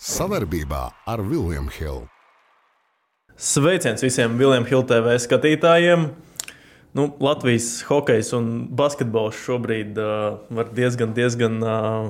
Savarbībā 0.00 0.86
ar 1.12 1.20
Vilniņu 1.20 1.72
Hildu. 1.74 2.06
Sveiciens 3.36 4.00
visiem 4.00 4.38
Vilniņu 4.40 4.68
Hildu 4.70 4.86
TV 4.88 5.16
skatītājiem! 5.20 6.06
Nu, 6.96 7.04
Latvijas 7.20 7.82
hokejs 7.84 8.32
un 8.38 8.46
basketbols 8.78 9.36
šobrīd 9.44 10.00
uh, 10.00 10.38
var 10.56 10.70
diezgan, 10.72 11.12
diezgan 11.12 11.58
uh, 11.60 12.08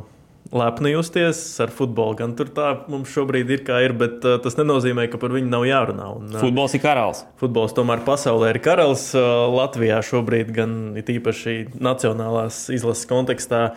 lepni 0.55 0.93
justies 0.95 1.41
ar 1.59 1.73
futbolu. 1.75 2.15
Gan 2.21 2.37
tur 2.39 2.53
tā 2.55 2.69
mums 2.87 3.11
šobrīd 3.11 3.51
ir 3.57 3.65
kā 3.67 3.81
ir, 3.83 3.97
bet 3.99 4.23
uh, 4.23 4.39
tas 4.45 4.55
nenozīmē, 4.61 5.09
ka 5.11 5.19
par 5.19 5.35
viņu 5.35 5.51
nav 5.51 5.67
jārunā. 5.67 6.07
Un, 6.21 6.29
uh, 6.31 6.45
Futbols 6.45 6.79
ir 6.79 6.85
karalis. 6.85 7.25
Futbols 7.43 7.75
tomēr 7.75 8.05
pasaulē 8.07 8.53
ir 8.55 8.61
karalis. 8.63 9.09
Uh, 9.19 9.49
Latvijā 9.51 9.99
šobrīd, 10.07 10.55
gan 10.55 10.79
īpaši 11.03 11.57
nacionālās 11.75 12.69
izlases 12.71 13.11
kontekstā, 13.11 13.73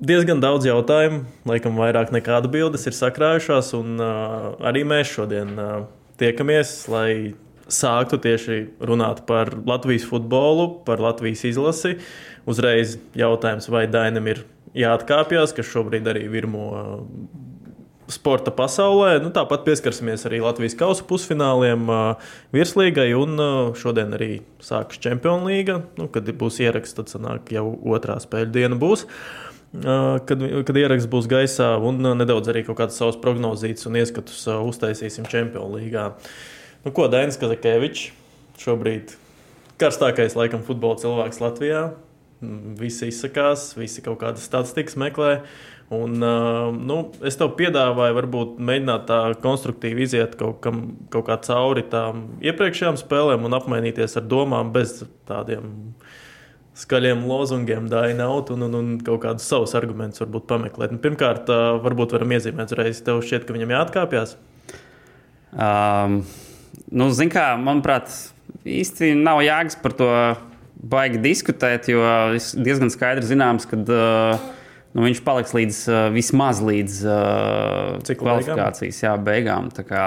diezgan 0.00 0.40
daudz 0.42 0.66
jautājumu, 0.68 1.24
laikam 1.48 1.78
vairāk 1.80 2.12
nekā 2.14 2.40
atbildes 2.40 2.86
ir 2.88 2.96
sakrājušās. 2.96 3.72
Un, 3.78 3.96
uh, 4.00 4.50
arī 4.66 4.84
mēs 4.88 5.12
šodien 5.12 5.52
uh, 5.60 5.84
tiekamies, 6.20 6.74
lai 6.92 7.10
sāktu 7.70 8.18
tieši 8.22 8.62
runāt 8.82 9.24
par 9.28 9.52
Latvijas 9.66 10.08
futbolu, 10.08 10.80
par 10.86 11.02
Latvijas 11.02 11.44
izlasi. 11.52 11.98
Uzreiz 12.48 12.96
jautājums, 13.18 13.68
vai 13.70 13.86
Dainam 13.90 14.26
ir 14.32 14.42
jāatkāpjas, 14.76 15.54
kas 15.54 15.70
šobrīd 15.70 16.08
arī 16.10 16.26
virmo 16.32 16.66
uh, 16.72 16.90
sporta 18.10 18.50
pasaulē. 18.54 19.18
Nu, 19.22 19.30
tāpat 19.34 19.62
pieskarsimies 19.68 20.24
arī 20.26 20.40
Latvijas 20.42 20.74
kausa 20.78 21.04
pusfināliem, 21.06 21.86
uh, 21.92 22.32
virslīgai, 22.56 23.10
un 23.18 23.36
uh, 23.36 23.60
šodien 23.78 24.16
arī 24.18 24.32
sākas 24.64 25.02
Champions 25.02 25.46
League. 25.46 25.76
Nu, 26.00 26.08
kad 26.10 26.26
būs 26.40 26.58
ieraksts, 26.64 26.98
tad 26.98 27.12
sanāk, 27.12 27.52
jau 27.54 27.68
otrā 27.94 28.18
spēļu 28.22 28.52
diena 28.56 28.80
būs. 28.80 29.06
Kad, 29.70 30.40
kad 30.66 30.78
ieraksts 30.80 31.06
būs 31.10 31.28
gaisā, 31.30 31.76
un 31.78 32.02
nedaudz 32.18 32.50
arī 32.50 32.64
kādas 32.66 32.96
savas 32.98 33.18
prognozītas 33.22 33.86
un 33.86 34.00
ieskatus 34.00 34.42
uztaisīsim 34.50 35.28
Champions 35.30 35.76
League. 35.76 36.06
Nu, 36.82 36.90
ko 36.96 37.06
Dainis 37.12 37.38
Kazakēvičs 37.38 38.08
šobrīd 38.60 39.14
karstākais 39.80 40.34
laikam 40.36 40.64
futbola 40.66 40.98
cilvēks 41.00 41.38
Latvijā. 41.42 41.84
Visi 42.80 43.10
izsakās, 43.12 43.74
visi 43.76 44.02
kaut 44.02 44.18
kādas 44.22 44.46
statistikas 44.48 44.98
meklē. 45.00 45.36
Un, 45.90 46.20
uh, 46.22 46.68
nu, 46.70 47.00
es 47.26 47.34
tev 47.38 47.56
piedāvāju, 47.58 48.14
varbūt 48.14 48.60
mēģināt 48.62 49.08
tā 49.08 49.18
konstruktīvi 49.42 50.04
iziet 50.06 50.36
kaut, 50.38 50.60
kam, 50.62 50.84
kaut 51.10 51.26
kā 51.26 51.34
cauri 51.42 51.82
tām 51.90 52.28
iepriekšējām 52.46 52.98
spēlēm 53.00 53.48
un 53.48 53.56
apmainīties 53.58 54.14
ar 54.20 54.28
domām 54.30 54.70
bez 54.74 55.00
tādiem 55.26 55.72
skaļiem 56.80 57.24
lozungiem, 57.28 57.88
dainaut 57.92 58.52
un, 58.54 58.66
un, 58.66 58.76
un 58.78 58.92
kaut 59.04 59.22
kādus 59.24 59.48
savus 59.50 59.76
argumentus 59.78 60.22
varbūt 60.22 60.46
pameklēt. 60.50 60.94
Nu, 60.94 61.00
pirmkārt, 61.02 61.50
varbūt 61.84 62.16
varam 62.16 62.36
iezīmēt 62.36 62.72
uzreiz, 62.72 63.02
tev 63.04 63.20
šķiet, 63.26 63.44
ka 63.48 63.56
viņam 63.56 63.74
jāatkāpjas. 63.76 64.38
Um. 65.52 66.22
Nu, 66.90 67.06
Ziniet, 67.14 67.34
kā 67.34 67.44
manuprāt, 67.60 68.10
īsti 68.66 69.12
nav 69.18 69.42
jēgas 69.44 69.76
par 69.82 69.94
to 69.98 70.08
baigi 70.90 71.20
diskutēt, 71.22 71.90
jo 71.92 72.02
diezgan 72.58 72.90
skaidri 72.92 73.26
zināms, 73.28 73.66
ka 73.68 73.78
uh, 73.78 74.46
nu, 74.96 75.04
viņš 75.04 75.20
paliks 75.26 75.54
līdz 75.56 75.80
uh, 75.90 75.98
vismaz 76.14 76.62
līdz 76.64 77.00
uh, 77.06 78.14
kvalifikācijas 78.22 79.02
jā, 79.04 79.14
beigām. 79.22 79.70
Kā, 79.86 80.06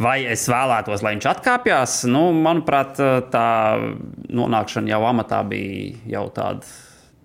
vai 0.00 0.18
es 0.28 0.46
vēlētos, 0.50 1.02
lai 1.04 1.14
viņš 1.16 1.28
atkāpjas? 1.32 1.96
Nu, 2.10 2.28
manuprāt, 2.36 3.00
tā 3.32 3.48
nonākšana 4.28 4.92
jau 4.92 5.02
amatā 5.08 5.42
bija 5.48 6.16
jau 6.16 6.26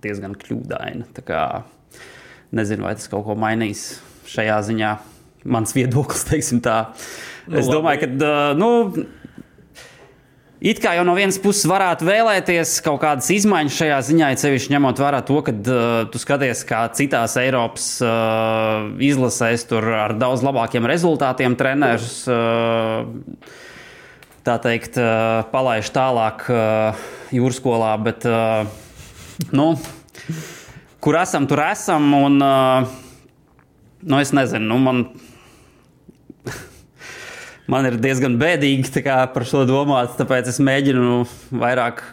diezgan 0.01 0.35
kļūdaina. 0.39 1.07
Tā 1.15 1.25
kā, 1.25 1.41
nezinu, 2.55 2.87
vai 2.87 2.95
tas 2.97 3.09
kaut 3.11 3.25
ko 3.27 3.37
mainīs 3.39 3.99
šajā 4.31 4.61
ziņā. 4.71 4.93
Mans 5.51 5.73
viedoklis, 5.73 6.25
teiksim 6.31 6.61
tā. 6.63 6.83
Nu, 7.47 7.59
es 7.61 7.69
domāju, 7.69 8.05
ka. 8.05 8.31
Nu, 8.57 8.71
It 10.61 10.77
kā 10.77 10.91
jau 10.93 11.01
no 11.01 11.15
vienas 11.17 11.39
puses 11.41 11.65
varētu 11.65 12.05
vēlēties 12.05 12.75
kaut 12.85 12.99
kādas 13.01 13.31
izmaiņas 13.33 13.77
šajā 13.79 13.95
ziņā, 14.05 14.27
ja 14.29 14.37
sevišķi 14.37 14.75
ņemot 14.75 14.99
vērā 15.01 15.23
to, 15.25 15.39
ka 15.41 15.53
uh, 15.57 15.85
tu 16.13 16.21
skaties, 16.21 16.61
kā 16.69 16.83
citās 16.93 17.33
Eiropas 17.41 17.87
uh, 18.05 18.91
izlasēs 19.01 19.65
tur 19.71 19.87
ar 19.89 20.13
daudz 20.21 20.45
labākiem 20.45 20.85
rezultātiem 20.85 21.55
treneris, 21.57 22.19
uh, 22.29 23.09
tā 24.45 24.59
teikt, 24.61 25.01
uh, 25.01 25.41
palaiž 25.49 25.89
tālāk 25.95 26.45
uh, 26.53 27.09
jūrskolā, 27.33 27.95
bet, 28.05 28.29
uh, 28.29 28.69
nu, 29.57 29.71
kur 31.01 31.17
esam, 31.23 31.49
tur 31.49 31.65
esam, 31.71 32.05
un, 32.19 32.37
nu, 32.37 34.21
es 34.21 34.37
nezinu, 34.37 34.69
nu, 34.75 34.77
man 34.85 35.05
man 37.69 37.89
ir 37.89 37.99
diezgan 38.01 38.37
bēdīgi 38.41 39.03
kā, 39.05 39.21
par 39.33 39.45
šo 39.47 39.65
domāt, 39.69 40.15
tāpēc 40.19 40.49
es 40.51 40.61
mēģinu 40.63 41.21
vairāk 41.61 42.03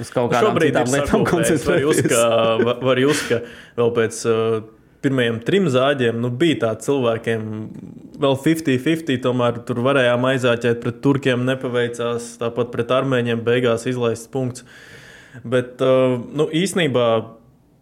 uz 0.00 0.10
kaut 0.14 0.32
kādām 0.32 0.58
citām 0.62 0.90
lietām 0.94 1.26
koncentrēties. 1.28 2.14
Var, 2.64 2.80
var 2.82 3.00
jūs, 3.02 3.26
ka 3.28 3.40
vēl 3.78 3.92
pēc 3.98 4.22
uh, 4.30 4.56
pirmajiem 5.04 5.40
trim 5.44 5.68
zāģiem 5.72 6.18
nu, 6.22 6.30
bija 6.40 6.60
tāds 6.64 6.88
cilvēkiem, 6.88 7.44
vēl 8.22 8.38
50-50, 8.46 9.20
tomēr 9.24 9.60
tur 9.68 9.82
varējām 9.84 10.26
aizāķēt 10.32 10.82
pret 10.82 11.00
turkiem, 11.04 11.44
nepaveicās, 11.48 12.34
tāpat 12.40 12.72
pret 12.74 12.92
armēņiem 12.98 13.44
beigās 13.46 13.86
izlaists 13.90 14.30
punkts. 14.32 14.66
Bet 15.42 15.82
uh, 15.82 16.16
nu, 16.38 16.46
īsnībā 16.54 17.08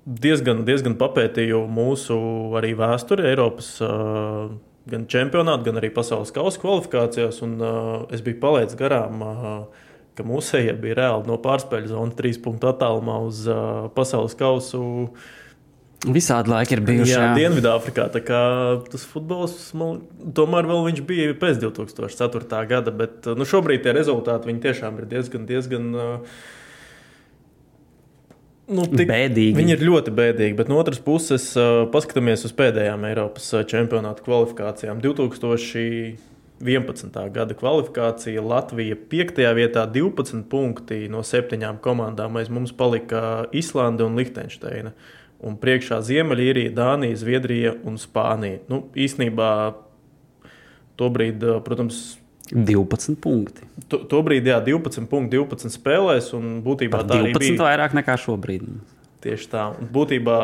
diezgan, 0.07 0.65
diezgan 0.67 0.97
papētīju 1.01 1.67
mūsu 1.71 2.19
arī 2.59 2.73
vēsturi 2.79 3.29
Eiropas. 3.31 3.75
Uh, 3.85 4.55
gan 4.91 5.07
čempionātā, 5.11 5.67
gan 5.69 5.79
arī 5.81 5.93
pasaules 5.95 6.33
kausa 6.35 6.61
kvalifikācijās. 6.63 7.43
Un, 7.47 7.59
uh, 7.61 7.93
es 8.15 8.25
biju 8.25 8.41
palaidis 8.43 8.79
garām, 8.79 9.23
uh, 9.23 9.85
ka 10.19 10.27
mūsējie 10.27 10.75
bija 10.81 10.99
reāli 11.03 11.31
no 11.31 11.39
pārspēļu 11.43 11.93
zonas 11.93 12.19
trīs 12.19 12.41
punktu 12.43 12.71
attālumā 12.73 13.21
uz 13.27 13.45
uh, 13.51 13.89
pasaules 13.97 14.37
kausu. 14.39 14.83
Visādi 16.03 16.51
laiki 16.51 16.75
ir 16.75 16.83
bijuši. 16.83 17.13
Jā, 17.13 17.27
jā. 17.29 17.35
Dienvidāfrikā. 17.39 18.09
Tas 18.91 19.05
futbols 19.07 19.55
man, 19.79 20.01
tomēr 20.35 20.67
vēl 20.67 20.99
bija 21.07 21.37
pēc 21.39 21.61
2004. 21.63 22.65
gada, 22.71 22.91
bet 22.91 23.31
nu, 23.39 23.47
šobrīd 23.47 23.85
tie 23.85 23.95
rezultāti 23.95 24.57
tiešām 24.67 24.99
ir 24.99 25.07
diezgan, 25.15 25.47
diezgan 25.47 25.93
uh, 25.95 26.43
Nu, 28.73 28.87
tik, 28.89 29.05
bēdīgi. 29.11 29.53
Viņi 29.57 29.75
ir 29.77 29.83
ļoti 29.85 30.13
bēdīgi, 30.17 30.57
bet 30.59 30.69
no 30.73 30.79
otras 30.81 31.01
puses, 31.03 31.57
uh, 31.59 31.65
paskatāmies 31.93 32.47
uz 32.49 32.53
pēdējām 32.57 33.05
Eiropas 33.11 33.47
čempionāta 33.69 34.25
kvalifikācijām. 34.25 34.97
2011. 35.05 37.19
gada 37.35 37.55
kvalifikācija 37.59 38.41
Latvija 38.45 38.97
5. 39.13 39.43
vietā, 39.59 39.83
12 39.93 40.43
punkti 40.53 40.99
no 41.13 41.21
septiņām 41.27 41.77
komandām. 41.85 42.31
Aiz 42.41 42.49
mums 42.53 42.73
palika 42.77 43.21
Islande 43.53 44.03
un 44.09 44.15
Lihtenšteina. 44.21 44.91
Un 45.43 45.53
priekšā 45.59 45.97
Ziemeļīrija, 46.07 46.71
Dānija, 46.77 47.17
Zviedrija 47.19 47.73
un 47.85 47.95
Spānija. 47.99 48.59
Nu, 48.71 48.77
īsnībā, 48.95 49.75
tobrīd, 51.01 51.39
protams, 51.67 52.22
12 52.53 53.17
punkti. 53.21 53.65
To, 53.89 54.03
to 54.09 54.21
brīdi, 54.25 54.53
jā, 54.53 54.59
12 54.65 55.09
punkti, 55.09 55.39
12 55.41 55.73
spēlēs. 55.73 56.33
Būtībā 56.65 57.01
Par 57.01 57.09
tā 57.09 57.23
12 57.23 57.41
bija 57.41 57.57
vairāk 57.65 57.97
nekā 57.97 58.15
šobrīd. 58.21 58.69
Tieši 59.25 59.47
tā. 59.53 59.63
Un 59.81 59.89
būtībā 59.95 60.39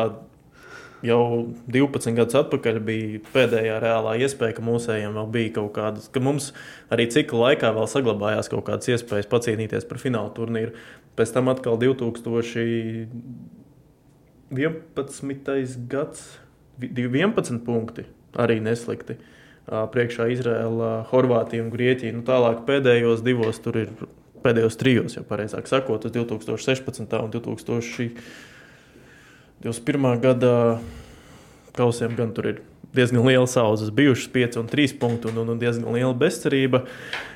jau 1.05 1.21
12 1.69 2.15
gadus 2.17 2.35
atpakaļ 2.41 2.79
bija 2.83 3.19
pēdējā 3.33 3.75
reālā 3.83 4.17
iespēja, 4.25 4.53
ka 4.57 4.61
mūsējiem 4.65 5.13
vēl 5.15 5.27
bija 5.35 5.53
kaut 5.59 5.71
kādas, 5.77 6.05
ka 6.11 6.19
mums 6.23 6.45
arī 6.91 7.05
cikla 7.13 7.39
laikā 7.49 7.67
vēl 7.77 7.87
saglabājās 7.91 8.51
kaut 8.51 8.65
kādas 8.67 8.87
iespējas 8.95 9.31
pacīnīties 9.31 9.85
par 9.89 9.97
fināla 10.01 10.31
turnīru. 10.35 10.71
Pēc 11.19 11.29
tam 11.35 11.45
atkal 11.53 11.75
2011. 11.79 13.07
gads, 15.91 16.19
11 16.79 17.61
punkti 17.67 18.03
arī 18.39 18.57
neslikti 18.63 19.15
priekšā 19.69 20.27
Izraela, 20.33 21.05
Horvātija 21.11 21.63
un 21.63 21.69
Grieķija. 21.73 22.13
Nu, 22.15 22.21
tālāk 22.27 22.57
pēdējos 22.69 23.19
divos 23.25 23.57
tur 23.63 23.75
ir. 23.85 23.89
Pēdējos 24.39 24.79
trijos, 24.79 25.17
jau 25.17 25.23
pareizāk 25.27 25.65
sakot, 25.67 26.05
2016. 26.15 27.15
un 27.19 27.29
2021. 27.33 30.21
gada 30.23 30.53
kausiem 31.75 32.15
gan 32.15 32.31
tur 32.31 32.47
ir 32.47 32.63
diezgan 32.95 33.27
liela 33.27 33.49
saudzes, 33.51 33.91
bijušas 33.91 34.31
5 34.31 34.55
un 34.61 34.67
3 34.71 34.95
punkti 34.99 35.27
un, 35.27 35.35
un, 35.43 35.49
un 35.53 35.59
diezgan 35.59 35.93
liela 35.93 36.15
bezcerība. 36.15 36.79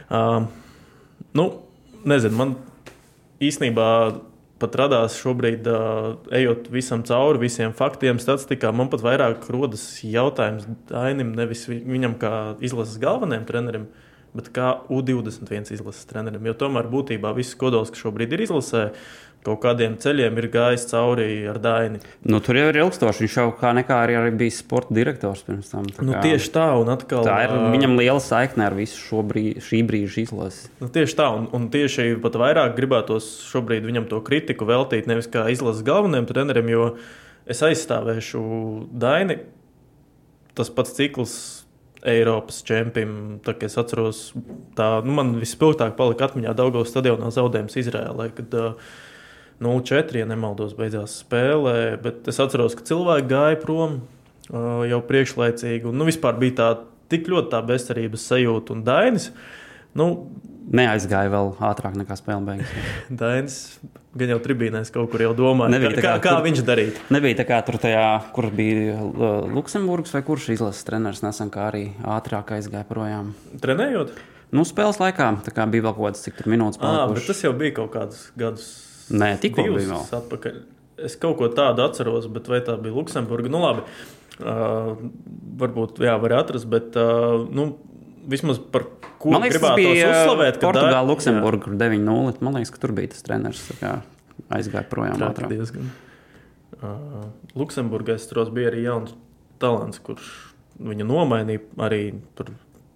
Uh, 0.08 0.48
nu, 1.36 1.60
nezinu, 2.08 2.36
man 2.40 2.56
īstenībā 3.44 3.88
pat 4.64 4.78
radās 4.80 5.20
šobrīd, 5.20 5.68
uh, 5.70 6.14
ejot 6.34 6.72
visam 6.74 7.04
cauri, 7.08 7.44
visiem 7.46 7.76
faktiem, 7.76 8.22
statistikā, 8.24 8.72
man 8.76 8.90
pat 8.94 9.04
vairāk 9.06 9.50
rodas 9.54 9.84
jautājums 10.08 10.66
Dainim, 10.90 11.36
nevis 11.38 11.68
viņam 11.70 12.18
kā 12.22 12.34
izlases 12.64 12.98
galvenajam 13.04 13.48
trenerim. 13.50 13.88
Bet 14.38 14.50
kā 14.56 14.70
U21 14.90 15.74
izlases 15.76 16.08
trenerim. 16.10 16.46
Jo 16.50 16.56
tomēr 16.66 16.90
būtībā 16.92 17.34
viss 17.38 17.58
kodols, 17.60 17.94
kas 17.94 18.02
šobrīd 18.04 18.34
ir 18.34 18.44
izlasē, 18.48 18.88
kaut 19.44 19.60
kādiem 19.64 19.96
ceļiem 20.00 20.38
ir 20.40 20.48
gājis 20.54 20.86
cauri 20.90 21.28
ar 21.52 21.60
Daini. 21.62 22.00
Nu, 22.28 22.40
tur 22.44 22.58
jau 22.58 22.70
ir 22.72 22.80
ilgstoši. 22.80 23.26
Viņš 23.26 23.38
jau 23.42 23.48
kā 23.60 23.74
nekā 23.76 23.98
arī, 24.06 24.16
arī 24.20 24.32
bija 24.40 24.56
sporta 24.56 24.96
direktors 24.96 25.44
pirms 25.48 25.72
tam. 25.72 25.90
Tā 25.92 26.06
Nu, 26.06 26.16
tieši 26.24 26.52
tā, 26.56 26.68
un 26.80 26.92
atkal 26.94 27.28
Tā 27.28 27.40
ir 27.46 27.56
viņam 27.74 27.98
liela 28.00 28.22
saikne 28.24 28.68
ar 28.70 28.78
visu 28.78 29.00
šo 29.02 29.24
brīdi, 29.28 29.64
šī 29.64 29.82
brīža 29.90 30.24
izlasi. 30.24 30.70
Nu, 30.80 30.90
tieši 30.94 31.18
tā, 31.20 31.28
un, 31.36 31.50
un 31.56 31.68
tieši 31.74 32.14
pat 32.24 32.40
vairāk 32.40 32.78
gribētos 32.80 33.34
šobrīd 33.50 33.88
viņam 33.88 34.08
to 34.12 34.22
kritiku 34.26 34.68
veltīt 34.70 35.12
nevis 35.12 35.28
kā 35.32 35.50
izlases 35.52 35.84
galvenajam 35.88 36.30
trenerim, 36.32 36.72
jo 36.72 36.88
es 37.44 37.64
aizstāvēšu 37.68 38.46
Daini. 38.96 39.42
Tas 40.54 40.70
pats 40.72 40.94
cikls 40.96 41.63
Eiropas 42.10 42.60
čempionam, 42.68 43.38
es 43.64 43.78
atceros, 43.80 44.22
tā, 44.78 44.88
nu, 45.06 45.16
man 45.16 45.36
vispilgtāk 45.40 45.96
palika 46.00 46.28
atmiņā 46.28 46.56
Daugavas 46.58 46.92
stadionā 46.92 47.30
zaudējums 47.32 47.78
Izrēlē, 47.80 48.28
kad 48.36 48.58
uh, 48.60 48.96
0-4, 49.64 50.20
ja 50.20 50.28
nemaldos, 50.28 50.76
beidzās 50.76 51.20
spēlē, 51.24 51.96
bet 52.04 52.28
es 52.28 52.42
atceros, 52.44 52.76
ka 52.76 52.86
cilvēki 52.90 53.30
gāja 53.32 53.60
prom 53.62 54.02
uh, 54.02 54.84
jau 54.90 55.00
priekšlaicīgi, 55.08 55.88
un 55.90 56.02
nu, 56.02 56.08
vispār 56.10 56.40
bija 56.42 56.58
tā 56.60 56.70
tik 57.14 57.30
ļoti 57.32 57.54
tā 57.54 57.62
bezcerības 57.68 58.28
sajūta 58.32 58.76
un 58.76 58.84
Dainis. 58.88 59.30
Nu, 60.00 60.08
Neaizgāja 60.74 61.30
vēl 61.30 61.52
ātrāk 61.60 61.98
nekā 62.00 62.16
spēle 62.18 62.42
beigas. 62.48 62.70
Dainis 63.22 63.58
gan 64.16 64.30
jau 64.32 64.38
tribīnēs 64.46 64.92
kaut 64.94 65.10
kur 65.12 65.22
jau 65.26 65.32
domāja, 65.38 65.74
Nebija 65.74 65.92
kā, 65.98 66.02
kā, 66.02 66.14
kā 66.24 66.34
tur- 66.38 66.46
viņš 66.46 66.62
darītu. 66.68 67.02
Nebija 67.14 67.40
tā 67.42 67.46
kā 67.50 67.58
tur 67.68 67.78
tajā, 67.82 68.04
kur 68.36 68.48
bija 68.54 68.96
uh, 69.02 69.48
Luksemburgas 69.50 70.14
vai 70.16 70.22
kurš 70.26 70.52
izlases 70.54 70.86
treneris 70.88 71.24
nesen, 71.26 71.50
kā 71.54 71.68
arī 71.72 71.84
ātrāk 72.16 72.54
aizgāja 72.60 72.86
projām. 72.90 73.34
Trenējot, 73.64 74.14
Nu, 74.54 74.62
spēles 74.70 75.00
laikā 75.02 75.28
tā 75.48 75.50
kā 75.50 75.64
bija 75.66 75.88
vēl 75.88 75.96
kaut 75.98 76.04
kāds 76.12 76.20
cik 76.28 76.36
tur 76.38 76.52
minūtes 76.54 76.78
ah, 76.78 76.84
palikušas. 76.84 77.26
tas 77.32 77.40
jau 77.42 77.52
bija 77.58 77.74
kaut 77.80 77.90
kādus 77.96 78.20
gadus. 78.38 78.68
Nē, 79.10 79.32
tikko 79.42 79.64
bija 79.66 79.88
vēl. 79.90 80.04
atpakaļ. 80.20 80.60
Es 81.08 81.16
kaut 81.18 81.40
ko 81.40 81.48
tādu 81.58 81.82
atceros, 81.82 82.28
bet 82.30 82.52
vai 82.54 82.60
tā 82.62 82.76
bija 82.78 82.94
Luksemburga? 82.94 83.50
Nu, 83.50 83.64
labi, 83.66 83.82
uh, 84.46 84.94
varbūt 85.64 86.04
jā, 86.06 86.14
var 86.22 86.36
atrast, 86.44 86.70
bet 86.70 86.94
uh, 87.02 87.48
nu, 87.50 87.66
vismaz 88.30 88.60
par 88.72 88.86
ko 89.20 89.32
Man 89.34 89.42
liekas, 89.46 89.62
tas 89.62 89.76
bija 89.80 90.08
uzslavēt. 90.12 90.58
ka 90.60 90.68
Portugāla, 90.68 91.04
Luksemburga, 91.08 91.64
kur 91.68 91.74
9-0. 91.80 92.42
Man 92.42 92.54
liekas, 92.60 92.72
ka 92.76 92.82
tur 92.84 92.92
bija 92.96 93.12
tas 93.14 93.24
treneris. 93.26 93.62
tā 93.72 93.78
kā 93.80 93.94
Aizgāja 94.54 94.88
projām 94.90 95.20
Jā, 95.20 95.30
tā 95.30 95.32
ātrāk. 95.34 95.50
diezgan. 95.54 95.92
Uh, 96.84 97.30
Luksemburgā 97.56 98.16
es 98.18 98.26
turos 98.28 98.50
bija 98.54 98.72
arī 98.72 98.84
jauns 98.88 99.14
talants, 99.62 100.00
kurš 100.04 100.32
viņu 100.84 101.06
nomainīja 101.08 101.62
arī 101.86 102.02
tur. 102.36 102.50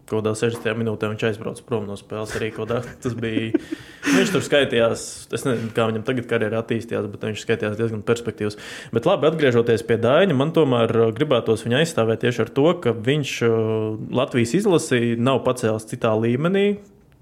Kaut 0.07 0.21
kādā 0.21 0.31
60 0.39 0.77
minūtē 0.79 1.09
viņš 1.11 1.23
aizbrauca 1.27 1.63
prom 1.67 1.83
no 1.87 1.97
spēles. 1.99 2.31
Arī 2.39 2.47
kādā 2.55 2.79
tas 3.03 3.15
bija. 3.17 3.59
Viņš 4.07 4.29
tur 4.31 4.43
skaitījās, 4.45 5.01
es 5.35 5.43
nezinu, 5.43 5.71
kā 5.75 5.89
viņam 5.89 6.05
tagad 6.07 6.29
karjerā 6.29 6.61
attīstījās, 6.63 7.09
bet 7.11 7.25
viņš 7.27 7.43
skaitījās 7.43 7.75
diezgan 7.75 8.05
perspektīvs. 8.07 8.55
Bet 8.95 9.09
labi, 9.09 9.27
atgriežoties 9.27 9.83
pie 9.87 9.97
Daņa, 9.99 10.37
man 10.37 10.53
tomēr 10.55 10.93
uh, 10.95 11.09
gribētos 11.15 11.65
viņu 11.67 11.81
aizstāvēt 11.81 12.23
tieši 12.23 12.45
ar 12.45 12.53
to, 12.55 12.67
ka 12.85 12.95
viņš 12.95 13.33
uh, 13.49 13.57
Latvijas 14.15 14.55
izlasīja 14.61 15.19
nav 15.19 15.41
pacēlis 15.47 15.89
citā 15.91 16.13
līmenī. 16.15 16.69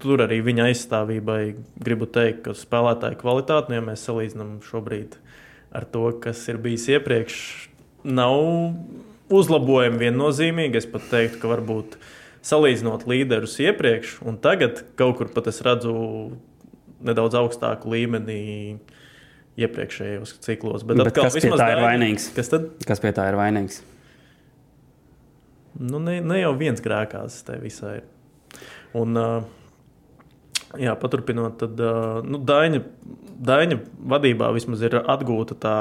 Tur 0.02 0.22
arī 0.22 0.38
viņa 0.44 0.68
aizstāvībai 0.70 1.40
gribu 1.82 2.06
teikt, 2.12 2.44
ka 2.44 2.54
spēlētāja 2.54 3.18
kvalitāte, 3.18 3.72
nu, 3.72 3.80
ja 3.80 3.86
mēs 3.88 4.04
salīdzinām 4.06 4.60
šobrīd 4.68 5.16
ar 5.74 5.86
to, 5.90 6.10
kas 6.22 6.44
ir 6.52 6.60
bijis 6.62 6.86
iepriekš, 6.92 7.38
nav 8.06 8.36
uzlabojumi 9.32 10.04
viennozīmīgi. 10.04 10.82
Es 10.82 10.88
pat 10.90 11.08
teiktu, 11.10 11.40
ka 11.42 11.50
varbūt 11.50 11.96
salīdzinot 12.46 13.06
līderus 13.10 13.56
iepriekš 13.62 14.20
un 14.26 14.38
tagad 14.42 14.84
kaut 14.98 15.18
kur 15.18 15.32
pat 15.34 15.50
es 15.50 15.58
redzu 15.66 15.94
nedaudz 17.06 17.36
augstāku 17.38 17.90
līmenī 17.92 18.40
iepriekšējos 19.56 20.36
ciklos. 20.44 20.84
Bet, 20.86 21.00
Bet 21.00 21.10
atkal, 21.10 21.28
kas 21.28 21.38
pie 21.40 21.52
tā 21.52 21.68
ir 21.72 21.82
vainīgs? 21.82 22.30
Kas 22.36 22.52
tad? 22.52 22.68
Kas 22.86 23.02
pie 23.02 23.12
tā 23.16 23.28
ir 23.30 23.38
vainīgs? 23.40 23.80
Nu, 25.76 26.00
ne, 26.00 26.20
ne 26.24 26.40
jau 26.40 26.52
viens 26.56 26.80
grēkās 26.80 27.42
tai 27.44 27.58
visai. 27.60 27.98
ir. 28.00 28.60
Un, 28.96 29.16
uh, 29.20 29.44
jā, 30.80 30.94
paturpinot, 31.00 31.56
tad 31.60 31.80
nu, 32.26 32.40
Daņa, 32.46 32.80
Daņa 33.46 33.78
vadībā 34.12 34.48
vismaz 34.56 34.84
ir 34.86 34.96
atgūta 34.98 35.56
tā 35.60 35.76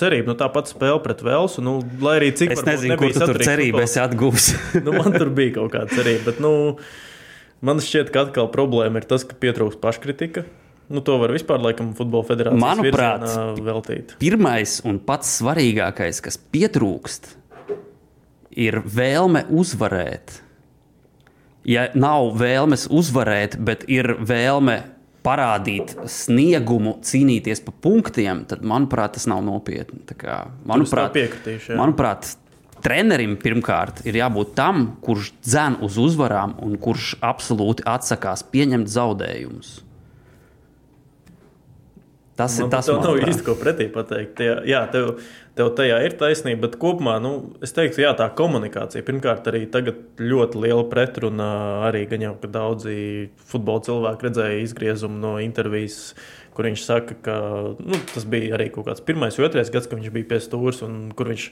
cerība. 0.00 0.32
Nu, 0.32 0.36
tā 0.38 0.48
pati 0.52 0.74
spēle 0.74 0.98
pret 1.04 1.22
Velsu. 1.26 1.62
Nu, 1.62 1.76
lai 2.02 2.16
arī 2.18 2.32
cik 2.36 2.56
Es 2.56 2.64
nezinu, 2.66 2.96
kur 2.98 3.14
tu 3.14 3.20
tur 3.22 3.38
futbols. 3.38 3.84
esi 3.86 4.00
atgūs. 4.02 4.48
nu, 4.86 4.96
man 4.96 5.14
tur 5.14 5.30
bija 5.34 5.60
kaut 5.60 5.74
kāda 5.76 5.94
cerība. 5.94 6.32
Bet, 6.32 6.40
nu, 6.42 6.52
man 7.66 7.82
šķiet, 7.84 8.10
ka 8.14 8.26
atkal 8.26 8.50
problēma 8.50 9.02
ir 9.02 9.06
tas, 9.10 9.26
ka 9.28 9.38
pietrūkst 9.38 9.82
paškritika. 9.82 10.46
Nu, 10.90 11.04
to 11.06 11.20
var 11.22 11.30
vispār, 11.30 11.62
laikam, 11.62 11.92
futbola 11.94 12.26
federācijas 12.26 12.64
Manuprāt, 12.64 13.26
veltīt. 13.62 14.16
Pirmais 14.18 14.80
un 14.82 14.98
pats 15.06 15.36
svarīgākais, 15.38 16.18
kas 16.24 16.40
pietrūkst, 16.50 17.36
ir 18.58 18.80
vēlme 18.82 19.44
uzvarēt. 19.54 20.40
Ja 21.68 21.88
nav 21.94 22.32
vēlmes 22.40 22.86
uzvarēt, 22.88 23.58
bet 23.60 23.84
ir 23.92 24.14
vēlme 24.16 24.78
parādīt 25.24 25.92
sniegumu, 26.08 26.96
cīnīties 27.04 27.60
par 27.66 27.76
punktiem, 27.84 28.44
tad, 28.48 28.64
manuprāt, 28.64 29.18
tas 29.18 29.28
nav 29.28 29.42
nopietni. 29.44 30.00
Tā 30.08 30.16
Kā, 30.20 30.38
manuprāt, 30.68 31.12
piekritīšu, 31.16 31.76
manuprāt, 31.76 32.32
trenerim 32.84 33.36
pirmkārt 33.40 34.00
ir 34.08 34.16
jābūt 34.22 34.54
tam, 34.56 34.86
kurš 35.04 35.34
dzen 35.44 35.78
uz 35.84 36.00
uzvarām 36.00 36.56
un 36.64 36.78
kurš 36.80 37.14
absolūti 37.20 37.84
atsakās 37.88 38.46
pieņemt 38.52 38.88
zaudējumus. 38.88 39.80
Tas 42.40 42.56
ir 42.56 42.66
Man 42.66 42.72
tas, 42.72 42.88
tev 42.88 42.96
nav 42.96 43.12
manuprāt. 43.12 43.30
īsti 43.34 43.46
ko 43.46 43.54
pretī 43.60 43.86
pateikt. 43.92 44.40
Jā, 44.44 44.56
jā 44.64 44.80
tev, 44.92 45.10
tev 45.58 45.70
tajā 45.76 46.00
ir 46.06 46.16
taisnība, 46.20 46.64
bet 46.64 46.78
kopumā 46.80 47.18
nu, 47.20 47.32
es 47.64 47.74
teiktu, 47.76 48.00
jā, 48.06 48.14
tā 48.16 48.30
komunikācija. 48.38 49.04
Pirmkārt, 49.04 49.48
arī 49.52 49.66
tagad 49.72 50.20
ļoti 50.20 50.64
liela 50.64 50.86
pretruna. 50.88 51.50
Arī 51.90 52.06
gan 52.10 52.24
jau, 52.24 52.34
ka 52.40 52.50
daudzi 52.56 52.98
futbola 53.52 53.84
cilvēki 53.84 54.28
redzēja 54.28 54.62
izgriezumu 54.64 55.20
no 55.20 55.34
intervijas, 55.44 56.14
kur 56.56 56.68
viņš 56.70 56.84
saka, 56.86 57.18
ka 57.24 57.36
nu, 57.76 58.00
tas 58.14 58.24
bija 58.28 58.56
arī 58.56 58.70
kaut 58.72 58.88
kāds 58.88 59.04
pirmais, 59.04 59.38
otrais 59.38 59.72
gads, 59.72 59.90
kad 59.90 60.00
viņš 60.00 60.14
bija 60.16 60.32
pie 60.32 60.40
stūres, 60.40 60.80
un 60.86 61.10
kur 61.16 61.30
viņš 61.30 61.50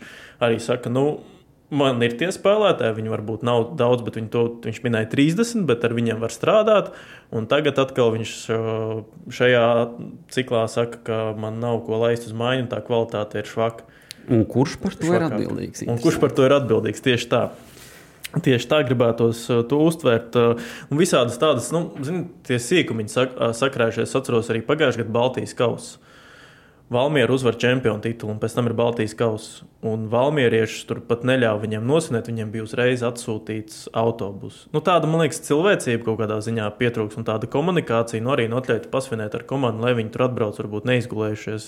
arī 0.49 0.59
saka, 0.63 0.93
nu, 0.93 1.21
Man 1.69 2.01
ir 2.01 2.15
tie 2.17 2.31
spēlētāji, 2.33 2.95
viņi 2.97 3.11
varbūt 3.13 3.43
nav 3.45 3.75
daudz, 3.77 4.01
bet 4.07 4.15
to, 4.33 4.45
viņš 4.65 4.79
minēja 4.87 5.11
30, 5.13 5.67
bet 5.69 5.83
ar 5.85 5.93
viņiem 5.99 6.23
var 6.23 6.33
strādāt. 6.33 6.95
Un 7.29 7.45
tagad 7.51 7.77
atkal 7.83 8.15
viņš 8.15 8.33
uh, 8.55 9.03
šajā 9.29 9.67
ciklā 10.33 10.63
saka, 10.73 11.03
ka 11.05 11.19
man 11.37 11.61
nav 11.61 11.83
ko 11.85 12.01
laist 12.01 12.25
uz 12.25 12.33
māju, 12.33 12.65
un 12.65 12.71
tā 12.73 12.81
kvalitāte 12.87 13.43
ir 13.43 13.51
švaka. 13.51 13.85
Un 14.33 14.47
kurš 14.49 14.79
par 14.81 14.97
to 14.97 15.11
ir 15.11 15.19
švakāka. 15.19 15.43
atbildīgs? 15.43 15.85
Un 15.93 16.01
kurš 16.01 16.19
par 16.25 16.33
to 16.33 16.49
ir 16.49 16.57
atbildīgs? 16.57 17.05
Tieši 17.05 17.29
tā. 17.37 17.45
Tieši 18.45 18.69
tā 18.73 18.81
gribētos 18.89 19.45
uh, 19.53 19.61
to 19.69 19.85
uztvērt. 19.85 20.41
uh, 20.41 20.73
Un 20.89 21.05
visādas 21.05 21.37
tādas, 21.41 21.69
nu, 21.77 21.91
zin, 22.01 22.31
tie 22.49 22.57
uh, 23.37 23.53
sakrājušies. 23.53 24.09
Es 24.09 24.17
atceros 24.17 24.49
arī 24.49 24.65
pagājušajā 24.65 25.05
gadā 25.05 25.19
Baltijas 25.21 25.53
kausa. 25.57 26.01
Valmiera 26.89 27.35
uzvar 27.37 27.53
čempionu 27.61 28.01
titulu, 28.01 28.33
un 28.33 28.39
pēc 28.41 28.55
tam 28.57 28.69
ir 28.71 28.73
Baltijas 28.73 29.13
kausa. 29.19 29.67
Un 29.85 30.07
Valmierieši 30.09 30.87
tur 30.89 31.03
pat 31.05 31.21
neļāva 31.29 31.61
viņiem 31.61 31.85
nosinēt, 31.85 32.31
viņiem 32.31 32.53
bija 32.55 32.65
uzreiz 32.65 33.03
atsūtīts 33.05 33.91
autobus. 33.93 34.63
Nu, 34.73 34.81
tāda, 34.81 35.05
man 35.11 35.21
liekas, 35.21 35.43
cilvēcība 35.45 36.07
kaut 36.07 36.23
kādā 36.23 36.39
ziņā 36.47 36.71
pietrūks, 36.81 37.19
un 37.21 37.27
tāda 37.29 37.51
komunikācija 37.53 38.25
nu, 38.25 38.33
arī 38.33 38.47
atļauj 38.49 38.87
pasvinēt 38.95 39.37
ar 39.37 39.45
komandu, 39.51 39.85
lai 39.85 39.93
viņi 39.99 40.15
tur 40.15 40.25
atbrauc, 40.31 40.57
varbūt 40.63 40.89
neizgulējušies 40.89 41.67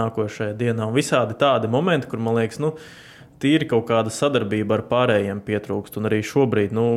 nākošajā 0.00 0.56
dienā. 0.58 0.88
Un 0.90 0.98
visādi 0.98 1.38
tādi 1.38 1.70
momenti, 1.70 2.10
kur 2.10 2.18
man 2.26 2.40
liekas, 2.40 2.58
nu, 2.58 2.72
tīri 3.38 3.68
kaut 3.70 3.86
kāda 3.86 4.10
sadarbība 4.10 4.80
ar 4.80 4.82
pārējiem 4.90 5.44
pietrūkst. 5.46 6.00
Un 6.00 6.10
arī 6.10 6.24
šobrīd, 6.26 6.74
nu, 6.74 6.88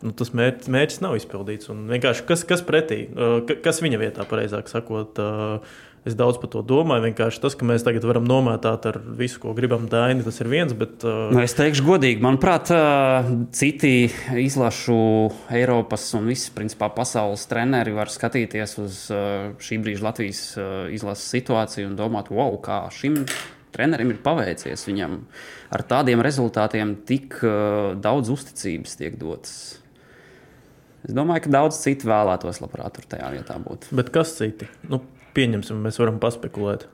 nu, 0.00 0.14
tas 0.16 0.32
mērķis, 0.32 0.72
mērķis 0.72 1.04
nav 1.04 1.18
izpildīts. 1.20 1.68
Kas, 2.24 2.46
kas 2.48 2.64
pretī, 2.64 3.04
ka- 3.44 3.58
kas 3.68 3.82
viņa 3.84 4.00
vietā, 4.00 4.24
pareizāk 4.30 4.72
sakot, 4.72 5.20
es 6.06 6.16
daudz 6.18 6.38
par 6.40 6.50
to 6.52 6.62
domāju. 6.66 7.06
Vienkārši 7.08 7.42
tas, 7.42 7.56
ka 7.58 7.66
mēs 7.68 7.84
tagad 7.86 8.06
varam 8.08 8.26
nomētāt 8.28 8.86
ar 8.90 9.00
visu, 9.18 9.40
ko 9.42 9.54
gribam 9.56 9.88
daini, 9.90 10.24
tas 10.26 10.40
ir 10.42 10.50
viens. 10.52 10.74
Bet, 10.78 11.02
uh, 11.06 11.32
Nu, 11.34 11.42
es 11.42 11.56
teikšu, 11.58 11.86
godīgi, 11.86 12.22
manuprāt, 12.24 12.72
ā, 12.74 13.22
citi 13.56 14.10
izlašu 14.44 14.98
Eiropas 15.54 16.06
un 16.18 16.30
visas 16.30 16.52
principā, 16.54 16.90
pasaules 16.94 17.46
treneri 17.50 17.96
var 17.96 18.12
skatīties 18.12 18.78
uz 18.82 19.02
ā, 19.14 19.22
šī 19.62 19.80
brīža 19.84 20.06
Latvijas 20.08 20.42
ā, 20.58 20.68
izlases 20.94 21.30
situāciju 21.34 21.90
un 21.90 21.98
domāt, 21.98 22.32
wow, 22.34 22.56
kā 22.62 22.84
šim 22.94 23.22
trenerim 23.74 24.14
ir 24.14 24.22
paveicies. 24.24 24.86
Viņam 24.88 25.20
ar 25.74 25.84
tādiem 25.90 26.22
rezultātiem 26.24 26.96
tik 27.08 27.40
ā, 27.42 27.58
daudz 28.00 28.32
uzticības 28.34 28.98
tiek 29.00 29.20
dotas. 29.20 29.58
Es 31.06 31.14
domāju, 31.14 31.46
ka 31.46 31.52
daudz 31.54 31.78
citu 31.80 32.08
vēlētos 32.10 32.58
labprāt 32.60 32.96
tur 32.96 33.06
tajā 33.08 33.30
vietā 33.36 33.54
būt. 33.62 33.86
bet 33.94 34.10
kas 34.12 34.34
citi? 34.40 34.66
Nu, 34.90 35.00
pieņemsim, 35.38 35.78
mēs 35.86 35.98
varam 36.02 36.18
paspekulēt. 36.22 36.88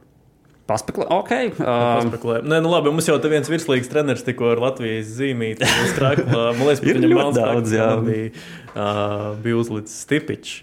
Paspeklē, 0.64 1.04
ok. 1.12 1.32
Uh, 1.60 1.64
Paspekulējam. 2.00 2.46
Nē, 2.48 2.58
nu 2.64 2.70
labi, 2.72 2.88
mums 2.88 3.04
jau 3.10 3.18
te 3.20 3.28
viens 3.28 3.48
virslīgs 3.52 3.90
treneris 3.92 4.22
tikko 4.24 4.46
ar 4.54 4.62
Latvijas 4.62 5.10
zīmīti 5.18 5.66
strāklā. 5.92 6.44
Man 6.56 6.62
liekas, 6.70 6.80
ka 6.80 6.88
viņam 6.88 7.12
ļoti 7.12 7.34
daudz, 7.42 7.74
jā. 7.76 7.88
bija, 8.06 8.30
uh, 8.72 9.26
bija 9.44 9.58
uzlicis 9.60 9.98
Stipičs. 10.06 10.54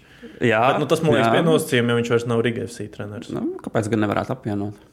jā, 0.42 0.58
Bet, 0.72 0.80
nu, 0.82 0.88
tas 0.90 1.04
man 1.06 1.14
liekas 1.14 1.28
jā. 1.28 1.36
pie 1.36 1.44
nosacījuma, 1.46 1.94
ja 1.94 2.00
viņš 2.00 2.10
vairs 2.16 2.26
nav 2.32 2.42
Riga 2.42 2.64
FC 2.66 2.88
treneris. 2.96 3.30
Nu, 3.36 3.44
kāpēc 3.62 3.92
gan 3.94 4.02
nevarētu 4.02 4.34
apvienot? 4.34 4.88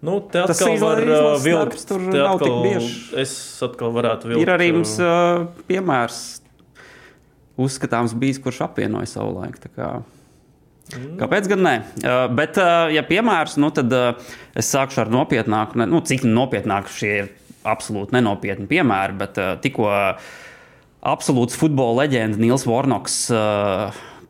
Nu, 0.00 0.20
te 0.30 0.44
Tas 0.46 0.56
atkal 0.62 0.76
var 0.78 1.00
izla- 1.02 1.04
uh, 1.04 1.16
izlases 1.18 1.44
vilkt. 1.44 1.58
darbs 1.64 1.86
tur 1.90 2.02
te 2.08 2.18
nav 2.22 2.38
tik 2.38 2.48
atkal- 2.48 2.62
bieži. 2.64 2.92
Es 3.18 3.32
atkal 3.66 3.92
varētu 3.96 4.30
vilkt. 4.30 4.44
Ir 4.46 4.52
arī 4.54 4.68
mums 4.76 4.92
uh, 5.02 5.48
piemērs, 5.68 6.20
uzskatāms, 7.58 8.14
bijis, 8.14 8.38
kurš 8.40 8.62
apvienoja 8.68 9.10
savu 9.10 9.34
laiku. 9.40 9.58
Kāpēc 10.94 11.48
gan 11.50 11.64
ne? 11.64 11.74
Bet, 12.36 12.56
ja 12.94 13.02
piemērs, 13.04 13.58
nu, 13.60 13.70
tad 13.74 13.92
es 14.56 14.70
sākšu 14.72 15.04
ar 15.04 15.12
nopietnāku, 15.12 15.82
nu, 15.84 16.00
cik 16.04 16.24
nopietnāku 16.24 16.92
šie 16.94 17.12
ir 17.22 17.32
absolūti 17.68 18.16
nenopietni 18.16 18.68
piemēri, 18.70 19.18
bet 19.20 19.40
tikko 19.64 19.90
absolūts 21.08 21.58
futbola 21.58 22.04
leģenda 22.04 22.40
Nils 22.40 22.64
Vornoks 22.68 23.20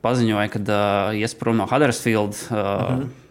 paziņoja, 0.02 0.50
ka 0.54 0.80
ies 1.18 1.34
prom 1.38 1.58
no 1.60 1.68
Huddersfield. 1.70 2.34
-hmm. 2.50 3.27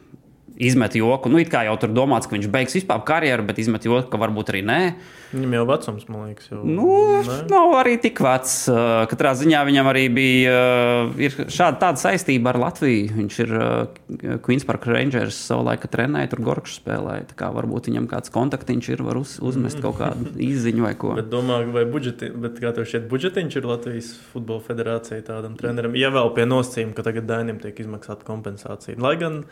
Izmet 0.58 0.96
joku. 0.98 1.30
Nu, 1.30 1.38
it 1.38 1.52
kā 1.54 1.62
jau 1.68 1.76
tur 1.78 1.92
domāts, 1.94 2.26
ka 2.26 2.34
viņš 2.34 2.50
beigs 2.50 2.74
vispār 2.74 3.04
karjeru, 3.06 3.46
bet 3.46 3.60
izmet 3.62 3.86
joku, 3.86 4.08
ka 4.10 4.18
varbūt 4.22 4.50
arī 4.54 4.64
nē. 4.66 4.82
Viņam 5.28 5.54
jau 5.58 5.64
vecums, 5.68 6.06
man 6.08 6.30
liekas, 6.30 6.48
jau 6.50 6.62
Nu, 6.64 6.88
ne? 7.28 7.36
nav 7.52 7.74
arī 7.78 7.98
tik 8.02 8.22
vecs. 8.24 8.54
Uh, 8.72 9.04
Katrā 9.12 9.34
ziņā 9.38 9.60
viņam 9.68 9.90
arī 9.92 10.06
bija 10.16 10.56
uh, 10.56 11.36
šāda 11.52 11.78
tāda 11.82 12.02
saistība 12.02 12.54
ar 12.54 12.60
Latviju. 12.64 13.10
Viņš 13.18 13.40
ir 13.44 13.54
uh, 13.58 14.40
Queens 14.46 14.66
Park 14.66 14.88
Rangers 14.90 15.38
savulaik 15.50 15.84
trenēja, 15.92 16.32
tur 16.32 16.42
Gorkšs 16.48 16.80
spēlēja. 16.80 17.28
Tā 17.34 17.38
kā 17.44 17.52
varbūt 17.54 17.92
viņam 17.92 18.08
kāds 18.10 18.32
kontaktiņš 18.34 18.92
ir, 18.96 19.04
var 19.06 19.20
uz, 19.20 19.36
uzmest 19.44 19.84
kaut 19.84 20.00
kādu 20.00 20.32
izziņu 20.50 20.88
vai 20.88 20.94
ko. 20.98 21.14
Bet 21.20 21.30
domāju, 21.34 21.74
vai 21.76 21.84
budžeti, 21.92 22.32
bet 22.34 22.62
kā 22.64 22.72
tev 22.78 22.88
šķiet, 22.88 23.10
budžetiņš 23.12 23.60
ir 23.60 23.68
Latvijas 23.70 24.14
futbola 24.32 24.64
federācijai 24.64 25.22
tādam 25.28 25.60
trenerim, 25.60 25.98
ja 26.00 26.10
vēl 26.16 26.32
pie 26.38 26.48
nosacījuma, 26.48 26.96
ka 26.98 27.06
tagad 27.12 27.28
Dainim 27.30 27.60
tiek 27.62 27.84
izmaksāta 27.84 28.26
kompensācija. 28.28 28.96
Lai 29.04 29.18
gan 29.20 29.44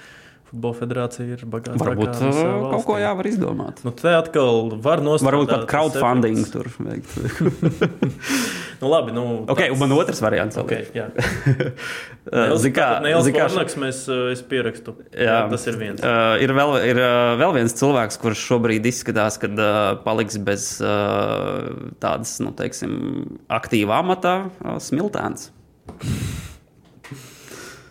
futbola 0.56 0.80
federācija 0.80 1.36
ir 1.36 1.46
bagāta. 1.52 1.78
Varbūt 1.84 2.18
kaut 2.72 2.86
ko 2.88 2.98
jāvar 3.02 3.28
izdomāt. 3.30 3.84
Nu, 3.86 3.92
te 3.92 4.16
atkal 4.16 4.72
var 4.82 5.04
nostrādāt. 5.04 5.30
Varbūt 5.36 5.54
tas 5.54 5.68
crowdfunding 5.70 6.42
tur 6.56 6.72
veikt. 6.80 7.12
Nu, 8.76 8.90
labi, 8.92 9.14
nu, 9.16 9.22
tāds- 9.48 9.72
un 9.72 9.80
man 9.80 9.94
otrs 9.96 10.20
variants. 10.20 10.58
Okay, 10.60 10.84
jā, 10.94 11.06
Uh, 12.26 12.56
zini 12.58 12.74
kā- 12.74 12.98
Fornaks, 13.00 13.76
mēs, 13.80 14.00
es 14.34 14.40
pierakstu. 14.50 14.96
Jā, 15.14 15.46
tas 15.52 15.64
ir 15.70 15.78
viens. 15.80 16.02
Uh, 16.04 16.34
ir 16.44 16.52
vēl, 16.58 16.74
ir 16.90 16.98
uh, 17.00 17.36
vēl 17.40 17.54
viens 17.60 17.76
cilvēks, 17.78 18.18
kurš 18.20 18.42
šobrīd 18.50 18.88
izskatās, 18.90 19.38
ka 19.40 19.48
uh, 19.54 19.70
paliks 20.04 20.40
bez 20.42 20.66
uh, 20.84 21.70
tādas, 22.04 22.34
nu, 22.44 22.50
teiksim, 22.58 22.98
aktīva 23.48 24.02
amata, 24.02 24.36
uh, 24.66 24.76
smiltēns. 24.82 25.52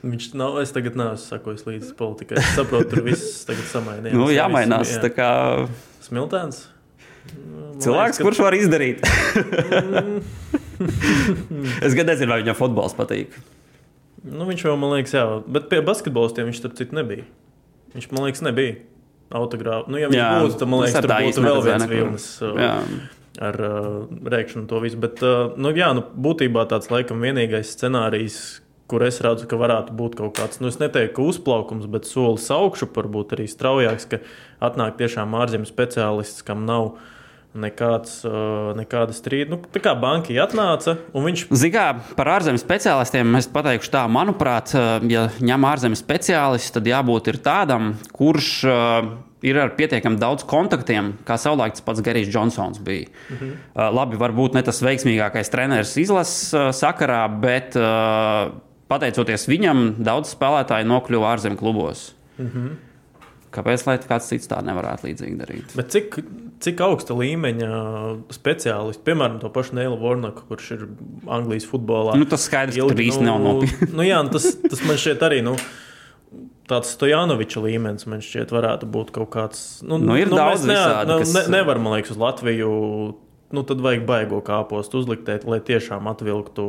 Viņš 0.04 0.26
nav, 0.36 0.58
es 0.60 0.72
tagad 0.74 0.96
neesmu 1.00 1.16
sakojis 1.22 1.64
līdzi 1.64 1.94
politikai. 1.96 2.36
Es 2.42 2.50
saprotu, 2.58 2.90
tur 2.92 3.04
viss 3.06 3.44
tagad 3.48 3.64
samainījās. 3.70 4.16
Nu, 4.18 4.28
jāmainās. 4.34 4.90
Jā. 4.96 5.00
tā 5.06 5.10
Kā, 5.16 5.28
Smiltēns. 6.04 6.66
Man 7.32 7.78
cilvēks, 7.80 8.18
liekas, 8.18 8.18
ka- 8.20 8.24
kurš 8.26 8.40
var 8.44 8.52
izdarīt. 8.58 9.00
es 11.84 11.94
gan 11.96 12.08
nezinu, 12.10 12.30
vai 12.34 12.42
viņam 12.42 12.58
futbols 12.58 12.96
patīk. 12.98 13.34
Nu, 14.24 14.46
viņš 14.48 14.64
jau, 14.66 14.74
man 14.80 14.94
liekas, 14.96 15.14
jā, 15.16 15.24
bet 15.52 15.68
pie 15.72 15.80
basketbolistiem 15.84 16.48
viņš 16.48 16.60
starp 16.62 16.76
citu 16.78 16.96
nebija. 16.96 17.24
Viņš, 17.94 18.06
man 18.12 18.26
liekas, 18.28 18.42
nebija 18.44 18.76
autogrāfs. 19.34 19.88
Nu, 19.92 19.98
ja 20.00 20.08
viņš 20.10 20.20
Jā, 20.20 20.30
būtu, 20.44 20.58
tad, 20.60 20.70
man 20.72 20.84
liekas, 20.84 21.00
tur 21.04 21.12
būtu 21.12 21.44
vēl 21.44 21.60
viens 21.66 21.86
vilnis 21.90 22.26
uh, 22.44 22.78
ar 23.44 23.58
uh, 23.60 24.04
rēkšanu 24.36 24.68
to 24.70 24.80
visu. 24.84 25.00
Bet, 25.02 25.20
uh, 25.26 25.52
nu, 25.60 25.72
jā, 25.76 25.90
nu, 25.96 26.04
būtībā 26.28 26.64
tāds 26.70 26.90
laikam 26.92 27.20
vienīgais 27.24 27.74
scenārijs, 27.76 28.38
kur 28.90 29.04
es 29.06 29.20
redzu, 29.24 29.48
ka 29.48 29.58
varētu 29.60 29.96
būt 29.96 30.18
kaut 30.18 30.36
kāds, 30.36 30.60
nu, 30.60 30.68
es 30.68 30.80
neteiktu, 30.82 31.24
uzplaukums, 31.32 31.88
bet 31.90 32.08
solis 32.08 32.50
augšu, 32.52 32.90
varbūt 32.94 33.36
arī 33.36 33.48
straujāks, 33.48 34.08
ka 34.10 34.20
atnāk 34.64 34.98
tiešām 35.00 35.34
ārzemju 35.40 35.70
speciālists, 35.70 36.44
kam 36.46 36.66
nav 36.68 36.94
nekāds, 37.54 38.16
uh, 38.26 38.72
nekāda 38.74 39.14
strīda. 39.14 39.54
Nu, 39.54 39.58
tā 39.72 39.80
kā 39.82 39.94
banka 39.98 40.34
atnāca, 40.42 40.96
un 41.14 41.28
viņš 41.28 41.46
Zinām, 41.54 42.00
par 42.18 42.32
ārzemju 42.34 42.60
speciālistiem 42.60 43.38
es 43.38 43.46
pateikšu 43.50 43.92
tā, 43.94 44.02
manuprāt, 44.10 44.74
uh, 44.74 44.98
ja 45.10 45.28
ņem 45.38 45.68
ārzemju 45.70 46.00
speciālistu, 46.00 46.80
tad 46.80 46.90
jābūt 46.90 47.30
tādam, 47.44 47.92
kurš 48.16 48.50
uh, 48.66 49.14
ir 49.46 49.60
ar 49.60 49.74
pietiekami 49.78 50.18
daudz 50.18 50.44
kontaktiem, 50.50 51.14
kā 51.28 51.38
savulaik 51.40 51.76
tas 51.76 51.86
pats 51.86 52.02
Gerijs 52.04 52.32
Džonsons 52.32 52.82
bija. 52.84 53.08
Mhm. 53.30 53.56
Uh, 53.70 53.88
labi, 54.00 54.20
varbūt 54.20 54.58
ne 54.58 54.64
tas 54.66 54.82
veiksmīgākais 54.84 55.52
treneris 55.54 55.94
izlases 56.02 56.74
sakarā, 56.74 57.22
bet 57.40 57.78
uh, 57.78 58.50
pateicoties 58.94 59.48
viņam, 59.50 59.84
daudz 60.06 60.32
spēlētāju 60.38 60.88
nokļuva 60.94 61.34
ārzemju 61.34 61.60
klubos. 61.60 62.08
Mhm. 62.40 62.72
Kāpēc 63.54 63.84
lai 63.86 63.92
kāds 64.02 64.26
cits 64.26 64.48
tā 64.50 64.56
nevarētu 64.66 65.06
līdzīgi 65.06 65.36
darīt? 65.38 65.74
Bet 65.78 65.92
cik, 65.94 66.16
cik 66.64 66.80
augsta 66.82 67.14
līmeņa 67.14 67.68
speciālisti, 68.34 69.04
piemēram, 69.06 69.36
to 69.44 69.50
pašu 69.54 69.76
Neilu 69.78 69.94
Vornaku, 70.00 70.42
kurš 70.48 70.72
ir 70.74 70.82
Anglijas 71.30 71.68
futbolā? 71.70 72.16
Nu, 72.18 72.26
tas 72.26 72.48
skaidrs, 72.48 72.74
ka 72.74 72.88
tur 72.90 73.02
īsti 73.04 73.22
nav 73.22 73.38
nopietni. 73.44 73.92
nu, 73.94 74.02
jā, 74.02 74.18
nu, 74.26 74.32
tas, 74.34 74.48
tas 74.58 74.82
man 74.88 74.98
šķiet 74.98 75.22
arī. 75.28 75.38
Nu, 75.46 75.54
Tāds 76.64 76.94
Stojanoviča 76.96 77.60
līmenis 77.60 78.06
man 78.08 78.22
šķiet, 78.24 78.48
varētu 78.56 78.86
būt 78.88 79.10
kaut 79.12 79.28
kāds. 79.34 79.82
Nu, 79.84 79.98
Nu, 80.00 80.14
ir 80.16 80.30
daudz 80.32 80.62
mēs 80.64 80.70
ne, 80.70 80.74
visādi, 80.80 81.10
nu, 81.12 81.18
kas- 81.20 81.34
ne, 81.36 81.42
nevar, 81.58 81.78
man 81.78 81.92
liekas, 81.98 82.14
uz 82.16 82.20
Latviju. 82.22 82.70
Nu, 83.54 83.62
tad 83.68 83.82
vajag 83.84 84.06
baigo 84.08 84.40
kāpostu 84.42 84.98
uzliktēt, 85.04 85.44
lai 85.46 85.60
tiešām 85.60 86.08
atvilktu 86.10 86.64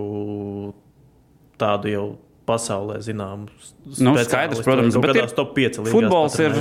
tādu 1.62 1.92
jau 1.92 2.06
pasaulē 2.46 3.00
zināmu 3.02 3.48
Nu, 4.06 4.14
skaidrs, 4.22 4.62
protams, 4.66 4.98
bet 5.02 5.16
ir- 5.18 5.32
top 5.34 5.56
5 5.58 5.80
līnijas. 5.82 5.94
Futbols 5.94 6.36
ir 6.42 6.54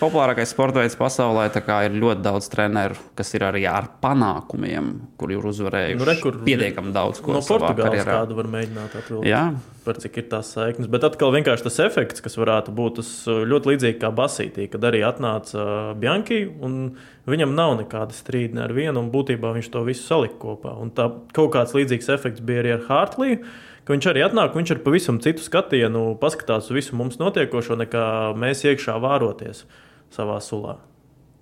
populārākais 0.00 0.48
sporta 0.52 0.80
veids 0.80 0.96
pasaulē. 0.96 1.46
Ir 1.86 1.92
ļoti 2.00 2.22
daudz 2.24 2.48
treneru, 2.52 2.96
kas 3.16 3.34
ir 3.36 3.40
arī 3.44 3.66
ar 3.68 3.88
panākumiem, 4.02 4.90
kur 5.18 5.32
ir 5.32 5.38
uzvarējuši 5.44 5.98
Nu, 6.00 6.04
re, 6.08 6.14
kur- 6.20 6.38
pietiekami 6.44 6.92
daudz 6.92 7.20
ko 7.20 7.32
No 7.32 7.40
Portugāles 7.40 8.04
kādu 8.04 8.36
var 8.36 8.44
mēģināt 8.44 8.96
atvilkt. 8.96 9.26
Jā, 9.28 9.54
par 9.84 9.94
cik 9.94 10.16
ir 10.18 10.22
tās 10.32 10.52
saiknes. 10.56 10.88
Bet 10.88 11.04
atkal 11.04 11.32
vienkārši 11.32 11.62
tas 11.68 11.78
efekts, 11.80 12.20
kas 12.24 12.36
varētu 12.36 12.72
būt 12.76 12.96
tas 13.00 13.10
uh, 13.28 13.44
ļoti 13.44 13.72
līdzīgs 13.76 14.00
kā 14.00 14.12
Basītī, 14.12 14.70
kad 14.70 14.80
arī 14.88 15.00
atnāca 15.04 15.54
uh, 15.92 15.94
Bianchi, 15.94 16.46
un 16.60 16.96
viņam 17.28 17.54
nav 17.54 17.76
nekāda 17.80 18.12
strīda 18.16 18.64
ar 18.64 18.72
vienu, 18.76 18.98
un 19.00 19.10
būtībā 19.12 19.52
viņš 19.56 19.70
to 19.70 19.84
visu 19.84 20.04
salika 20.08 20.40
kopā. 20.40 20.76
Un 20.80 20.90
tā 20.90 21.10
kaut 21.32 21.52
kāds 21.52 21.72
līdzīgs 21.76 22.08
efekts 22.12 22.40
bija 22.40 22.62
arī 22.64 22.74
ar 22.80 22.84
Hartliju. 22.88 23.44
Ka 23.86 23.94
Viņš 23.94 24.08
arī 24.10 24.24
atnāk, 24.26 24.56
viņš 24.58 24.74
ar 24.74 24.82
pavisam 24.82 25.20
citu 25.22 25.44
skatienu 25.46 26.08
paskatās 26.20 26.66
uz 26.70 26.74
visu 26.74 26.98
mums 26.98 27.20
notiekošo, 27.22 27.78
nekā 27.86 28.34
mēs 28.38 28.66
iekšā 28.66 28.98
vāroties 29.02 29.64
savā 30.14 30.40
sulā. 30.42 30.76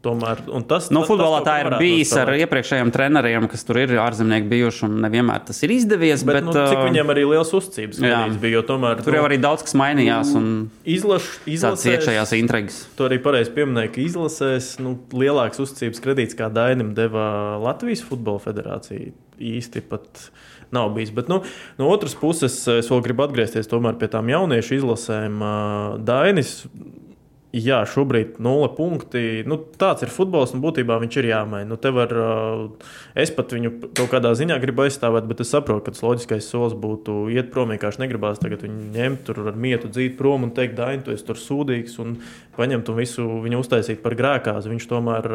Tomēr, 0.04 0.42
un 0.52 0.66
tas, 0.68 0.90
no 0.92 1.00
tas- 1.00 1.08
futbolā 1.08 1.38
tas 1.40 1.48
tā 1.48 1.54
ir 1.62 1.78
bijis 1.80 2.10
ar 2.20 2.28
iepriekšējiem 2.36 2.90
treneriem, 2.92 3.46
kas 3.48 3.64
tur 3.64 3.78
ir 3.80 3.94
ārzemnieki 3.96 4.50
bijuši, 4.50 4.82
un 4.84 4.98
nevienmēr 5.00 5.46
tas 5.48 5.62
ir 5.64 5.72
izdevies. 5.72 6.20
Bet, 6.28 6.42
Bet, 6.42 6.44
nu, 6.44 6.52
cik 6.52 6.76
uh, 6.76 6.84
viņiem 6.90 7.12
arī 7.14 7.24
liels 7.30 7.52
uzticības 7.56 8.02
bija, 8.42 8.60
tomēr 8.68 9.00
Tur 9.00 9.16
jau 9.16 9.24
arī 9.24 9.38
daudz 9.40 9.64
kas 9.64 9.72
mainījās, 9.80 10.34
un 10.36 10.50
izlaš, 10.84 11.30
izlasēs, 11.48 11.88
iekšējās 11.96 12.34
intrigas. 12.36 12.82
To 12.98 13.08
arī 13.08 13.16
pareizi 13.24 13.54
pieminēja, 13.56 13.94
ka 13.96 14.04
izlasēs 14.04 14.74
nu, 14.84 14.98
lielāks 15.16 15.62
uzticības 15.64 16.04
kredīts, 16.04 16.36
kā 16.36 16.52
Dainim 16.52 16.92
deva 16.92 17.56
Latvijas 17.64 18.04
Futbola 18.04 18.44
Federācija. 18.44 19.14
Īsti 19.40 19.80
pat 19.88 20.28
nav 20.74 20.92
bijis. 20.96 21.14
Bet 21.14 21.30
nu, 21.32 21.40
no 21.78 21.92
otras 21.94 22.16
puses, 22.18 22.58
es 22.68 22.90
vēl 22.90 23.04
gribu 23.06 23.26
atgriezties 23.28 23.70
pie 23.70 24.10
tām 24.10 24.28
jauniešu 24.32 24.80
izlasēm. 24.80 25.40
Dainis. 26.04 26.58
Jā, 27.54 27.84
šobrīd 27.86 28.40
nulle 28.42 28.66
punkti. 28.74 29.44
Nu, 29.46 29.60
tāds 29.78 30.02
ir 30.02 30.10
futbols, 30.10 30.50
un 30.56 30.62
būtībā 30.64 30.96
viņš 30.98 31.18
ir 31.20 31.28
jāmaina. 31.28 31.68
Nu, 31.70 31.76
var, 31.94 32.14
es 33.14 33.30
pat 33.36 33.52
viņu 33.54 33.70
kaut 33.94 34.08
kādā 34.10 34.32
ziņā 34.34 34.56
gribu 34.58 34.82
aizstāvēt, 34.82 35.28
bet 35.30 35.44
es 35.44 35.52
saprotu, 35.54 35.84
ka 35.86 35.94
tas 35.94 36.02
loģiskais 36.02 36.48
solis 36.50 36.74
būtu 36.74 37.28
iet 37.30 37.52
prom. 37.54 37.70
Vienkārši 37.70 38.02
negribās 38.02 38.42
tagad 38.42 38.64
viņu 38.66 38.88
ņemt 38.96 39.22
tur 39.28 39.38
ar 39.52 39.60
mietu, 39.66 39.92
dzīt 39.92 40.18
prom 40.18 40.48
un 40.48 40.54
teikt, 40.56 40.74
Daini, 40.80 41.04
tu 41.06 41.14
esi 41.14 41.28
tur 41.28 41.38
sūdīgs 41.38 41.94
un 42.02 42.16
paņemt 42.58 42.90
un 42.90 42.98
visu 42.98 43.28
viņu 43.46 43.62
uztaisīt 43.62 44.02
par 44.02 44.18
grēkāzi. 44.18 44.74
Viņš 44.74 44.90
tomēr, 44.90 45.30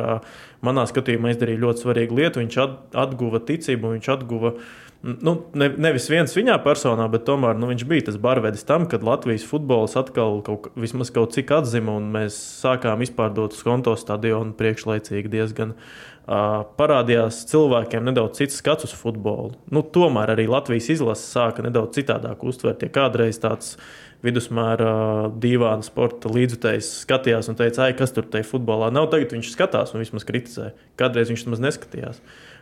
manā 0.66 0.84
skatījumā, 0.92 1.32
izdarīja 1.32 1.64
ļoti 1.64 1.86
svarīgu 1.86 2.20
lietu. 2.20 2.44
Viņš 2.44 2.62
at, 2.66 2.78
atguva 3.08 3.40
ticību, 3.48 3.96
viņš 3.96 4.14
atguva 4.18 4.58
Nu, 5.00 5.32
ne, 5.56 5.70
nevis 5.80 6.10
viens 6.12 6.34
viņā 6.36 6.58
personā, 6.60 7.06
bet 7.08 7.24
tomēr 7.28 7.56
nu, 7.56 7.70
viņš 7.70 7.84
bija 7.88 8.10
tas 8.10 8.18
barvedis 8.20 8.66
tam, 8.68 8.84
kad 8.92 9.06
Latvijas 9.08 9.46
futbols 9.48 9.96
atkal 10.00 10.42
kaut, 10.44 10.68
vismaz 10.76 11.14
kaut 11.16 11.32
cik 11.38 11.54
atzima, 11.56 11.96
un 11.96 12.10
mēs 12.12 12.36
sākām 12.60 13.00
izpārdot 13.06 13.56
uz 13.56 13.64
konto 13.64 13.96
stadionu 13.96 14.58
priekšlaicīgi 14.60 15.32
diezgan. 15.32 15.72
Uh, 15.72 16.66
parādījās 16.78 17.40
cilvēkiem 17.50 18.04
nedaudz 18.06 18.42
cits 18.42 18.60
skats 18.60 18.90
uz 18.90 18.94
futbolu. 18.94 19.56
Nu, 19.72 19.82
tomēr 19.82 20.36
arī 20.36 20.50
Latvijas 20.52 20.92
izlase 20.94 21.26
sāka 21.26 21.64
nedaudz 21.66 21.96
citādāk 21.96 22.44
uztvert. 22.46 22.84
Ja 22.84 22.92
kādreiz 23.00 23.40
tāds 23.42 23.78
vidusmēra 24.26 25.32
divāna 25.40 25.86
sporta 25.86 26.30
līdzutējs 26.30 26.92
skatījās 27.06 27.50
un 27.50 27.58
teica, 27.58 27.88
kas 27.96 28.12
tur 28.14 28.28
tajā 28.28 28.46
futbolā 28.52 28.92
nav, 28.92 29.08
tagad 29.14 29.32
viņš 29.34 29.56
skatās 29.56 29.96
un 29.96 30.04
vismaz 30.04 30.28
kritizē. 30.28 30.74
Kādreiz 31.00 31.32
viņš 31.32 31.48
maz 31.50 31.64
neskatījās. 31.64 32.20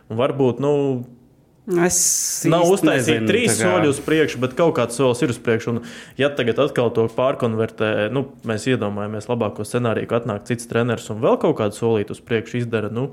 Un 0.08 0.22
varbūt 0.22 0.62
nu, 0.64 0.72
Es 1.84 2.44
Nav 2.48 2.64
nezinu, 2.82 3.26
trīs 3.28 3.58
kā- 3.58 3.66
soļi 3.68 3.88
uz 3.92 3.98
priekšu, 4.00 4.38
bet 4.40 4.54
kaut 4.56 4.74
kāds 4.78 4.96
solis 4.96 5.20
ir 5.22 5.28
uz 5.34 5.38
priekšu. 5.38 5.68
Un, 5.74 5.82
ja 6.16 6.30
tagad 6.32 6.56
atkal 6.64 6.88
to 6.96 7.04
pārkonvertē, 7.12 8.10
nu, 8.10 8.22
mēs 8.48 8.64
iedomājamies 8.72 9.28
labāko 9.28 9.66
scenāriju, 9.68 10.08
ka 10.08 10.20
atnāk 10.22 10.46
cits 10.48 10.66
treneris 10.70 11.10
un 11.12 11.20
vēl 11.20 11.36
kaut 11.42 11.58
kādu 11.60 11.76
solītu 11.76 12.16
uz 12.16 12.20
priekšu 12.24 12.62
izdara. 12.64 12.88
Nu, 12.90 13.10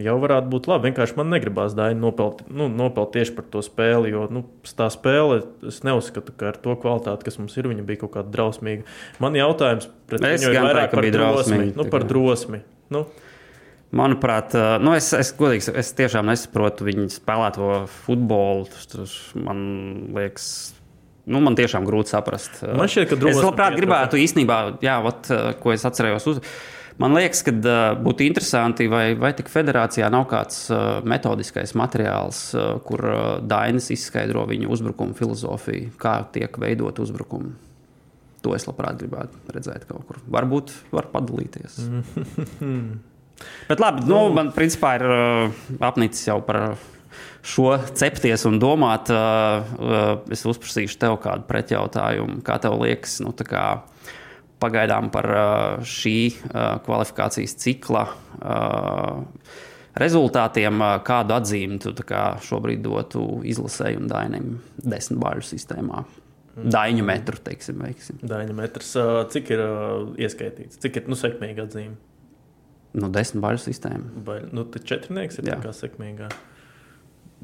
Jau 0.00 0.14
varētu 0.22 0.46
būt 0.52 0.68
labi. 0.70 0.86
Vienkārši 0.88 1.16
man 1.18 1.32
negribās 1.34 1.72
daļai 1.74 1.96
nopelt, 1.98 2.44
nu, 2.48 2.68
nopelt 2.70 3.10
tieši 3.12 3.32
par 3.34 3.44
to 3.50 3.58
spēli. 3.60 4.12
Jo 4.14 4.28
nu, 4.30 4.44
tā 4.78 4.86
spēle, 4.88 5.40
es 5.66 5.80
neuzskatu, 5.84 6.30
ka 6.38 6.52
ar 6.52 6.56
to 6.62 6.76
kvalitāti, 6.78 7.26
kas 7.26 7.36
mums 7.42 7.56
ir, 7.58 7.66
viņa 7.68 7.82
bija 7.84 7.98
kaut 8.04 8.12
kāda 8.14 8.30
drausmīga. 8.32 8.86
Man 9.20 9.34
jautājums 9.34 9.88
pret 10.08 10.22
Es 10.24 10.44
viņu 10.46 10.54
ir 10.54 10.62
vairāk 10.62 10.94
par 10.94 11.02
bija 11.04 11.16
drosmi. 11.18 11.56
drausmīgi, 11.58 11.76
Nu, 11.76 11.84
par 11.90 12.06
kā. 12.06 12.08
drosmi. 12.14 12.60
Nu, 12.94 13.02
Manuprāt, 13.90 14.54
nu 14.78 14.92
es, 14.94 15.08
es, 15.18 15.32
godīgi, 15.34 15.72
es 15.80 15.88
tiešām 15.98 16.28
nesaprotu 16.30 16.86
viņu 16.86 17.08
spēlēto 17.10 17.70
futbolu. 18.04 18.68
Man 19.42 19.62
liekas, 20.14 20.44
nu, 21.26 21.40
man 21.42 21.58
tiešām 21.58 21.88
grūti 21.88 22.14
saprast. 22.14 22.60
Man 22.62 22.86
šķiet, 22.90 23.08
ka 23.10 23.18
es 23.18 23.22
drosme 23.24 23.48
labprāt 23.48 23.78
gribētu 23.80 24.20
īstenībā, 24.22 24.60
jā, 24.86 25.00
ā, 25.02 25.40
ko 25.58 25.74
es 25.74 25.86
atcerējos. 25.90 26.28
Uz... 26.30 26.38
Man 27.00 27.16
liekas, 27.16 27.40
ka 27.46 27.54
būtu 27.98 28.26
interesanti, 28.28 28.86
vai, 28.92 29.16
vai 29.18 29.32
tik 29.34 29.50
federācijā 29.50 30.06
nav 30.12 30.28
kāds 30.30 30.66
metodiskais 31.08 31.72
materiāls, 31.80 32.44
kur 32.86 33.06
Dainis 33.42 33.88
izskaidro 33.94 34.44
viņu 34.50 34.70
uzbrukuma 34.70 35.16
filozofiju, 35.18 35.96
kā 35.98 36.20
tiek 36.30 36.60
veidot 36.62 37.02
uzbrukumi. 37.02 37.56
To 38.44 38.54
es 38.54 38.68
labprāt 38.68 39.00
gribētu 39.02 39.40
redzēt 39.50 39.88
kaut 39.88 40.06
kur. 40.08 40.20
Varbūt 40.30 40.76
var 40.94 41.10
padalīties. 41.10 41.80
Bet 43.70 43.82
labi, 43.82 44.04
nu, 44.10 44.24
man 44.34 44.50
principā 44.56 44.96
ir 44.98 45.06
uh, 45.06 45.60
apnicis 45.86 46.26
jau 46.28 46.40
par 46.44 46.74
šo 47.46 47.72
cepties 47.96 48.44
un 48.48 48.58
domāt. 48.62 49.10
Uh, 49.12 49.72
uh, 49.78 50.10
es 50.32 50.44
uzprasīšu 50.48 50.98
tev 51.00 51.16
kādu 51.24 51.46
pretjautājumu. 51.48 52.40
Kā 52.46 52.58
tev 52.62 52.78
liekas, 52.82 53.20
nu, 53.24 53.32
kā 53.32 53.64
pagaidām 54.60 55.10
par 55.14 55.30
uh, 55.32 55.86
šī 55.86 56.16
uh, 56.30 56.78
kvalifikācijas 56.84 57.56
cikla 57.62 58.06
uh, 58.10 59.22
rezultātiem, 60.00 60.82
kādu 61.06 61.34
atzīmi 61.34 61.80
tu 61.82 61.94
kā 62.06 62.34
šobrīd 62.44 62.82
dotu 62.84 63.40
izlasēju 63.48 64.04
un 64.04 64.10
dainam 64.10 64.52
desmit 64.78 65.18
bāļu 65.22 65.46
sistēmā? 65.48 66.04
Daņu 66.60 67.04
metru, 67.06 67.38
teiksim, 67.40 67.78
veiksim. 67.80 68.20
Daņa 68.26 68.54
metrs, 68.58 68.92
cik 69.32 69.52
ir 69.54 69.62
ieskaitīts, 70.20 70.80
cik 70.82 70.98
ir 71.00 71.08
nu, 71.08 71.16
sekmīga 71.16 71.64
atzīme. 71.64 71.96
Nu, 72.98 73.08
desmit 73.14 73.42
bāļu 73.44 73.60
sistēma. 73.62 74.08
Vai 74.26 74.40
nu, 74.50 74.64
tas 74.66 74.82
četrnieks 74.82 75.38
ir 75.38 75.46
Jā. 75.46 75.58
tā 75.60 75.68
kā 75.68 75.74
sekmīgā? 75.76 76.30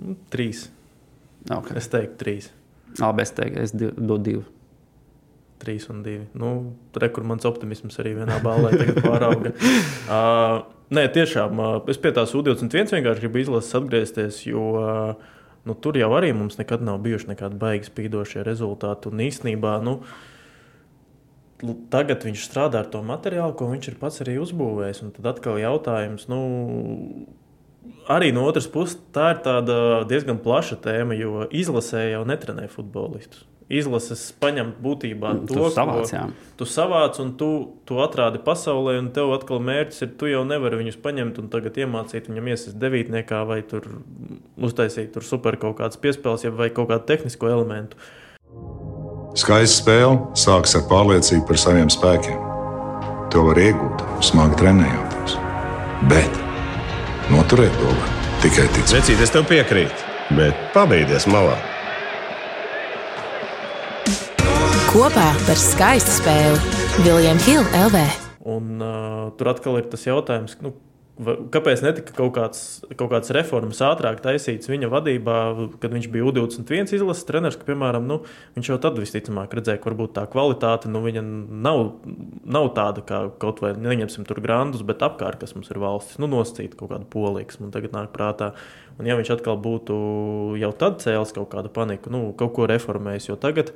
Nu, 0.02 0.16
Trīs. 0.32 0.66
Okay. 1.46 1.76
Es 1.78 1.86
teiktu, 1.92 2.16
trīs. 2.18 2.48
Labi, 2.98 3.22
es 3.22 3.30
teiktu, 3.36 3.60
es 3.62 3.70
di- 3.76 3.92
dodu 3.94 4.18
divu. 4.26 4.44
Trīs 5.62 5.86
un 5.92 6.02
divi. 6.04 6.26
Nu, 6.36 6.50
re, 6.98 7.08
kur 7.14 7.24
mans 7.24 7.46
optimisms 7.48 7.96
arī 8.02 8.16
vienā 8.18 8.40
balā 8.44 8.72
pārauga. 8.98 9.54
uh, 10.12 10.66
nē, 10.92 11.06
tiešām, 11.14 11.62
uh, 11.62 11.78
es 11.88 11.96
pie 12.02 12.10
tās 12.16 12.34
U21 12.36 12.90
vienkārši 12.98 13.22
gribu 13.24 13.40
izlases 13.44 13.78
atgriezties, 13.78 14.42
jo 14.50 14.66
uh, 14.82 15.14
nu, 15.64 15.78
tur 15.80 15.96
jau 15.96 16.10
arī 16.18 16.34
mums 16.36 16.58
nekad 16.60 16.82
nav 16.84 16.98
bijuši 17.06 17.30
nekādi 17.32 17.56
baigi 17.62 17.88
spīdošie 17.88 18.44
rezultāti. 18.44 19.08
Un 19.14 19.22
īstenībā, 19.30 19.78
nu, 19.86 20.00
l- 20.02 20.26
tagad 21.92 22.26
viņš 22.26 22.44
strādā 22.48 22.84
ar 22.84 22.92
to 22.92 23.02
materiālu, 23.06 23.54
ko 23.56 23.70
viņš 23.70 23.90
ir 23.92 23.98
pats 24.00 24.22
arī 24.24 24.36
uzbūvējis. 24.42 25.02
Un 25.06 25.12
tad 25.16 25.30
atkal 25.32 25.58
jautājums, 25.60 26.28
nu, 26.32 26.40
arī 28.12 28.32
no 28.34 28.46
otras 28.48 28.68
puses, 28.70 28.98
tā 29.14 29.32
ir 29.36 29.76
diezgan 30.10 30.40
plaša 30.42 30.80
tēma, 30.84 31.16
jo 31.18 31.46
izlasē 31.50 32.08
jau 32.12 32.24
netrenē 32.28 32.68
futbolistus. 32.72 33.46
Izlases 33.66 34.28
paņem 34.38 34.68
būtībā 34.78 35.32
Tu 35.48 35.56
to, 35.56 35.64
savāc, 35.74 36.12
jā. 36.14 36.20
tu 36.54 36.68
savāc 36.70 37.16
un 37.18 37.32
tu, 37.34 37.48
tu 37.88 37.96
atrādi 37.98 38.38
pasaulē, 38.38 38.94
un 39.00 39.08
tev 39.14 39.32
atkal 39.34 39.58
mērķis 39.58 40.04
ir, 40.06 40.12
tu 40.20 40.28
jau 40.30 40.44
nevari 40.46 40.78
viņus 40.84 41.00
paņemt 41.02 41.40
un 41.42 41.48
tagad 41.50 41.80
iemācīt 41.82 42.28
viņam 42.30 42.52
iesaistīt 42.52 42.78
devītniekā 42.84 43.40
vai 43.48 43.64
tur 43.66 43.88
uztaisīt 44.54 45.10
tur 45.16 45.26
super 45.26 45.58
kaut 45.58 45.80
kādas 45.80 45.98
piespēles 45.98 46.46
vai 46.54 46.70
kaut 46.70 46.92
kādu 46.92 47.10
tehnisko 47.10 47.50
elementu. 47.50 47.98
Skaista 49.36 49.82
spēle 49.82 50.14
sākas 50.32 50.72
ar 50.78 50.86
pārliecību 50.88 51.44
par 51.44 51.58
saviem 51.60 51.90
spēkiem. 51.92 52.38
To 53.34 53.42
var 53.50 53.58
iegūt, 53.60 54.04
smagi 54.24 54.56
trenējoties. 54.62 55.34
Bet 56.08 56.38
noturēt 57.28 57.76
to 57.76 57.90
var 57.90 58.14
tikai 58.40 58.64
ticēt. 58.72 58.94
Vecīt, 58.96 59.20
es 59.20 59.34
tev 59.34 59.44
piekrītu, 59.50 60.06
bet 60.38 60.56
pabeigties 60.72 61.28
malā. 61.28 61.58
Kopā 64.88 65.28
par 65.44 65.60
skaistu 65.60 66.16
spēli 66.16 67.04
Viljams 67.04 67.44
Hilde 67.44 67.84
LV. 67.90 68.08
Un, 68.56 68.72
uh, 68.80 69.22
tur 69.36 69.52
atkal 69.52 69.76
ir 69.82 69.90
tas 69.92 70.08
jautājums, 70.08 70.56
nu, 70.64 70.72
kāpēc 71.16 71.80
netika 71.80 72.12
kaut 72.16 72.34
kāds, 72.36 72.60
kaut 72.98 73.08
kāds 73.08 73.32
reformas 73.32 73.78
ātrāk 73.84 74.18
taisīts 74.24 74.68
viņa 74.68 74.90
vadībā, 74.92 75.36
kad 75.80 75.94
viņš 75.94 76.08
bija 76.12 76.26
U21 76.28 76.92
izlases 76.98 77.24
treneris. 77.28 77.56
Ka, 77.56 77.64
piemēram, 77.70 78.04
nu, 78.08 78.18
viņš 78.56 78.70
jau 78.70 78.76
tad 78.84 79.00
visticamāk 79.00 79.54
redzēja, 79.56 79.80
ka 79.80 79.88
varbūt 79.88 80.12
tā 80.18 80.26
kvalitāte 80.32 80.92
nu, 80.92 81.00
nav, 81.08 81.80
nav 82.44 82.68
tāda, 82.76 83.04
kā 83.08 83.22
kaut 83.40 83.64
vai 83.64 83.72
neņemsim 83.80 84.28
tur 84.28 84.42
grandus, 84.44 84.84
bet 84.86 85.04
apkārt, 85.06 85.40
kas 85.40 85.56
mums 85.56 85.72
ir 85.72 85.80
valstis, 85.80 86.20
nu, 86.20 86.28
nosacīt 86.28 86.76
kaut 86.76 86.92
kādu 86.92 87.08
poliju, 87.16 87.48
kas 87.48 87.62
man 87.64 87.72
tagad 87.72 87.96
nāk 87.96 88.12
prātā. 88.12 88.52
Un, 89.00 89.08
ja 89.08 89.16
viņš 89.16 89.38
atkal 89.38 89.56
būtu 89.60 89.96
jau 90.60 90.72
tad 90.76 91.00
cēlis 91.04 91.32
kaut 91.36 91.48
kādu 91.56 91.72
paniku, 91.72 92.12
nu, 92.12 92.26
kaut 92.36 92.52
ko 92.58 92.68
reformējis, 92.68 93.32
jo 93.32 93.40
tagad, 93.40 93.72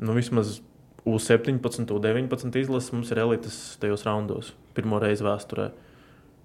nu, 0.00 0.16
vismaz 0.16 0.62
U17, 1.04 1.84
U19 1.92 2.60
izlases 2.62 2.92
mums 2.94 3.12
ir 3.12 3.20
elites 3.26 3.62
tajos 3.82 4.08
raundos, 4.08 4.54
pirmo 4.76 5.02
reizi 5.02 5.26
vēsturē. 5.26 5.72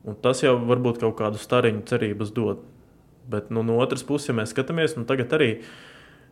Un 0.08 0.15
tas 0.24 0.39
jau 0.43 0.56
varbūt 0.70 1.02
kaut 1.04 1.17
kādu 1.20 1.39
stariņu 1.41 1.84
cerības 1.89 2.32
dod. 2.36 2.63
Bet 3.28 3.50
nu, 3.52 3.63
no 3.67 3.76
otras 3.84 4.06
puses, 4.08 4.30
ja 4.30 4.36
mēs 4.38 4.54
skatāmies, 4.56 4.96
nu, 4.96 5.04
tagad 5.08 5.34
arī 5.36 5.50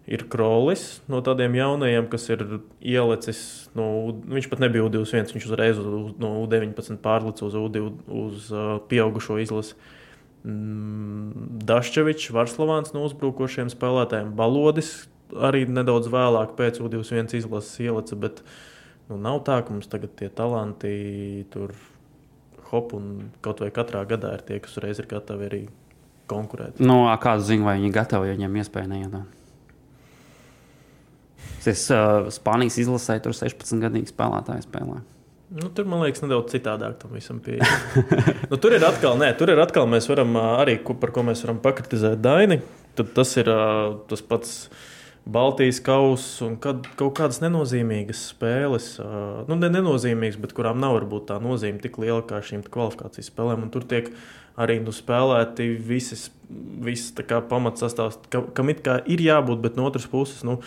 ir 0.06 0.22
krolis 0.30 1.02
no 1.10 1.20
tādiem 1.26 1.58
jaunajiem, 1.58 2.06
kas 2.12 2.30
ir 2.30 2.44
ielicis. 2.80 3.40
No, 3.76 3.88
U- 4.08 4.14
viņš 4.38 4.48
pat 4.52 4.62
nebija 4.64 4.86
U21, 4.86 5.34
viņš 5.36 5.48
uzreiz 5.50 5.82
uz, 5.82 6.14
no 6.22 6.36
U19 6.46 7.02
pārlicis 7.04 7.48
uz, 7.50 7.58
U2, 7.60 7.84
uz 8.08 8.52
uh, 8.54 8.78
pieaugušo 8.88 9.40
izlasi. 9.44 9.76
Mm, 10.46 11.60
Daščevičs, 11.66 12.30
Varslavāns 12.36 12.94
no 12.94 13.04
uzbrukošiem 13.10 13.72
spēlētājiem, 13.74 14.30
Balodis 14.38 14.94
arī 15.34 15.64
nedaudz 15.68 16.08
vēlāk 16.14 16.54
pēc 16.56 16.78
U21 16.86 17.34
izlases 17.40 17.80
ielica, 17.82 18.16
bet 18.16 18.44
nu, 19.10 19.18
nav 19.18 19.42
tā, 19.48 19.58
ka 19.66 19.74
mums 19.74 19.90
tagad 19.90 20.14
tie 20.20 20.30
talanti 20.30 21.48
tur 21.52 21.74
hop 22.76 22.94
un 22.98 23.32
kaut 23.46 23.64
vai 23.64 23.72
katrā 23.74 24.04
gadā 24.10 24.36
ir 24.38 24.44
tie, 24.46 24.60
kas 24.64 24.76
uzreiz 24.78 25.00
ir 25.02 25.08
gatavi 25.10 25.48
arī 25.50 25.64
konkurēt. 26.30 26.78
Nu, 26.84 27.06
ā, 27.10 27.16
kādu 27.22 27.46
zinu, 27.48 27.66
vai 27.68 27.78
viņi 27.80 27.90
ir 27.92 27.98
gatavi, 27.98 28.30
ja 28.30 28.38
viņiem 28.38 28.62
iespēja 28.62 28.92
neiedot. 28.92 29.42
Es 31.66 31.88
uh, 31.90 32.28
Spānijas 32.34 32.78
izlasēju, 32.78 33.24
tur 33.26 33.34
16 33.34 33.82
gadīgi 33.82 34.12
spēlētāji 34.12 34.68
spēlē. 34.68 35.00
Nu, 35.56 35.70
tur 35.74 35.88
man 35.90 36.02
liekas, 36.04 36.22
nedaudz 36.26 36.54
citādāk 36.54 36.98
tam 37.02 37.14
visam 37.16 37.40
pieeja. 37.42 37.66
nu, 38.52 38.58
tur 38.62 38.74
ir 38.78 38.86
atkal, 38.86 39.18
nē, 39.22 39.32
tur 39.40 39.50
ir 39.54 39.62
atkal, 39.62 39.88
mēs 39.90 40.10
varam 40.10 40.34
arī, 40.42 40.78
ko- 40.86 40.98
par 41.02 41.14
ko 41.16 41.24
mēs 41.26 41.42
varam 41.46 41.62
pakritizēt 41.64 42.22
Daini. 42.22 42.60
Tad 42.98 43.12
tas 43.18 43.34
ir 43.42 43.50
ā, 43.52 43.62
tas 44.10 44.22
pats 44.26 44.54
Baltijas 45.26 45.80
kausa 45.82 46.46
un 46.46 46.56
kad, 46.62 46.86
kaut 47.00 47.16
kādas 47.18 47.40
nenozīmīgas 47.42 48.28
spēles. 48.30 48.92
Nu, 49.50 49.58
ne 49.58 49.72
nenozīmīgas, 49.74 50.38
bet 50.42 50.54
kurām 50.54 50.78
nav 50.84 51.00
varbūt 51.00 51.32
tā 51.32 51.40
nozīme 51.42 51.82
tik 51.82 51.98
liela 52.02 52.22
kā 52.30 52.44
šīm 52.46 52.62
kvalifikācijas 52.70 53.32
spēlēm. 53.32 53.64
Un 53.66 53.72
tur 53.74 53.88
tiek 53.90 54.12
arī 54.62 54.78
nu, 54.84 54.94
spēlēti 54.94 55.72
visas, 55.82 56.28
visas 56.86 57.10
pamatsastāvs, 57.50 58.22
ka, 58.30 58.44
kam 58.56 58.70
it 58.70 58.86
kā 58.86 59.00
ir 59.10 59.24
jābūt, 59.26 59.64
bet 59.66 59.80
no 59.80 59.90
otras 59.90 60.06
puses. 60.12 60.46
Nu, 60.46 60.60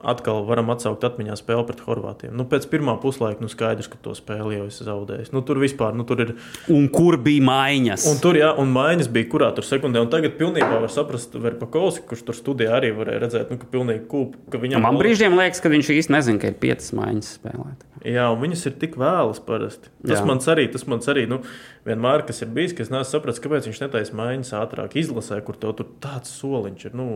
atkal 0.00 0.44
varam 0.48 0.70
atsaukt 0.72 1.04
atmiņā 1.04 1.36
spēli 1.38 1.64
pret 1.68 1.82
Horvātiem. 1.84 2.32
Nu, 2.36 2.46
pēc 2.48 2.66
pirmā 2.72 2.94
puslaika 3.02 3.42
nu, 3.44 3.50
skaidrs, 3.52 3.90
ka 3.90 3.98
to 4.02 4.14
spēli 4.16 4.56
jau 4.56 4.68
es 4.70 4.80
zaudēju. 4.86 5.28
Nu, 5.34 5.42
tur 5.46 5.60
vispār 5.62 5.96
nu, 5.96 6.06
tur 6.08 6.24
ir. 6.24 6.32
Un 6.72 6.88
kur 6.92 7.18
bija 7.20 7.44
maiņas? 7.48 8.06
Un 8.12 8.22
tur, 8.22 8.38
jā, 8.40 8.52
un 8.60 8.72
maiņas 8.74 9.10
bija 9.12 9.28
kurā 9.32 9.50
tur 9.56 9.66
sekundē. 9.66 10.02
Un 10.04 10.12
tagad 10.12 10.38
pilnībā 10.40 10.80
var 10.80 10.92
saprast, 10.92 11.36
Verpakovs, 11.40 12.00
kurš 12.08 12.24
tur 12.28 12.38
studijā 12.38 12.78
arī 12.78 12.94
varēja 12.96 13.24
redzēt, 13.26 13.52
nu, 13.52 13.60
ka 13.60 13.68
pilnīgi 13.70 14.06
kūp, 14.10 14.40
ka 14.52 14.62
viņam. 14.62 14.86
Man 14.88 15.00
brīžiem 15.00 15.36
liekas, 15.38 15.62
ka 15.62 15.72
viņš 15.72 15.94
īsti 15.98 16.16
nezina, 16.16 16.42
ka 16.42 16.52
ir 16.52 16.58
piecas 16.64 16.94
maiņas 16.96 17.36
spēlēt. 17.40 17.86
Jā, 18.06 18.30
un 18.32 18.40
viņas 18.40 18.62
ir 18.70 18.76
tik 18.80 18.94
vēlas 19.00 19.42
parasti. 19.44 19.90
Tas 20.00 20.22
Jā. 20.22 20.24
man 20.24 20.40
arī, 20.48 20.64
tas 20.72 20.86
man 20.88 21.02
arī, 21.12 21.26
nu, 21.28 21.42
vienmēr, 21.88 22.24
ir 22.28 22.50
bijis, 22.54 22.74
ka 22.76 22.84
es 22.84 22.90
neesmu 22.92 23.08
sapratis, 23.08 23.40
kāpēc 23.42 23.68
viņš 23.68 23.80
netaisa 23.84 24.16
maiņas 24.18 24.52
ātrāk 24.60 24.96
izlasē, 25.00 25.40
kur 25.46 25.56
tev 25.60 25.74
tur 25.78 25.88
tāds 26.02 26.32
soliņš 26.40 26.88
ir. 26.90 26.96
Nu, 27.00 27.06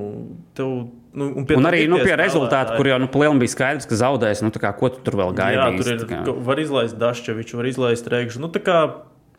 tev, 0.57 0.71
nu, 1.13 1.31
un, 1.43 1.49
Un 1.59 1.69
arī 1.71 1.85
nu, 1.91 2.01
pie 2.03 2.17
rezultātu, 2.21 2.79
kur 2.79 2.89
jau 2.89 3.01
nu, 3.03 3.11
plēlim 3.13 3.43
bija 3.43 3.55
skaidrs, 3.55 3.89
ka 3.91 3.99
zaudēs. 4.01 4.45
Nu, 4.45 4.53
kā, 4.55 4.73
ko 4.79 4.93
tu 4.95 5.03
tur 5.05 5.19
vēl 5.21 5.35
Jā, 5.35 5.41
gaidīji? 5.43 5.83
tur 5.83 5.93
ir, 5.93 6.07
ka 6.25 6.39
var 6.49 6.63
izlaist 6.63 6.97
Daščeviču, 7.01 7.61
var 7.61 7.69
izlaist 7.69 8.09
Rēgžu. 8.09 8.41
Nu, 8.41 8.49
tā 8.55 8.65
kā, 8.65 8.79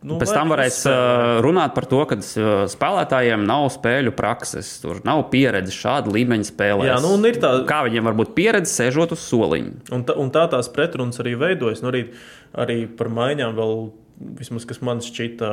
nu, 0.06 0.20
Pēc 0.22 0.36
tam 0.38 0.54
varēs 0.54 0.80
uh, 0.86 1.42
runāt 1.46 1.74
par 1.74 1.90
to, 1.90 2.04
ka 2.06 2.20
uh, 2.22 2.54
spēlētājiem 2.70 3.50
nav 3.50 3.72
spēļu 3.74 4.14
prakses, 4.16 4.76
tur 4.86 5.02
nav 5.08 5.26
pieredzes 5.34 5.74
šāda 5.82 6.14
līmeņa 6.14 6.52
spēlēs. 6.54 6.92
Jā, 6.94 7.02
nu, 7.02 7.18
tā- 7.42 7.58
Kā 7.66 7.82
viņiem 7.90 8.06
var 8.12 8.18
būt 8.22 8.38
pieredze 8.38 8.70
sēžot 8.78 9.18
uz 9.18 9.26
soliņa? 9.26 9.90
Un, 9.90 10.06
tā, 10.06 10.14
un 10.22 10.30
tā 10.30 10.46
tās 10.54 10.70
pretrunas 10.70 11.18
arī 11.24 11.34
veidojas. 11.42 11.82
Nu, 11.82 11.90
arī, 11.90 12.06
arī 12.54 12.84
par 12.86 13.10
maiņām 13.10 13.58
vēl, 13.58 13.88
vismaz 14.16 14.66
kas 14.68 14.82
man 14.86 15.04
šķita 15.04 15.50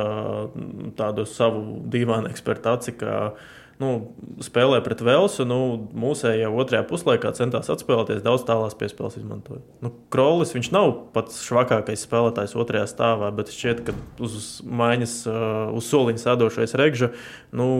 mm, 0.53 0.93
tādu 0.99 1.27
savu 1.29 1.81
dīvainu 1.91 2.31
ekspertu 2.31 2.71
aci, 2.73 2.95
ka 2.99 3.13
nu, 3.81 3.89
spēlē 4.43 4.79
pret 4.85 5.01
Velsu. 5.03 5.45
Nu, 5.49 5.59
mūsējā 5.99 6.51
otrajā 6.51 6.85
puslaikā 6.87 7.33
centās 7.37 7.71
atspēlēties, 7.73 8.23
daudz 8.25 8.45
tālās 8.47 8.77
piespēles 8.79 9.17
izmantoja. 9.19 9.63
Nu, 9.83 9.93
Krolis 10.13 10.53
viņš 10.55 10.71
nav 10.75 10.93
pats 11.15 11.41
švakākais 11.47 12.05
spēlētājs 12.07 12.55
otrajā 12.59 12.85
stāvā, 12.91 13.31
bet 13.35 13.51
šķiet, 13.53 13.83
ka 13.87 13.97
uz 14.23 14.61
maiņas, 14.67 15.17
uh, 15.31 15.73
uz 15.75 15.89
soliņa 15.89 16.23
sēdošais 16.27 16.77
Regža. 16.79 17.13
Nu, 17.55 17.71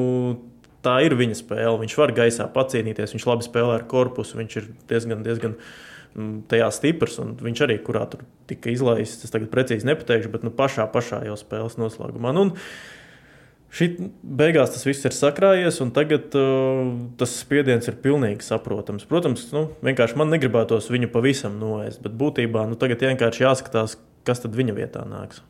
Tā 0.84 0.98
ir 1.06 1.14
viņa 1.16 1.38
spēle. 1.40 1.78
Viņš 1.80 1.94
var 1.96 2.12
gaisā 2.12 2.44
pacīnīties, 2.52 3.14
viņš 3.16 3.26
labi 3.30 3.46
spēlē 3.46 3.78
ar 3.78 3.86
korpusu, 3.88 4.36
viņš 4.36 4.56
ir 4.60 4.66
diezgan, 4.90 5.22
diezgan 5.24 5.54
mm, 5.56 5.93
tajā 6.52 6.72
stiprs. 6.76 7.20
Viņš 7.44 7.64
arī 7.66 7.78
kurā 7.84 8.06
tur 8.10 8.26
tika 8.50 8.72
izlaists, 8.74 9.26
es 9.26 9.34
tagad 9.34 9.52
precīzi 9.54 9.88
nepateikšu, 9.90 10.32
bet 10.34 10.44
nu, 10.46 10.52
pašā, 10.54 10.88
pašā 10.94 11.24
jau 11.28 11.38
spēles 11.40 11.80
noslēgumā. 11.82 12.36
Nu, 12.36 12.52
Šī 13.74 13.88
beigās 14.22 14.70
tas 14.70 14.84
viss 14.86 15.02
ir 15.08 15.16
sakrājies, 15.18 15.80
un 15.82 15.90
tagad 15.96 16.36
uh, 16.38 16.92
tas 17.18 17.32
spiediens 17.42 17.88
ir 17.90 17.96
pilnīgi 18.04 18.46
saprotams. 18.46 19.08
Protams, 19.10 19.48
nu, 19.50 19.64
vienkārši 19.82 20.20
man 20.22 20.30
negribētos 20.30 20.92
viņu 20.94 21.10
pavisam 21.10 21.56
noēst, 21.58 22.04
bet 22.06 22.14
būtībā 22.20 22.68
nu, 22.70 22.78
tagad 22.78 23.02
vienkārši 23.02 23.48
jāskatās, 23.48 23.98
kas 24.30 24.46
tad 24.46 24.54
viņa 24.54 24.78
vietā 24.78 25.08
nāks. 25.10 25.42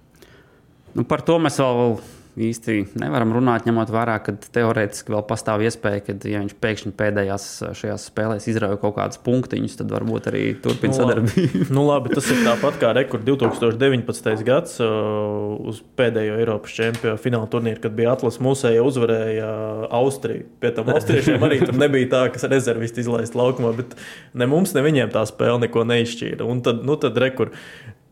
Nu, 0.95 1.03
par 1.03 1.25
to 1.27 1.35
mēs 1.43 1.59
vēl 1.59 1.97
īsti 2.39 2.75
nevaram 3.01 3.33
runāt, 3.35 3.67
ņemot 3.67 3.91
vērā, 3.93 4.15
ka 4.25 4.33
teorētiski 4.55 5.13
vēl 5.13 5.21
pastāv 5.29 5.63
iespēja, 5.67 6.01
ka, 6.07 6.15
ja 6.29 6.41
viņš 6.41 6.55
pēkšņi 6.63 6.93
pēdējās 6.97 7.45
šajās 7.77 8.07
spēlēs 8.09 8.47
izrauja 8.49 8.79
kaut 8.81 8.95
kādus 8.97 9.21
punktiņus, 9.25 9.77
tad 9.81 9.93
varbūt 9.93 10.29
arī 10.31 10.43
turpina 10.63 10.97
sadarbību. 10.97 11.67
nu, 11.75 11.85
labi, 11.87 12.13
tas 12.15 12.29
ir 12.33 12.41
tāpat 12.45 12.79
kā 12.81 12.93
rekords 12.97 13.27
2019. 13.29 14.43
gads 14.47 14.79
uh, 14.83 15.53
uz 15.69 15.83
pēdējo 15.99 16.39
Eiropas 16.41 16.73
čempionu 16.73 17.21
fināla 17.21 17.49
turnīru, 17.53 17.81
kad 17.83 17.97
bija 17.97 18.15
Atlas 18.17 18.41
Musēja 18.43 18.83
uzvarēja 18.85 19.49
Austriju. 19.93 20.49
Pie 20.63 20.73
tam 20.75 20.89
Austriešiem 20.95 21.45
arī 21.45 21.61
tur 21.63 21.77
nebija 21.77 22.11
tā, 22.15 22.23
kas 22.33 22.47
rezervisti 22.49 23.03
izlaist 23.05 23.37
laukumā, 23.37 23.75
bet 23.77 23.97
ne 24.33 24.49
mums, 24.49 24.73
ne 24.73 24.85
viņiem 24.85 25.13
tā 25.13 25.25
spēle 25.29 25.67
neko 25.67 25.85
neizšķīra. 25.89 26.47
Un 26.49 26.65
tad, 26.65 26.81
nu, 26.87 26.97
tad 26.99 27.19
rekords. 27.21 27.57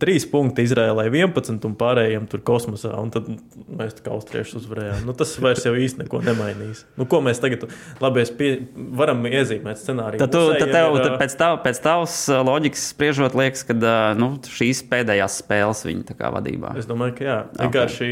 Trīs 0.02 0.24
punkti 0.26 0.64
Izrēlai 0.66 1.06
11 1.12 1.66
un 1.68 1.74
pārējiem 1.78 2.24
tur 2.30 2.42
kosmosā. 2.46 2.96
Un 2.98 3.12
tad 3.14 3.28
mēs 3.70 4.00
kā 4.02 4.14
austrieši 4.16 4.56
uzvarējām. 4.58 5.04
Nu, 5.06 5.14
tas 5.18 5.36
vairs 5.44 5.68
jau 5.68 5.76
īsti 5.78 6.02
neko 6.04 6.24
nemainīs. 6.26 6.84
Nu, 6.98 7.06
ko 7.10 7.20
mēs 7.22 7.42
tagad 7.44 7.68
labi, 8.02 8.24
pie, 8.40 8.50
varam 8.98 9.22
iezīmēt 9.30 9.82
scenāriju? 9.82 10.24
Tad, 10.24 10.34
tu, 10.34 10.42
Musējiem 10.48 10.64
tad, 10.66 10.74
tev, 10.74 10.98
ir, 10.98 11.06
tad 11.06 11.18
pēc, 11.22 11.36
tav, 11.38 11.60
pēc 11.68 11.82
tavas 11.86 12.18
uh, 12.32 12.42
loģikas 12.48 12.88
spriežot, 12.96 13.38
liekas, 13.38 13.64
ka 13.70 13.78
uh, 13.78 14.00
nu, 14.18 14.32
šīs 14.50 14.82
pēdējās 14.90 15.38
spēles 15.44 15.86
viņa 15.86 16.32
vadībā. 16.40 16.74
Es 16.82 16.90
domāju, 16.90 17.20
ka 17.22 17.28
jā. 17.28 17.38
Vienkārši 17.62 18.12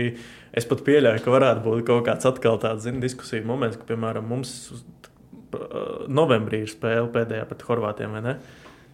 es 0.61 0.69
pat 0.69 0.85
pieļauju, 0.85 1.25
ka 1.25 1.33
varētu 1.33 1.65
būt 1.65 1.83
kaut 1.89 2.05
kāds 2.05 2.29
atkal 2.29 2.61
tāds 2.61 2.85
zin, 2.85 3.01
diskusiju 3.01 3.49
moments, 3.49 3.81
ka, 3.81 3.89
piemēram, 3.89 4.29
mums 4.29 4.55
uh, 4.77 6.05
novembrī 6.05 6.63
ir 6.67 6.71
spēle 6.71 7.09
pēdējā 7.17 7.49
pret 7.49 7.65
Horvātiem, 7.65 8.13
vai 8.17 8.25
ne? 8.29 8.39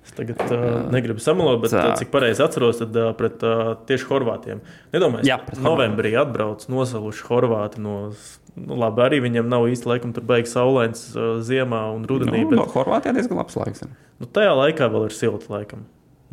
Es 0.05 0.13
tagad 0.13 0.41
uh, 0.53 0.85
negribu 0.93 1.19
samalot, 1.23 1.59
bet 1.63 1.73
Tā. 1.73 1.85
cik 1.97 2.11
pareizi 2.13 2.43
atceros, 2.45 2.77
tad 2.83 2.95
uh, 3.01 3.09
pret 3.17 3.41
uh, 3.41 3.73
tieši 3.89 4.05
Horvātiem. 4.11 4.61
Nedomāju, 4.93 5.25
ka 5.49 5.57
novembrī 5.65 6.13
atbrauc 6.21 6.67
nosaluši 6.69 7.25
Horvāti 7.29 7.81
no. 7.81 7.99
Nu, 8.55 8.77
labi, 8.79 9.01
arī 9.03 9.17
viņiem 9.19 9.49
nav 9.51 9.65
īsti 9.67 9.89
laikam 9.89 10.13
tur 10.15 10.23
beigas 10.23 10.53
saulains 10.55 11.01
uh, 11.11 11.41
ziemā 11.43 11.81
un 11.91 12.05
rudenī. 12.07 12.45
Nu, 12.45 12.53
bet, 12.53 12.61
no 12.61 12.67
Horvātijā 12.71 13.11
diezgan 13.17 13.41
labs 13.41 13.57
laiks. 13.59 13.81
ir. 13.83 13.89
Nu, 14.21 14.29
tajā 14.31 14.53
laikā 14.55 14.87
vēl 14.93 15.09
ir 15.09 15.15
silts, 15.17 15.49
laikam. 15.51 15.81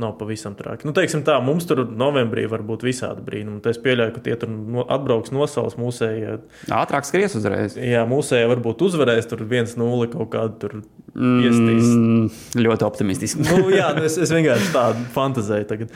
Nav 0.00 0.14
pavisam 0.16 0.54
traki. 0.56 0.86
Nu, 0.88 0.94
teiksim 0.96 1.20
tā, 1.20 1.34
mums 1.44 1.66
tur 1.68 1.82
novembrī 1.84 2.46
var 2.48 2.62
būt 2.64 2.80
visādi 2.86 3.20
brīnumi. 3.26 3.60
Es 3.68 3.76
pieļauju, 3.82 4.14
ka 4.14 4.22
tie 4.24 4.36
tur 4.40 4.48
no, 4.48 4.86
atbrauks 4.88 5.34
nosaules 5.36 5.76
mūsējie. 5.76 6.38
Ātrāk 6.72 7.04
skries 7.04 7.36
uzreiz. 7.36 7.76
Jā, 7.76 8.06
mūsējie 8.08 8.48
varbūt 8.54 8.86
uzvarēs 8.88 9.28
tur 9.28 9.44
1-0 9.44 10.08
kaut 10.14 10.30
kādu 10.32 10.56
tur 10.62 10.76
iestīs. 11.12 11.90
Mm, 11.92 12.30
ļoti 12.64 12.86
optimistiski. 12.88 13.44
Nu, 13.44 13.66
jā, 13.74 13.90
nu, 13.98 14.06
es, 14.08 14.16
es 14.24 14.32
vienkārši 14.32 14.72
tādu 14.72 15.04
fantazēju 15.12 15.68
tagad. 15.74 15.92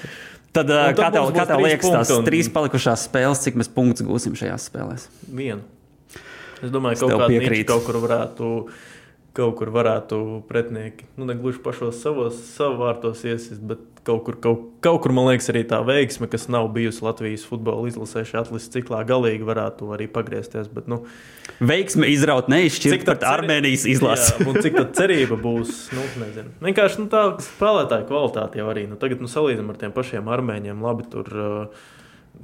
Tad, 0.56 0.68
tad 0.68 1.00
kā 1.00 1.08
tev, 1.16 1.30
kā 1.36 1.48
tev 1.48 1.64
liekas, 1.64 1.88
tās 1.96 2.12
un- 2.12 2.28
trīs 2.28 2.52
palikušās 2.52 3.08
spēles, 3.08 3.40
cik 3.44 3.56
mēs 3.60 3.72
punktus 3.72 4.04
gūsim 4.08 4.36
šajās 4.36 4.68
spēlēs? 4.70 5.08
Vienu. 5.40 5.64
Es 6.64 6.72
domāju, 6.72 7.00
ka 7.00 7.16
kaut, 7.16 7.64
kaut 7.68 7.88
kur 7.88 7.98
varētu. 8.04 8.52
Kaut 9.36 9.58
kur 9.58 9.68
varētu 9.68 10.18
pretinieki, 10.48 11.04
nu, 11.20 11.26
ne 11.28 11.34
gluži 11.36 11.60
pašos 11.60 11.98
savos 12.00 12.38
vārtos 12.80 13.20
iesist, 13.28 13.60
bet 13.68 13.82
kaut 14.06 14.22
kur, 14.24 14.38
kaut, 14.40 14.62
kaut 14.80 15.02
kur, 15.04 15.12
man 15.12 15.26
liekas, 15.28 15.50
arī 15.52 15.60
tā 15.68 15.82
veiksme, 15.84 16.28
kas 16.32 16.46
nav 16.48 16.70
bijusi 16.72 17.04
Latvijas 17.04 17.44
futbola 17.44 17.84
izlasē 17.90 18.22
šajā 18.24 18.46
atlases 18.46 18.72
ciklā, 18.72 19.02
galīgi 19.08 19.44
varētu 19.44 19.90
arī 19.92 20.06
pagriezties. 20.08 20.70
Bet, 20.72 20.88
nu, 20.88 21.02
Veiksme 21.60 22.08
izraut 22.12 22.48
neizšķirt 22.52 23.04
pret 23.04 23.20
ceri- 23.22 23.32
Armēnijas 23.34 23.84
izlasi. 23.88 24.32
Jā, 24.38 24.46
un 24.50 24.60
cik 24.64 24.74
tā 24.76 24.86
cerība 25.02 25.36
būs, 25.40 25.74
nu, 25.96 26.04
nezinu. 26.22 26.52
Vienkārši 26.64 27.02
nu, 27.04 27.08
tā 27.12 27.26
spēlētāja 27.44 28.08
kvalitāte 28.08 28.60
jau 28.60 28.70
arī. 28.72 28.86
Nu, 28.90 28.96
tagad 29.00 29.20
nu, 29.24 29.28
salīdzinām 29.32 29.72
ar 29.72 29.80
tiem 29.80 29.94
pašiem 29.96 30.28
armēņiem. 30.36 30.84
Labi, 30.84 31.06
tur 31.12 31.32
uh, 31.32 31.88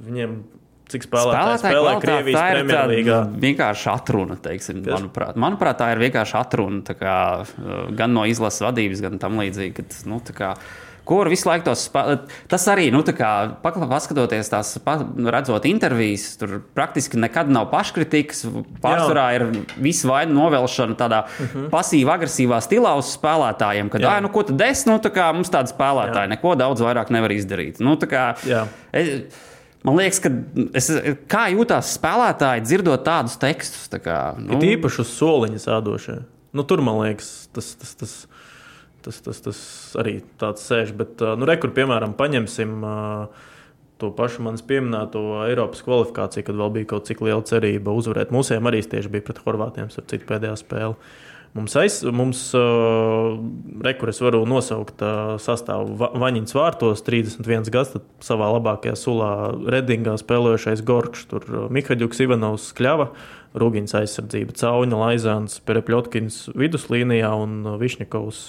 viņiem 0.05 0.43
cik 0.89 1.07
spēlētāji 1.07 1.59
spēlē 1.63 2.01
Krievijas 2.01 2.39
Premjerlīgā. 2.39 3.19
vienkārši 3.39 3.89
atruna, 3.93 4.35
teiksim, 4.35 4.83
Kas? 4.83 4.99
manuprāt. 4.99 5.35
manuprāt, 5.35 5.77
tā 5.77 5.91
ir 5.93 5.99
vienkārši 5.99 6.39
atruna 6.39 6.81
kā, 6.97 7.17
uh, 7.43 7.91
gan 7.95 8.13
no 8.13 8.25
izlases 8.25 8.61
vadības, 8.61 9.01
gan 9.01 9.19
tam 9.19 9.39
līdzīgi. 9.39 9.73
Kad, 9.73 9.85
nu, 10.05 10.19
kā, 10.33 10.55
Kur 11.03 11.27
visu 11.27 11.49
laiku 11.49 11.65
tos 11.67 11.81
spēlēt? 11.89 12.29
Tas 12.47 12.63
arī, 12.71 12.85
nu, 12.95 13.01
tā 13.03 13.11
kā 13.11 13.29
paskatoties 13.61 14.47
tās, 14.47 14.69
pa, 14.79 14.95
redzot 15.35 15.65
intervijas, 15.67 16.37
tur 16.39 16.61
praktiski 16.75 17.19
nekad 17.19 17.51
nav 17.51 17.67
paškritikas. 17.73 18.45
Pārsvarā 18.79 19.25
ir 19.35 19.45
visa 19.83 20.07
vaina 20.07 20.31
novelšana 20.31 20.95
tādā 20.95 21.25
uh 21.25 21.41
-huh. 21.43 21.69
pasīvā, 21.69 22.15
agresīvā 22.15 22.61
stilā 22.63 22.95
uz 22.97 23.17
spēlētājiem. 23.17 23.89
Kad, 23.89 24.01
Mhm. 24.01 24.09
Jā. 24.09 24.17
ah, 24.17 24.21
nu, 24.21 24.29
ko 24.29 24.43
tad 24.43 24.61
es, 24.61 24.85
nu, 24.85 24.97
tā 24.97 25.09
kā 25.11 25.33
mums 25.33 25.49
tādi 25.49 25.73
spēlētāji, 25.75 26.27
Jā. 26.27 26.29
neko 26.29 26.55
daudz 26.55 26.79
vairāk 26.81 27.09
nevar 27.09 27.31
izdarīt. 27.31 27.79
Nu, 27.79 27.95
tā 27.95 28.07
kā, 28.07 28.35
Jā. 28.47 28.65
es, 28.93 29.23
Man 29.83 29.97
liekas, 29.99 30.21
ka 30.23 30.31
es, 30.79 30.87
kā 31.31 31.47
jūtas 31.51 31.95
spēlētāji, 31.97 32.63
dzirdot 32.63 33.03
tādus 33.03 33.35
tekstus. 33.41 33.89
Tā 33.91 33.99
kā, 34.03 34.19
nu, 34.39 34.55
Ir 34.55 34.77
īpaši 34.77 35.01
uz 35.03 35.11
soliņa 35.17 35.59
sādošie. 35.65 36.21
Nu, 36.55 36.63
tur 36.67 36.83
man 36.85 37.01
liekas, 37.01 37.49
tas, 37.51 37.73
tas, 37.81 37.91
tas, 37.99 38.13
tas, 39.03 39.19
tas, 39.25 39.41
tas 39.43 39.59
arī 39.99 40.21
tāds 40.39 40.63
sēž. 40.69 40.93
Bet, 40.95 41.19
nu, 41.19 41.49
rekur, 41.49 41.73
piemēram, 41.75 42.15
paņemsim 42.15 42.77
ā, 42.87 42.95
to 43.99 44.13
pašu 44.15 44.45
manis 44.47 44.63
pieminēto 44.67 45.23
Eiropas 45.49 45.83
kvalifikāciju, 45.83 46.47
kad 46.47 46.61
vēl 46.63 46.73
bija 46.79 46.91
kaut 46.95 47.09
cik 47.09 47.25
liela 47.25 47.43
cerība 47.47 47.95
uzvarēt. 47.97 48.31
Mūsējiem 48.35 48.71
arī 48.71 48.83
tieši 48.87 49.11
bija 49.11 49.27
pret 49.27 49.43
Horvātiem, 49.43 49.91
ar 49.91 50.07
citu 50.07 50.29
pēdējā 50.31 50.55
spēle. 50.63 50.95
Mums, 51.53 51.75
aiz, 51.77 51.99
mums 52.09 52.39
uh, 52.57 53.35
rekurors 53.85 54.17
varu 54.25 54.39
nosaukt 54.49 55.03
uh, 55.05 55.35
sastāvu 55.37 55.93
Va- 55.99 56.09
Vaņņas 56.23 56.55
vārtos, 56.57 57.03
31 57.05 57.69
gads, 57.69 57.91
tad 57.93 58.07
savā 58.25 58.47
labākajā 58.55 58.95
sulā 58.97 59.29
Redingā 59.69 60.15
spēlējušais 60.17 60.81
Gorčs, 60.87 61.27
tur 61.29 61.45
uh, 61.51 61.67
Mihaļuks, 61.69 62.23
Ivanovs, 62.25 62.71
Kļava, 62.73 63.11
Rūgiņas 63.61 63.93
aizsardzība, 64.01 64.57
Cauņa, 64.57 64.97
Laizāns, 65.03 65.59
Perepļotkins 65.69 66.39
viduslīnijā 66.57 67.29
un 67.45 67.59
uh, 67.67 67.77
Višņakovs 67.81 68.41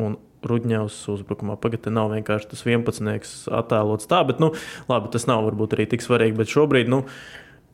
un 0.00 0.16
Rudņevs 0.48 0.96
uzbrukumā. 1.12 1.58
Pagaidām, 1.60 1.84
te 1.84 1.92
nav 1.92 2.12
vienkārši 2.14 2.54
tas 2.54 2.64
11. 2.64 3.50
attēlots 3.52 4.08
tā, 4.08 4.22
bet, 4.24 4.40
nu, 4.40 4.54
labi, 4.88 5.12
tas 5.12 5.28
nav 5.28 5.44
varbūt 5.44 5.76
arī 5.76 5.90
tik 5.92 6.00
svarīgi. 6.04 6.38
Bet 6.40 6.48
šobrīd, 6.56 6.88
nu, 6.88 7.02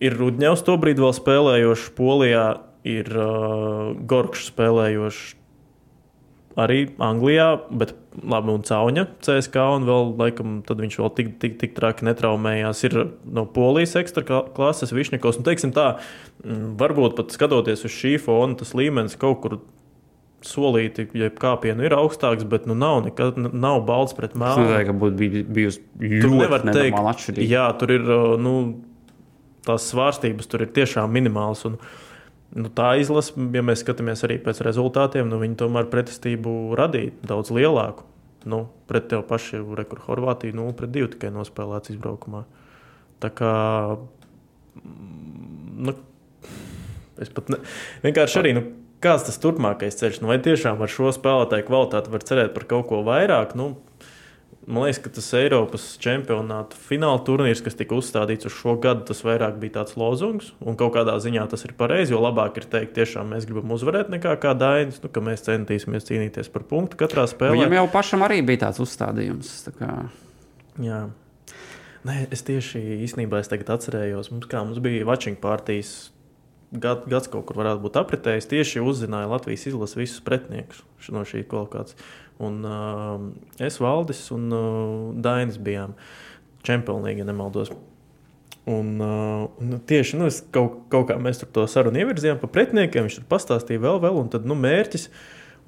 ir 0.03 0.19
Rudņevs 0.19 0.67
to 0.67 0.75
brīdi 0.83 1.07
vēl 1.07 1.15
spēlējošs 1.15 1.93
Polijā, 1.95 2.49
ir 2.87 3.11
uh, 3.13 3.95
Gorkšs 4.09 4.53
spēlējošs 4.53 5.35
arī 6.57 6.87
Anglijā, 7.05 7.51
bet 7.77 7.93
labi, 8.25 8.55
un 8.55 8.63
Cauņa 8.65 9.05
CSK, 9.25 9.65
un 9.77 9.87
vēl, 9.89 10.13
laikam, 10.17 10.55
tad 10.67 10.81
viņš 10.81 10.99
vēl 11.03 11.11
tik, 11.19 11.33
tik, 11.43 11.59
tik 11.61 11.75
traki 11.77 12.07
netraumējās. 12.09 12.81
Ir 12.89 12.97
no 13.29 13.45
Polijas 13.53 13.93
ekstra 14.01 14.25
klases 14.57 14.95
Višņakos, 14.97 15.41
un 15.41 15.47
teiksim 15.47 15.75
tā, 15.77 15.99
mm, 16.45 16.77
varbūt 16.81 17.19
pat 17.19 17.35
skatoties 17.37 17.85
uz 17.85 17.93
šī 17.93 18.15
fona, 18.23 18.57
tas 18.57 18.73
līmenis 18.79 19.19
kaut 19.21 19.43
kur 19.45 19.59
solīti, 20.47 21.09
ja 21.17 21.29
kāpienu 21.33 21.85
ir 21.85 21.97
augstāks, 21.97 22.47
bet 22.49 22.67
nu 22.71 22.77
nav 22.79 23.03
nekad 23.07 23.39
nav 23.53 23.83
balts 23.89 24.17
pret 24.17 24.37
mēlu. 24.39 24.65
nezinu, 24.65 24.89
ka 24.89 24.97
būtu 25.05 25.17
bij- 25.21 25.47
bijusi 25.59 25.81
ļoti 26.01 26.71
nenormāla 26.71 27.13
atšķirība. 27.15 27.49
jā, 27.51 27.67
tur 27.81 27.93
ir 27.97 28.05
uh, 28.09 28.37
nu, 28.41 28.57
tās 29.67 29.91
svārstības, 29.93 30.49
tur 30.49 30.65
ir 30.65 30.73
tiešām 30.77 31.11
minimāls. 31.13 31.65
Un, 31.69 31.81
nu, 32.57 32.71
tā 32.73 32.95
izlase, 33.01 33.35
ja 33.55 33.63
mēs 33.65 33.83
skatāmies 33.85 34.25
arī 34.27 34.39
pēc 34.43 34.63
rezultātiem, 34.67 35.29
nu, 35.31 35.41
viņi 35.43 35.59
tomēr 35.61 35.89
pretestību 35.93 36.77
radīja 36.79 37.15
daudz 37.29 37.53
lielāku. 37.55 38.07
Nu, 38.47 38.67
pret 38.87 39.09
tevi 39.11 39.25
pašu 39.27 39.63
rekordu 39.79 40.07
Horvātiju 40.07 40.55
0 40.55 40.75
pret 40.79 40.93
2 40.95 41.13
tikai 41.17 41.33
nospēlēts 41.35 41.93
izbraukumā. 41.95 42.45
Tā 43.23 43.33
kā. 43.35 43.53
mm, 44.83 45.35
Nu, 45.77 45.93
es 47.21 47.29
pat 47.37 47.51
ne, 47.53 47.59
vienkārši 48.01 48.39
arī. 48.41 48.53
Nu, 48.57 48.63
Kāds 49.05 49.27
tas 49.27 49.37
turpmākais 49.43 49.99
ceļš? 50.01 50.23
Nu, 50.23 50.31
vai 50.31 50.39
tiešām 50.41 50.81
ar 50.81 50.89
šo 50.89 51.11
spēlētāju 51.13 51.67
kvalitāti 51.69 52.13
var 52.15 52.25
cerēt 52.25 52.55
par 52.55 52.65
kaut 52.71 52.87
ko 52.89 53.03
vairāk? 53.05 53.53
Nu, 53.59 53.75
Man 54.67 54.83
liekas, 54.83 54.99
ka 55.05 55.11
tas 55.15 55.29
Eiropas 55.39 55.83
čempionāta 56.03 56.75
fināla 56.89 57.21
turnīrs, 57.23 57.61
kas 57.63 57.77
tika 57.79 57.95
uzstādīts 57.95 58.49
uz 58.49 58.55
šo 58.57 58.73
gadu, 58.83 59.05
tas 59.07 59.21
vairāk 59.23 59.61
bija 59.63 59.77
tāds 59.77 59.95
lozungs. 59.95 60.49
Un 60.59 60.75
kaut 60.79 60.97
kādā 60.97 61.15
ziņā 61.23 61.45
tas 61.53 61.63
ir 61.69 61.75
pareizi, 61.79 62.11
jo 62.17 62.19
labāk 62.25 62.59
ir 62.59 62.67
teikt, 62.73 62.97
tiešām 62.97 63.31
mēs 63.31 63.47
gribam 63.47 63.71
uzvarēt, 63.77 64.11
nekā 64.11 64.33
kā 64.43 64.57
Dainis, 64.59 64.99
nu, 65.05 65.11
ka 65.15 65.23
mēs 65.23 65.47
centīsimies 65.47 66.09
cīnīties 66.11 66.51
par 66.51 66.67
punktu 66.67 66.99
katrā 66.99 67.29
spēlē. 67.31 67.61
Viņam 67.61 67.79
jau 67.79 67.87
pašam 67.95 68.27
arī 68.27 68.41
bija 68.49 68.65
tāds 68.67 68.83
uzstādījums. 68.83 69.55
Tā 69.69 69.77
kā... 69.79 69.93
Jā. 70.83 71.05
Nē, 72.07 72.19
es 72.35 72.43
tieši 72.47 72.83
īstenībā 73.07 73.39
es 73.45 73.55
tagad 73.55 73.71
atcerējos, 73.79 74.35
mums, 74.35 74.51
kā 74.51 74.67
mums 74.67 74.83
bija 74.83 75.07
watching 75.07 75.39
partijas. 75.39 76.11
Gad, 76.75 77.05
gads 77.07 77.31
kaut 77.31 77.47
kur 77.47 77.63
varētu 77.63 77.85
būt 77.85 77.97
apritējis. 78.03 78.49
Tieši 78.51 78.83
uzzināja 78.83 79.31
Latvijas 79.31 79.69
izlases 79.71 79.99
visus 80.01 80.23
pretiniekus 80.27 80.83
no 81.15 81.23
šī 81.23 81.45
kvalifikācijas. 81.47 81.95
Un 82.43 82.65
uh, 82.69 83.21
es, 83.65 83.79
Valdis 83.81 84.27
un 84.35 84.51
uh, 84.53 85.13
Dainis 85.25 85.57
bijām 85.63 85.97
League, 86.67 87.19
ja 87.19 87.25
nemaldos. 87.25 87.71
Un, 88.67 88.97
uh, 88.99 89.47
un 89.63 89.79
tieši 89.87 90.19
nu, 90.19 90.29
kaut, 90.51 90.81
kaut 90.91 91.07
kā 91.07 91.17
mēs 91.23 91.39
to 91.55 91.65
sarunu 91.71 92.03
ievirzījām 92.03 92.41
par 92.41 92.51
pretiniekiem. 92.51 93.07
Viņš 93.07 93.21
tur 93.21 93.29
pastāstīja 93.31 93.85
vēl, 93.85 94.01
vēl 94.03 94.19
un 94.25 94.31
tad 94.33 94.49
nu, 94.49 94.57
mērķis. 94.59 95.07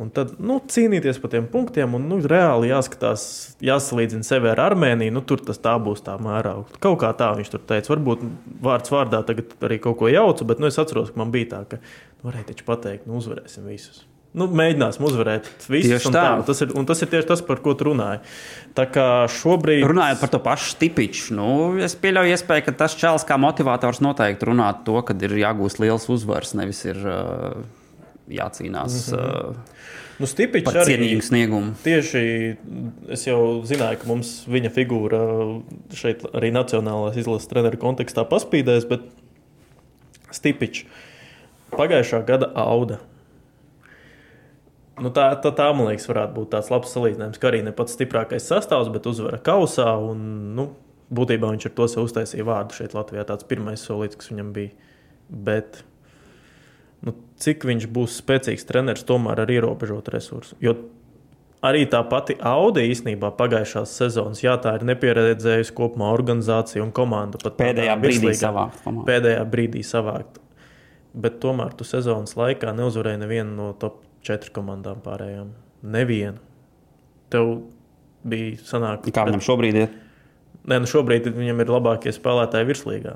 Un 0.03 0.11
tad 0.15 0.37
nu, 0.43 0.61
cīnīties 0.63 1.17
par 1.23 1.33
tiem 1.33 1.47
punktiem, 1.51 1.95
un 1.99 2.05
nu, 2.11 2.21
reāli 2.31 2.69
jāskatās, 2.71 3.23
jāsalīdzina 3.67 4.27
sevi 4.27 4.51
ar 4.51 4.63
Armēniju. 4.69 5.15
Nu, 5.15 5.23
tur 5.27 5.43
tas 5.47 5.59
tā 5.63 5.73
būs 5.83 6.05
tā 6.07 6.19
mērā. 6.23 6.57
Kaut 6.83 7.01
kā 7.03 7.11
tā 7.19 7.33
viņš 7.39 7.55
tur 7.55 7.65
teica. 7.71 7.95
Varbūt 7.95 8.23
vārds 8.67 8.95
vārdā 8.95 9.25
tagad 9.27 9.57
arī 9.67 9.81
kaut 9.83 9.99
ko 10.03 10.11
jaucu, 10.11 10.47
bet 10.51 10.63
nu, 10.63 10.71
es 10.71 10.79
atceros, 10.83 11.15
ka 11.15 11.23
man 11.23 11.35
bija 11.35 11.55
tā, 11.55 11.65
ka 11.71 11.83
nu, 11.83 12.29
varēja 12.29 12.53
taču 12.53 12.67
pateikt, 12.67 13.11
nu, 13.11 13.19
uzvarēsim 13.23 13.67
visus. 13.71 14.05
Nu, 14.37 14.45
mēģināsim 14.53 15.07
uzvarēt 15.09 15.47
visus. 15.73 16.05
Tā. 16.13 16.25
Un 16.37 16.45
tas, 16.45 16.61
ir, 16.61 16.73
tas 16.87 17.01
ir 17.03 17.09
tieši 17.15 17.29
tas, 17.31 17.43
par 17.47 17.63
ko 17.65 17.73
tu 17.79 17.89
runāji. 17.89 18.21
Tā 18.77 18.85
kā 18.93 19.07
šobrīd. 19.33 19.87
Runājot 19.89 20.21
par 20.21 20.33
to 20.35 20.41
pašu 20.45 20.75
stipiču, 20.75 21.33
nu, 21.39 21.49
es 21.83 21.97
pieļauju 21.99 22.35
iespēju, 22.37 22.67
ka 22.69 22.77
tas 22.85 22.97
čels 22.99 23.25
kā 23.29 23.39
motivators 23.41 24.03
noteikti 24.05 24.51
runāt 24.51 24.85
to, 24.87 25.01
ka 25.03 25.17
ir 25.17 25.39
jāgūst 25.41 25.81
liels 25.81 26.07
uzvars, 26.13 26.53
nevis 26.59 26.85
ir 26.87 27.01
uh, 27.09 27.65
jācīnās 28.29 29.01
Mhm. 29.09 29.19
uh, 29.19 29.75
Nu, 30.19 30.27
Stipičs 30.27 30.67
par 30.67 30.81
arī 30.83 30.97
cienīgu 30.97 31.23
sniegumu. 31.23 31.75
Tieši 31.85 32.23
es 33.15 33.23
jau 33.29 33.63
zināju, 33.63 34.01
ka 34.01 34.09
mums 34.11 34.33
viņa 34.51 34.73
figūra 34.75 35.21
šeit 35.95 36.25
arī 36.35 36.51
Nacionālās 36.51 37.21
izlases 37.23 37.47
treneru 37.47 37.79
kontekstā 37.79 38.25
paspīdēs, 38.27 38.89
bet 38.91 39.07
Stipičs 40.35 40.83
pagājušā 41.71 42.25
gada 42.27 42.51
auda. 42.59 42.99
Nu, 45.03 45.13
tā, 45.15 45.31
tā, 45.43 45.53
tā, 45.55 45.69
man 45.77 45.91
liekas, 45.91 46.09
varētu 46.11 46.35
būt 46.37 46.53
tāds 46.55 46.71
labs 46.73 46.93
salīdzinājums, 46.95 47.41
ka 47.41 47.51
arī 47.51 47.63
ne 47.67 47.73
pats 47.77 47.95
stiprākais 47.97 48.47
sastāvs, 48.51 48.91
bet 48.95 49.07
uzvara 49.11 49.41
kausā. 49.45 49.91
Un, 50.11 50.21
nu, 50.59 50.71
būtībā 51.15 51.53
viņš 51.55 51.69
ar 51.71 51.75
to 51.77 51.89
sev 51.91 52.09
uztaisīja 52.09 52.47
vārdu 52.49 52.79
šeit 52.79 52.97
Latvijā. 52.97 53.25
tāds 53.29 53.47
pirmais 53.49 53.85
solīts, 53.85 54.19
kas 54.19 54.33
viņam 54.33 54.53
bija. 54.57 54.93
Bet 55.29 55.83
nu, 57.05 57.15
cik 57.41 57.67
viņš 57.69 57.89
būs 57.95 58.21
spēcīgs 58.23 58.67
treneris, 58.69 59.07
tomēr 59.09 59.45
ar 59.45 59.53
ierobežotu 59.53 60.15
resursu. 60.15 60.57
Jo 60.61 60.77
arī 61.65 61.85
tā 61.91 62.01
pati 62.09 62.37
Audi 62.39 62.87
īstenībā 62.93 63.33
pagājušās 63.39 63.95
sezonas, 64.01 64.43
jā, 64.45 64.57
tā 64.63 64.77
ir 64.79 64.87
nepieredzējusi 64.89 65.75
kopumā 65.77 66.11
organizācija 66.15 66.85
un 66.85 66.93
komanda. 66.95 67.41
Pēdējā 67.41 67.97
brīdī 68.03 68.35
savākt 68.39 68.85
komandu. 68.85 69.07
Pēdējā 69.09 69.47
brīdī 69.49 69.85
savākt. 69.87 70.43
Bet 71.19 71.41
tomēr 71.43 71.73
tu 71.75 71.87
sezonas 71.89 72.37
laikā 72.39 72.75
neuzvarēji 72.77 73.23
nevienu 73.25 73.57
no 73.57 73.73
top 73.81 74.03
4 74.27 74.53
komandām 74.55 75.01
pārējām. 75.05 75.53
Nevienu. 75.83 76.41
Tev 77.33 77.55
bija 78.29 78.59
sanākums. 78.65 79.15
Kā 79.15 79.27
viņam 79.29 79.45
šobrīd 79.45 79.83
ir? 79.85 79.97
Nē, 80.69 80.83
nu 80.83 80.89
šobrīd 80.91 81.31
viņam 81.33 81.63
ir 81.63 81.71
labākie 81.73 82.13
spēlētāji 82.13 82.67
virslīgā 82.69 83.15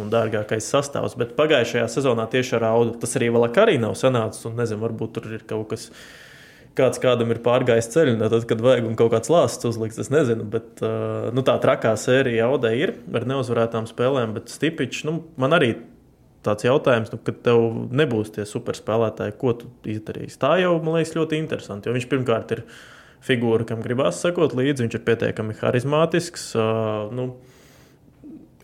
un 0.00 0.12
dārgākais 0.12 0.68
sastāvs. 0.72 1.16
Bet 1.20 1.34
pagājušajā 1.36 1.88
sezonā 1.92 2.24
tieši 2.32 2.54
ar 2.60 2.68
audu 2.70 2.94
tas 3.02 3.12
arī 3.18 3.28
vēl 3.34 3.48
arī 3.50 3.74
nav 3.82 3.96
sanācis. 4.00 4.46
Un 4.48 4.56
nezinu, 4.60 4.80
varbūt 4.86 5.18
tur 5.18 5.32
ir 5.34 5.44
kaut 5.48 5.74
kas. 5.74 5.90
Kāds 6.74 6.98
kādam 6.98 7.30
ir 7.30 7.38
pārgājis 7.38 7.86
ceļu, 7.92 8.16
tad, 8.18 8.32
kad 8.50 8.62
vajag 8.64 8.88
kaut 8.98 9.12
kāds 9.12 9.30
lāsts 9.30 9.68
uzliks, 9.68 10.00
es 10.02 10.08
nezinu. 10.10 10.42
Bet 10.50 10.80
uh, 10.82 11.28
nu, 11.30 11.44
tā 11.46 11.54
trakā 11.62 11.92
sērija 11.94 12.48
audē 12.50 12.72
ir 12.74 12.96
ar 13.14 13.28
neuzvarētām 13.30 13.86
spēlēm, 13.86 14.32
bet 14.34 14.50
Stipičs, 14.50 15.04
nu, 15.06 15.20
man 15.38 15.54
arī 15.54 15.76
tāds 16.44 16.66
jautājums, 16.66 17.12
nu, 17.12 17.20
kad 17.24 17.40
tev 17.46 17.62
nebūs 17.94 18.34
tie 18.34 18.46
superspēlētāji, 18.48 19.36
ko 19.40 19.54
tu 19.58 19.70
izdarīsi. 19.90 20.38
Tā 20.42 20.54
jau, 20.62 20.76
man 20.84 20.98
liekas, 20.98 21.14
ļoti 21.16 21.40
interesanti. 21.40 21.88
Jo 21.88 21.96
viņš 21.96 22.08
pirmkārt 22.10 22.54
ir 22.56 22.64
figūra, 23.24 23.66
kam 23.68 23.82
gribās 23.84 24.20
sekot 24.22 24.56
līdzi, 24.56 24.84
viņš 24.84 24.96
ir 24.98 25.04
pietiekami 25.06 25.56
harizmātisks. 25.60 26.50
Uh, 26.58 27.12
nu, 27.14 27.28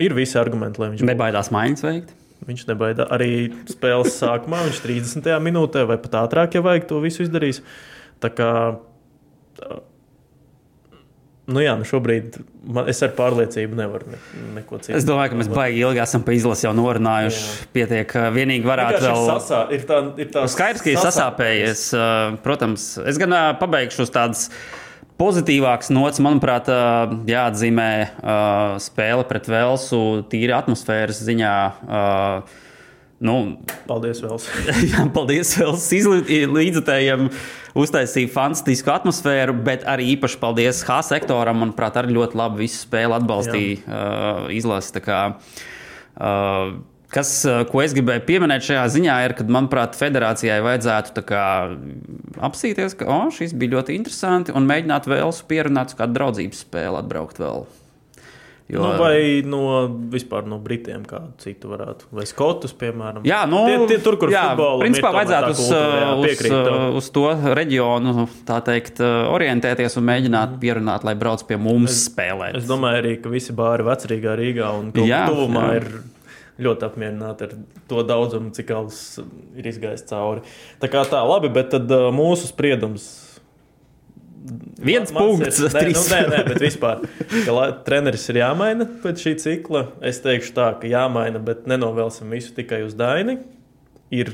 ir 0.00 0.16
visi 0.16 0.38
argumenti, 0.40 0.82
lai 0.82 0.92
viņš. 0.92 1.06
Nebaidās 1.10 1.52
maiņas 1.54 1.86
veikt. 1.86 2.16
Viņš 2.48 2.66
nebaida 2.70 3.04
arī 3.12 3.50
spēles 3.68 4.14
sākumā, 4.16 4.62
viņš 4.68 4.84
30. 4.84 5.32
minūtē 5.44 5.84
vai 5.88 5.98
pat 6.00 6.22
ātrāk, 6.22 6.56
ja 6.56 6.64
vajag 6.64 6.86
to 6.88 7.00
visu 7.04 7.26
izdarīs. 7.26 7.60
Tā 8.20 8.30
kā, 8.32 8.52
nu 11.52 11.62
jā, 11.62 11.74
nu 11.78 11.86
šobrīd 11.88 12.38
man, 12.64 12.88
es 12.90 13.00
ar 13.04 13.12
pārliecību 13.16 13.78
nevaru 13.78 14.12
ne, 14.12 14.20
neko 14.56 14.80
citu. 14.80 14.96
Es 14.98 15.06
domāju, 15.08 15.32
ka 15.32 15.40
mēs 15.42 15.50
baigi 15.52 15.82
ilgi 15.84 16.02
esam 16.02 16.24
pa 16.26 16.34
izlasi 16.36 16.66
jau 16.66 16.74
norunājuši. 16.78 17.42
Jā. 17.46 17.70
Pietiek, 17.76 18.14
vienīgi 18.36 18.68
varētu 18.68 19.02
vēl. 19.04 19.24
sasā, 19.28 19.62
ir 19.74 19.86
tā, 19.88 20.00
ir 20.20 20.30
tā 20.34 20.44
Skaidrs, 20.50 20.84
ka 20.84 20.92
ir 20.92 21.02
sasāpējies. 21.02 21.84
Protams, 22.46 22.86
es 23.10 23.20
gan 23.20 23.36
pabeigšu 23.60 24.06
uz 24.06 24.14
tādas 24.14 24.48
pozitīvākas 25.20 25.92
nots. 25.92 26.22
Manuprāt, 26.24 26.70
jāatzīmē 27.28 27.90
spēle 28.80 29.26
pret 29.28 29.50
Velsu 29.52 30.02
tīri 30.32 30.56
atmosfēras 30.56 31.20
ziņā. 31.26 31.54
Nu, 33.20 33.36
Paldies, 33.84 34.22
Vēls. 34.24 34.46
Jā, 34.92 35.02
paldies 35.12 35.52
Vēlas 35.60 35.88
līdzekļiem. 36.56 37.26
Uztaisīja 37.80 38.30
fantastisku 38.32 38.90
atmosfēru, 38.90 39.54
bet 39.66 39.84
arī 39.88 40.14
īpaši 40.16 40.40
paldies 40.40 40.80
H 40.88 41.02
sektoram. 41.10 41.60
Manuprāt, 41.60 41.98
arī 42.00 42.16
ļoti 42.16 42.40
labi 42.40 42.64
visu 42.64 42.80
spēli 42.86 43.18
atbalstīja 43.20 43.82
uh, 43.84 44.48
izlase. 44.56 44.96
Tā 44.96 45.04
kā, 45.04 45.20
Uh, 46.20 46.74
kas, 47.08 47.30
ko 47.70 47.80
es 47.80 47.94
gribēju 47.96 48.24
pieminēt 48.26 48.66
šajā 48.66 48.82
ziņā, 48.96 49.16
ir, 49.24 49.34
ka, 49.38 49.46
manuprāt, 49.48 49.96
federācijai 49.98 50.58
vajadzētu 50.66 51.24
kā, 51.24 51.44
apsīties, 52.50 52.96
ka 53.00 53.08
oh, 53.10 53.28
šis 53.34 53.54
bija 53.56 53.78
ļoti 53.78 53.96
interesanti 53.96 54.54
un 54.56 54.68
mēģināt 54.68 55.08
vēl 55.10 55.32
pierunāt 55.48 55.94
kādu 55.98 56.18
draudzības 56.18 56.64
spēli, 56.66 57.00
atbraukt 57.00 57.40
vēl. 57.40 57.64
Jo, 58.70 58.82
Nu, 58.84 58.90
vai 59.00 59.42
no, 59.46 59.62
vispār 60.12 60.46
no 60.46 60.60
Britiem 60.62 61.02
kādu 61.08 61.32
citu 61.42 61.72
varētu, 61.72 62.06
vai 62.14 62.26
Skotus, 62.28 62.74
piemēram. 62.78 63.24
Jā, 63.26 63.42
nu, 63.50 63.64
tie, 63.66 63.78
tie 63.90 63.98
tur, 64.04 64.14
kur 64.20 64.30
jā, 64.30 64.44
futbolam 64.52 64.84
principā 64.84 65.10
vajadzētu 65.16 65.48
tā 65.48 65.54
uz, 65.56 65.62
kultūra, 65.64 65.96
jā, 65.98 66.68
uz, 66.76 67.00
uz 67.00 67.10
to 67.16 67.24
reģionu 67.58 68.28
tā 68.48 68.60
teikt, 68.66 69.02
orientēties 69.02 69.98
un 69.98 70.06
mēģināt 70.10 70.54
pierunāt, 70.62 71.06
lai 71.08 71.16
brauc 71.18 71.42
pie 71.48 71.58
mums 71.60 72.04
spēlēt. 72.06 72.54
Mhm. 72.54 72.62
Es 72.62 72.70
domāju 72.70 73.02
arī, 73.02 73.16
ka 73.22 73.32
visi 73.32 73.56
bāri 73.56 73.86
vecrīgā 73.90 74.38
Rīgā 74.40 74.70
un 74.78 74.92
Jā, 75.02 75.24
tuvumā 75.30 75.66
jā. 75.72 75.80
ir 75.80 75.90
ļoti 76.60 76.86
apmierināti 76.86 77.48
ar 77.48 77.56
to 77.88 78.04
daudzumu, 78.06 78.52
cik 78.56 78.68
daudz 78.68 79.00
ir 79.56 79.70
izgājis 79.70 80.04
cauri. 80.10 80.44
Tā 80.82 80.90
kā 80.92 81.02
tā, 81.08 81.22
labi, 81.26 81.48
bet 81.52 81.72
tad 81.74 81.90
mūsu 82.14 82.50
spriedums. 82.52 83.08
Viens 84.80 85.10
Mans 85.12 85.20
punkts, 85.20 85.58
ir, 85.60 85.68
nē, 85.74 85.80
trīs. 85.84 85.98
nu, 86.00 86.14
nē, 86.16 86.20
nē, 86.32 86.38
bet 86.48 86.62
vispār, 86.64 87.02
ka 87.44 87.52
la- 87.52 87.72
treneris 87.84 88.22
ir 88.32 88.38
jāmaina 88.40 88.86
pēc 89.02 89.20
šī 89.26 89.34
cikla. 89.42 89.82
Es 90.08 90.22
teikšu 90.24 90.54
tā, 90.56 90.68
ka 90.80 90.88
jāmaina, 90.88 91.42
bet 91.44 91.66
nenovelsim 91.68 92.30
visu 92.32 92.54
tikai 92.56 92.78
uz 92.86 92.94
Daini. 92.96 93.36
Ir 94.10 94.32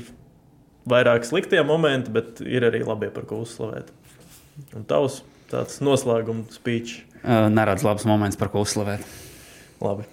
vairāk 0.87 1.27
sliktie 1.27 1.59
momenti, 1.67 2.13
bet 2.15 2.39
ir 2.45 2.63
arī 2.69 2.85
labie, 2.87 3.09
par 3.11 3.27
ko 3.27 3.41
uzslavēt. 3.43 3.91
Un 4.77 4.85
tavs 4.87 5.19
tāds 5.51 5.81
noslēguma 5.83 6.47
speech. 6.55 7.01
Uh, 7.19 7.49
neredz 7.51 7.83
labs 7.83 8.07
moments, 8.07 8.39
par 8.39 8.47
ko 8.53 8.63
uzslavēt. 8.63 9.03
Labi. 9.83 10.07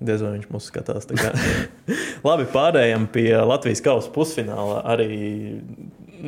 Diez 0.00 0.20
vai 0.24 0.34
viņš 0.36 0.46
mūs 0.52 0.68
skatās. 0.70 1.08
Labi, 2.28 2.46
pārējām 2.52 3.08
pie 3.12 3.32
Latvijas 3.48 3.82
kausa 3.84 4.12
pusfināla. 4.14 4.82
Arī 4.92 5.08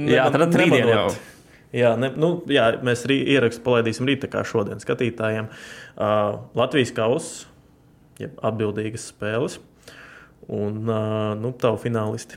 Jā, 0.09 0.27
tad 0.33 0.41
neman- 0.49 0.59
rītdien 0.61 0.91
jau. 0.93 1.07
Jā, 1.73 1.95
ne, 1.97 2.11
nu, 2.21 2.35
jā, 2.53 2.67
mēs 2.85 3.07
rī, 3.09 3.23
ierakstu 3.33 3.65
palaidīsim 3.65 4.09
rīt, 4.09 4.21
tā 4.25 4.29
kā 4.33 4.43
šodien 4.45 4.81
skatītājiem. 4.83 5.49
Uh, 5.97 6.43
Latvijas 6.59 6.93
kausa, 6.97 7.47
jeb 8.21 8.37
atbildīgas 8.45 9.09
spēles. 9.15 9.57
Un 10.53 10.83
uh, 10.85 11.33
nu, 11.39 11.55
tavu 11.57 11.81
finālisti. 11.81 12.37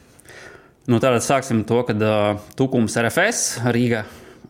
Nu, 0.87 1.01
tātad 1.01 1.23
sāksim 1.25 1.65
to, 1.67 1.81
kad 1.87 1.99
uh, 2.05 2.37
Tukums 2.55 2.95
RFS 3.01 3.65
Rīga 3.73 4.05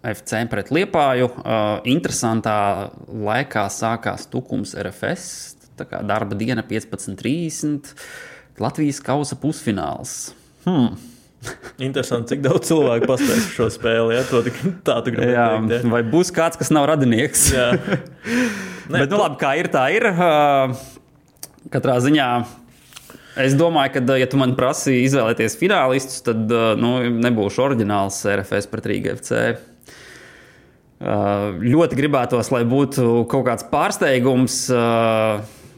FC 0.05 0.43
pret 0.51 0.69
Liepāju. 0.75 1.31
Uh, 1.31 1.79
interesantā 1.89 2.57
laikā 3.07 3.65
sākās 3.71 4.27
Tukums 4.29 4.75
RFS. 4.77 5.55
Tā 5.79 5.87
kā 5.89 6.03
darba 6.05 6.37
diena 6.37 6.63
15.30. 6.67 7.95
Latvijas 8.61 9.01
kausa 9.03 9.39
pusfināls. 9.39 10.35
Hmm. 10.67 10.93
Interesanti, 11.85 12.31
cik 12.33 12.43
daudz 12.45 12.69
cilvēku 12.69 13.07
paspēja 13.09 13.41
šo 13.51 13.67
spēli. 13.73 14.15
Ja? 14.15 14.23
To 14.29 14.41
tik, 14.45 14.59
tā 14.87 14.99
tu 15.03 15.11
gribēji 15.13 15.35
Jā, 15.35 15.47
teikt. 15.59 15.73
Ja? 15.83 15.91
vai 15.91 16.01
būs 16.07 16.31
kāds, 16.35 16.59
kas 16.59 16.71
nav 16.73 16.87
radinieks? 16.91 17.49
Jā. 17.53 17.71
Nē, 18.91 19.01
Bet, 19.01 19.09
nu, 19.11 19.19
labi, 19.19 19.39
kā 19.41 19.55
ir, 19.59 19.69
tā 19.73 19.87
ir. 19.95 20.07
Katrā 21.73 21.97
ziņā. 22.03 22.29
Es 23.45 23.55
domāju, 23.59 23.97
ka, 23.97 24.15
ja 24.15 24.27
tu 24.31 24.39
man 24.39 24.53
prasīji 24.55 25.09
izvēlēties 25.09 25.57
finālistus, 25.59 26.21
tad 26.23 26.51
nu, 26.79 26.91
nebūšu 27.19 27.65
oriģināls 27.65 28.21
RFS 28.31 28.69
pret 28.71 28.87
Rīgas 28.91 29.25
FC. 29.25 29.41
Ļoti 31.65 31.99
gribētos, 31.99 32.53
lai 32.55 32.63
būtu 32.69 33.25
kaut 33.31 33.43
kāds 33.49 33.67
pārsteigums, 33.67 34.61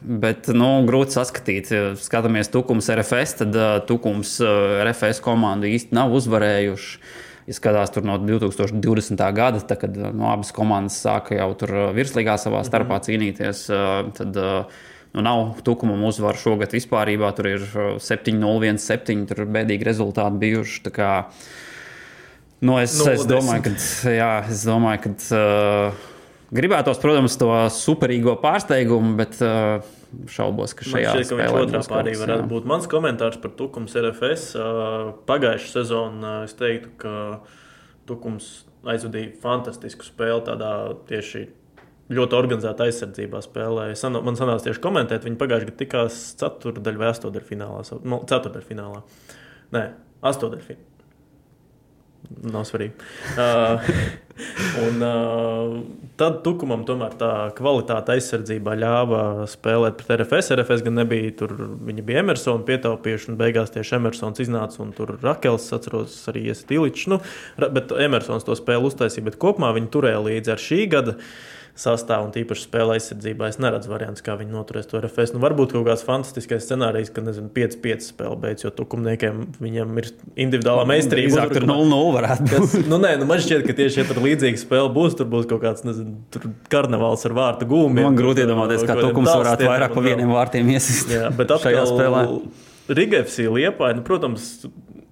bet 0.02 0.50
nu, 0.56 0.70
grūti 0.88 1.18
saskatīt. 1.18 1.72
Skatāmies 2.02 2.52
Tukums 2.54 2.90
RFS, 2.94 3.38
tad 3.42 3.56
uh, 3.58 3.78
Tukums 3.88 4.38
uh, 4.44 4.82
RFS 4.86 5.22
komandu 5.26 5.70
īsti 5.70 5.98
nav 5.98 6.16
uzvarējuši. 6.18 7.00
Ja 7.48 7.56
skatās 7.56 7.94
tur 7.96 8.04
no 8.04 8.18
2020. 8.20 9.22
gada, 9.36 9.62
tad, 9.64 9.80
kad 9.80 9.96
no 9.96 10.28
abas 10.34 10.52
komandas 10.56 10.98
sāka 11.00 11.38
jau 11.38 11.52
tur 11.60 11.74
uh, 11.76 11.86
virslīgā 11.96 12.36
savā 12.42 12.66
starpā 12.68 13.00
cīnīties, 13.06 13.64
uh, 13.72 14.10
tad 14.18 14.42
uh, 14.42 14.82
nu, 15.16 15.24
nav 15.24 15.62
tukumam 15.68 16.04
uzvaru 16.10 16.42
šogad 16.42 16.76
vispār. 16.76 17.14
Tur 17.38 17.54
ir 17.54 17.64
uh, 17.72 17.96
7-0, 18.04 18.44
1-7, 18.74 19.24
tur 19.32 19.48
bēdīgi 19.48 19.88
rezultāti 19.88 20.44
bijuši. 20.44 20.84
Tā 20.90 20.94
kā, 21.00 21.14
Nu, 22.58 22.80
es, 22.82 22.96
es 23.06 23.26
domāju, 23.30 23.68
ka, 23.68 23.72
jā, 24.10 24.32
es 24.50 24.64
domāju, 24.66 25.02
ka 25.04 25.12
uh, 25.38 26.06
gribētos, 26.56 27.00
protams, 27.02 27.36
to 27.40 27.52
superīgo 27.74 28.38
pārsteigumu, 28.42 29.16
bet 29.20 29.38
uh, 29.44 29.84
šaubos, 30.32 30.76
ka 30.78 30.88
šajā 30.88 31.14
šķiet, 31.16 31.30
ka 31.30 31.40
viņš 31.42 31.60
otrā 31.64 31.84
pārī 31.92 32.16
varētu 32.20 32.46
jā. 32.46 32.50
būt. 32.54 32.70
Mans 32.70 32.88
komentārs 32.92 33.40
par 33.44 33.54
Tukums 33.60 33.96
RFS 34.00 34.50
uh, 34.60 35.12
pagājušā 35.30 35.74
sezonā 35.80 36.34
es 36.48 36.56
teiktu, 36.60 36.94
ka 37.04 37.14
Tukums 38.08 38.50
aizvadīja 38.88 39.36
fantastisku 39.42 40.08
spēli 40.08 40.46
tādā 40.48 40.74
tieši 41.10 41.48
ļoti 42.14 42.38
organizētā 42.38 42.88
aizsardzībā 42.88 43.42
spēlē. 43.44 43.90
Sano, 44.00 44.22
man 44.24 44.38
sanāca 44.40 44.70
tieši 44.70 44.84
komentēt, 44.84 45.28
viņi 45.28 45.40
pagājušajā 45.42 45.72
gadā 45.72 45.80
tikās 45.82 46.20
ceturdaļā 46.40 47.02
vai 47.02 47.10
astoņdaļfinālā. 47.12 47.82
Nu, 48.08 48.22
Ceturdaļfinālā. 48.30 49.02
Nē, 49.76 49.88
astoņdaļfinālā. 50.32 50.87
Nav 52.28 52.66
svarīgi. 52.68 52.94
Uh, 53.40 53.88
un, 54.86 55.04
uh, 55.04 55.78
tad 56.20 56.42
Tukumam 56.46 56.84
tomēr 56.88 57.16
tā 57.20 57.32
kvalitāte 57.58 58.14
aizsardzībā 58.18 58.76
ļāva 58.78 59.22
spēlēt 59.50 59.98
pret 60.02 60.14
RFS. 60.20 60.52
RFS 60.58 60.84
gan 60.86 61.00
nebija 61.00 61.34
tur, 61.40 61.56
viņi 61.88 62.06
bija 62.08 62.24
Emersona 62.26 62.66
pietaupījuši, 62.68 63.32
un 63.32 63.40
beigās 63.40 63.74
tieši 63.74 63.98
Emersons 64.00 64.44
iznāca, 64.44 64.82
un 64.84 64.92
tur 64.98 65.16
Rakels, 65.24 65.70
atceros, 65.78 66.20
arī 66.32 66.50
Iestīličs. 66.52 67.08
Nu, 67.14 67.22
bet 67.64 67.96
Emersons 67.96 68.48
to 68.48 68.58
spēli 68.60 68.92
uztaisīja, 68.92 69.30
bet 69.30 69.40
kopumā 69.42 69.72
viņi 69.78 69.94
turēja 69.94 70.24
līdzi 70.28 70.54
ar 70.54 70.66
šī 70.68 70.82
gada 70.94 71.18
sastāvu, 71.78 72.28
un 72.28 72.34
tīpaši 72.36 72.66
spēlē 72.66 72.98
aizsardzībā. 72.98 73.50
Es 73.52 73.60
neredzu 73.62 73.92
variantus, 73.92 74.24
kā 74.26 74.36
viņi 74.40 74.54
noturēs 74.54 74.90
to 74.90 75.00
RFS. 75.00 75.36
Nu, 75.36 75.42
varbūt 75.44 75.76
kaut 75.76 75.86
kāds 75.88 76.04
fantastiskais 76.08 76.66
scenārijs, 76.66 77.12
ka, 77.14 77.24
nezinu, 77.26 77.52
5-5 77.54 78.08
spēle 78.10 78.38
beidzas, 78.42 78.68
jo 78.68 78.74
tukumniekiem 78.80 79.44
viņam 79.62 80.02
ir 80.02 80.10
individuālā 80.48 80.88
meistarība. 80.90 81.34
Drīzāk 81.36 81.54
tur 81.54 81.68
uzbrukumā. 81.68 81.90
0-0 81.94 82.14
varētu 82.18 82.50
būt. 82.52 82.78
Nu, 82.92 83.02
nē, 83.04 83.14
nu, 83.22 83.30
man 83.30 83.44
šķiet, 83.44 83.66
ka 83.68 83.78
tieši 83.78 84.02
ja 84.02 84.08
tur 84.10 84.22
līdzīga 84.26 84.62
spēle 84.62 84.94
būs, 84.96 85.18
tur 85.20 85.30
būs 85.32 85.50
kaut 85.50 85.64
kāds 85.66 85.86
nezinu, 85.88 86.18
karnevāls 86.74 87.26
ar 87.30 87.38
vārtu 87.38 87.70
gūmiem. 87.70 88.10
Man 88.10 88.18
grūti 88.18 88.46
iedomāties, 88.46 88.86
kā 88.88 88.98
Tukums 89.02 89.34
varētu 89.34 89.70
vairāk 89.70 89.94
pa 89.94 90.08
vieniem 90.10 90.34
vārtiem 90.34 90.74
iesist 90.74 91.14
Jā, 91.14 91.30
bet 91.36 91.54
šajā 91.62 91.86
spēlē. 91.92 92.26
atkal 92.26 92.66
Rigafs 92.88 93.36
ir 93.44 93.52
liepā. 93.52 93.90
Nu, 93.98 94.04
protams, 94.08 94.64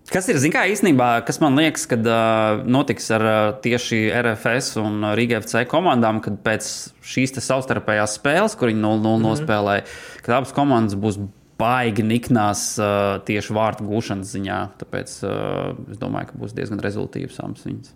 Kas 0.05 0.27
ir, 0.29 0.37
zināmā 0.37 0.69
īstenībā, 0.69 1.07
kas 1.25 1.39
man 1.41 1.57
liekas, 1.57 1.87
kad 1.89 2.05
uh, 2.05 2.59
notiks 2.69 3.07
ar 3.15 3.25
uh, 3.25 3.37
tieši 3.63 4.03
RFS 4.13 4.75
un 4.77 5.01
Riga 5.17 5.39
FC 5.41 5.63
komandām, 5.69 6.19
kad 6.21 6.37
pēc 6.45 6.67
šīs 7.05 7.33
savstarpējās 7.41 8.19
spēles, 8.19 8.57
kur 8.59 8.69
viņi 8.69 8.83
0-0 8.83 8.99
mm 8.99 9.09
-hmm. 9.09 9.25
nospēlēja, 9.25 9.87
kad 10.21 10.37
abas 10.37 10.53
komandas 10.53 10.97
būs 11.01 11.17
baigi 11.57 12.05
niknās 12.05 12.75
uh, 12.77 13.17
tieši 13.25 13.57
vārtu 13.57 13.87
gūšanas 13.89 14.33
ziņā. 14.37 14.61
Tāpēc 14.83 15.19
uh, 15.25 15.73
es 15.91 15.97
domāju, 15.97 16.31
ka 16.31 16.41
būs 16.43 16.53
diezgan 16.53 16.83
rezultīvs 16.85 17.41
abas 17.41 17.65
viņas. 17.65 17.93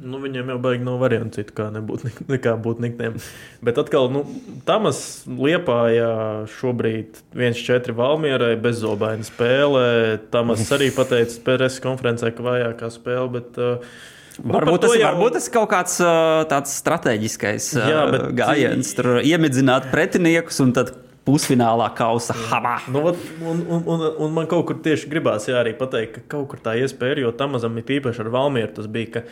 Nu, 0.00 0.18
viņiem 0.22 0.48
jau 0.52 0.58
baigi 0.64 0.84
nav 0.86 0.98
variantu 1.02 1.40
citu, 1.40 1.54
kā, 1.58 1.66
nebūt, 1.74 2.06
nekā 2.32 2.54
būt 2.64 2.80
nikniem. 2.84 3.18
Bet 3.64 3.80
atkal, 3.82 4.08
nu, 4.12 4.22
Tamas 4.68 5.00
liepā, 5.28 5.80
ja 5.94 6.10
šobrīd 6.58 7.20
1-4 7.36 7.94
Valmierai 7.98 8.54
bezzobaina 8.60 9.26
spēle. 9.26 9.84
Tamas 10.32 10.64
arī 10.76 10.88
pateica 10.96 11.42
preses 11.46 11.82
konferencē, 11.84 12.32
ka 12.36 12.46
vājākā 12.48 12.90
spēle. 12.94 13.28
Bet, 13.36 13.60
uh, 13.60 13.92
nu, 14.40 14.54
Varbūt 14.56 14.86
tas, 14.86 14.96
jau- 14.96 15.10
varbūt 15.12 15.36
tas 15.36 15.50
ir 15.50 15.54
kaut 15.58 15.70
kāds 15.74 15.98
uh, 16.00 16.40
tāds 16.50 16.72
strateģiskais 16.80 17.70
uh, 17.76 17.86
Jā, 17.92 18.02
bet- 18.14 18.26
gājiens, 18.40 18.94
tur 18.96 19.18
iemidzināt 19.20 19.90
pretiniekus 19.92 20.62
un 20.64 20.72
tad 20.80 20.94
pusfinālā 21.28 21.90
kausa 21.94 22.32
habā. 22.48 22.78
Nu, 22.90 23.02
vat, 23.04 23.18
un, 23.44 23.60
un, 23.68 23.82
un, 23.92 24.04
un 24.24 24.32
man 24.34 24.48
kaut 24.50 24.64
kur 24.70 24.78
tieši 24.82 25.10
gribās 25.12 25.44
jā, 25.50 25.58
arī 25.60 25.74
pateikt, 25.78 26.16
ka 26.16 26.22
kaut 26.38 26.48
kur 26.54 26.62
tā 26.64 26.72
iespēja 26.80 27.18
ir, 27.18 27.24
jo 27.26 27.32
tam 27.36 27.52
mazam 27.54 27.76
ir 27.78 27.92
īpaši 28.00 28.24
ar 28.24 28.30
Valmieru 28.32 28.72
tas 28.80 28.88
bija, 28.90 29.18
ka 29.18 29.24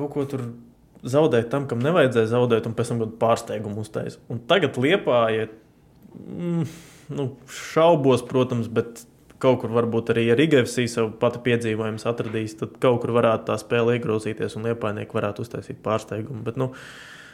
kaut 0.00 0.12
ko 0.14 0.26
tur 0.32 0.46
zaudēt 1.06 1.50
tam, 1.52 1.66
kam 1.70 1.82
nevajadzēja 1.84 2.32
zaudēt, 2.34 2.66
un 2.68 2.76
pēc 2.76 2.92
tam 2.92 3.00
kaut 3.00 3.10
kādu 3.10 3.20
pārsteigumu 3.22 3.84
uztaisīt. 3.84 4.22
Un 4.32 4.42
tagad 4.50 4.76
liepā, 4.80 5.20
ja 5.34 5.46
mm, 6.16 6.66
nu, 7.16 7.30
šaubos, 7.48 8.24
protams, 8.28 8.68
bet 8.72 9.04
kaut 9.40 9.62
kur 9.62 9.72
varbūt 9.72 10.12
arī 10.12 10.26
ja 10.28 10.36
Rigavsī 10.36 10.84
savu 10.90 11.14
pati 11.20 11.40
piedzīvojumus 11.46 12.04
atradīs, 12.08 12.58
tad 12.60 12.76
kaut 12.82 13.00
kur 13.04 13.14
varētu 13.16 13.48
tā 13.48 13.56
spēle 13.60 13.96
iegrozīties 13.96 14.58
un 14.58 14.68
liepainieki 14.68 15.16
varētu 15.16 15.46
uztaisīt 15.46 15.80
pārsteigumu. 15.84 16.42
Bet, 16.44 16.60
nu, 16.60 16.74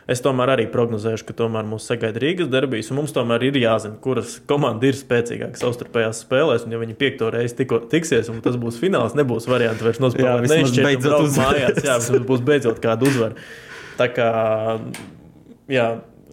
Es 0.06 0.20
tomēr 0.22 0.52
arī 0.52 0.68
prognozēšu, 0.70 1.24
ka 1.26 1.34
tomēr 1.34 1.66
mūs 1.66 1.88
sagaida 1.90 2.20
Rīgas 2.22 2.46
derbijas, 2.50 2.92
mums 2.94 3.14
tomēr 3.14 3.42
ir 3.48 3.56
jāzina, 3.58 3.98
kuras 4.02 4.36
komanda 4.46 4.86
ir 4.86 4.94
spēcīgāka 4.94 5.58
savstarpējās 5.58 6.20
spēlēs. 6.22 6.66
Un, 6.66 6.76
ja 6.76 6.78
viņi 6.78 6.94
piekto 7.00 7.30
reizi 7.34 7.56
tikko 7.58 7.80
tiksies, 7.90 8.30
un 8.30 8.38
tas 8.44 8.54
būs 8.62 8.78
fināls, 8.78 9.16
nebūs 9.18 9.48
variantu 9.50 9.88
vairs 9.88 9.98
nospēlēt. 10.04 10.46
Neizšķirt 10.52 11.00
mājās, 11.40 11.80
jā, 11.82 12.20
būs 12.28 12.44
beidzot 12.46 12.78
kāda 12.84 13.08
uzvara. 13.08 13.48
Tā 13.98 14.06
kā, 14.14 14.28
jā, 15.74 15.88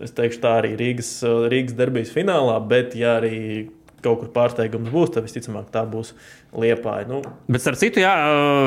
es 0.05 0.13
teikšu, 0.13 0.43
tā 0.43 0.51
arī 0.59 0.75
Rīgas, 0.77 1.09
Rīgas 1.49 1.77
derbijas 1.79 2.13
finālā, 2.13 2.59
bet 2.69 2.93
ja 2.99 3.17
arī 3.23 3.71
kaut 4.03 4.19
kur 4.19 4.29
pārsteigums 4.35 4.91
būs, 4.93 5.15
tad 5.15 5.25
visticamāk 5.25 5.71
tā 5.73 5.85
būs 5.89 6.11
Liepāja. 6.53 7.07
Nu, 7.09 7.23
Bet, 7.47 7.63
starp 7.63 7.79
citu, 7.81 8.03
jā, 8.03 8.13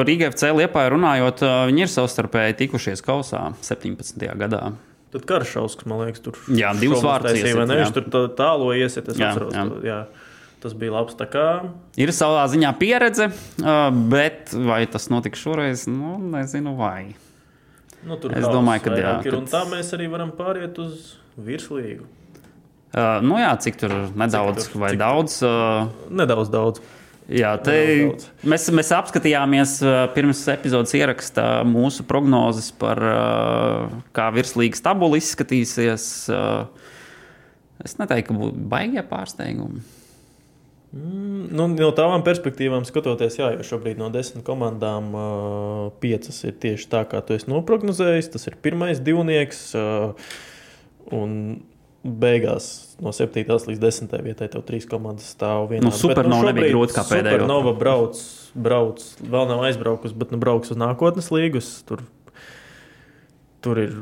Rīga 0.08 0.32
FC 0.32 0.50
liepā 0.56 0.88
runājot, 0.90 1.44
viņi 1.70 1.86
ir 1.86 1.92
savstarpēji 1.92 2.58
tikušies 2.64 3.04
kausā 3.06 3.44
17. 3.62 4.26
gadā. 4.40 4.64
Tad 5.12 5.24
Karšauskas, 5.28 5.86
man 5.86 6.02
liekas, 6.06 6.20
tur 6.24 6.34
Jā, 6.48 6.72
divus 6.78 6.98
šovus 7.00 7.06
vārdus 7.08 7.30
taisīja, 7.32 7.54
vai 7.56 7.62
iesita, 7.62 7.66
ne? 7.66 7.74
jā. 7.74 7.84
Viņš 7.86 7.94
tur 7.94 8.06
tā- 8.14 8.34
tālo 8.36 8.70
iesiet, 8.76 9.08
es 9.08 9.16
Jā, 9.20 9.30
atceros. 9.32 9.54
jā. 9.54 9.68
to, 9.70 9.80
Jā. 9.86 10.06
Tas 10.60 10.72
bija 10.74 10.90
labs. 10.96 11.14
Ir 12.00 12.08
savā 12.16 12.42
ziņā 12.48 12.70
pieredze, 12.80 13.28
bet 14.10 14.50
vai 14.52 14.86
tas 14.86 15.08
notiks 15.12 15.38
šoreiz, 15.38 15.86
nu, 15.86 16.16
nezinu, 16.18 16.76
vai. 16.76 17.14
nu, 18.06 18.16
tur 18.16 18.32
Es 18.32 18.44
domāju, 18.44 18.82
ka 18.82 18.90
jā, 18.90 19.12
ir. 19.26 19.32
kad- 19.32 19.50
tā 19.52 19.62
mēs 19.70 19.92
arī 19.94 20.08
varam 20.10 20.32
pāriet 20.32 20.78
uz 20.78 21.16
virslīgu. 21.38 22.04
Uh, 22.96 23.20
nu 23.20 23.34
jā, 23.36 23.50
cik 23.60 23.76
tur 23.76 23.90
nedaudz 24.16 24.64
Cik 24.64 24.72
tur- 24.72 24.80
vai 24.80 24.90
cik 24.94 24.98
daudz. 24.98 25.42
Uh, 25.42 25.88
Nedaudz 26.10 26.48
daudz. 26.48 26.80
Jā, 27.26 27.56
te, 27.58 27.74
mēs, 28.46 28.68
mēs 28.70 28.92
apskatījāmies 28.94 29.80
pirms 30.14 30.44
epizodes 30.52 30.94
ierakstā 30.94 31.64
mūsu 31.66 32.06
prognozes 32.06 32.70
par 32.78 33.02
uh, 33.02 33.96
kā 34.14 34.28
virslīgas 34.36 34.84
tabula 34.84 35.18
izskatīsies. 35.18 36.06
Es 37.82 37.98
neteiktu, 37.98 38.30
ka 38.30 38.38
būtu 38.38 38.66
baigie 38.70 39.02
pārsteigumi. 39.06 39.82
Nu, 40.96 41.66
no 41.66 41.90
tām 41.92 42.22
perspektīvām 42.24 42.86
skatoties, 42.88 43.36
jā, 43.40 43.50
jo 43.56 43.64
šobrīd 43.66 43.98
no 44.00 44.08
desmit 44.14 44.44
komandām 44.46 45.10
piecas 46.00 46.38
ir 46.46 46.54
tieši 46.62 46.88
tā, 46.92 47.02
kā 47.10 47.20
tu 47.26 47.36
esi 47.36 47.50
noprognozējis. 47.50 48.30
Tas 48.32 48.48
ir 48.48 48.56
pirmais 48.64 49.02
divnieks. 49.04 49.68
Un 51.16 51.34
beigās 52.06 52.96
no 53.02 53.12
7. 53.14 53.44
līdz 53.44 53.82
10. 53.82 54.14
vietai 54.24 54.48
tev 54.52 54.64
trīs 54.68 54.86
komandas 54.88 55.32
stāv 55.34 55.70
vienā. 55.72 55.88
Nu, 55.88 55.94
Supernova 55.94 56.46
nu, 56.46 56.50
nebija 56.52 56.72
grūti 56.72 56.96
kā 56.96 57.04
pēdējā. 57.08 57.36
Supernova 57.36 57.74
brauc, 57.78 58.22
brauc, 58.68 59.04
vēl 59.20 59.50
nav 59.50 59.64
aizbraukusi, 59.68 60.16
bet 60.18 60.32
nu, 60.34 60.40
brauks 60.42 60.72
uz 60.74 60.80
nākotnes 60.80 61.32
līgus. 61.34 61.70
Tur, 61.88 62.04
tur 63.64 63.82
ir 63.82 63.98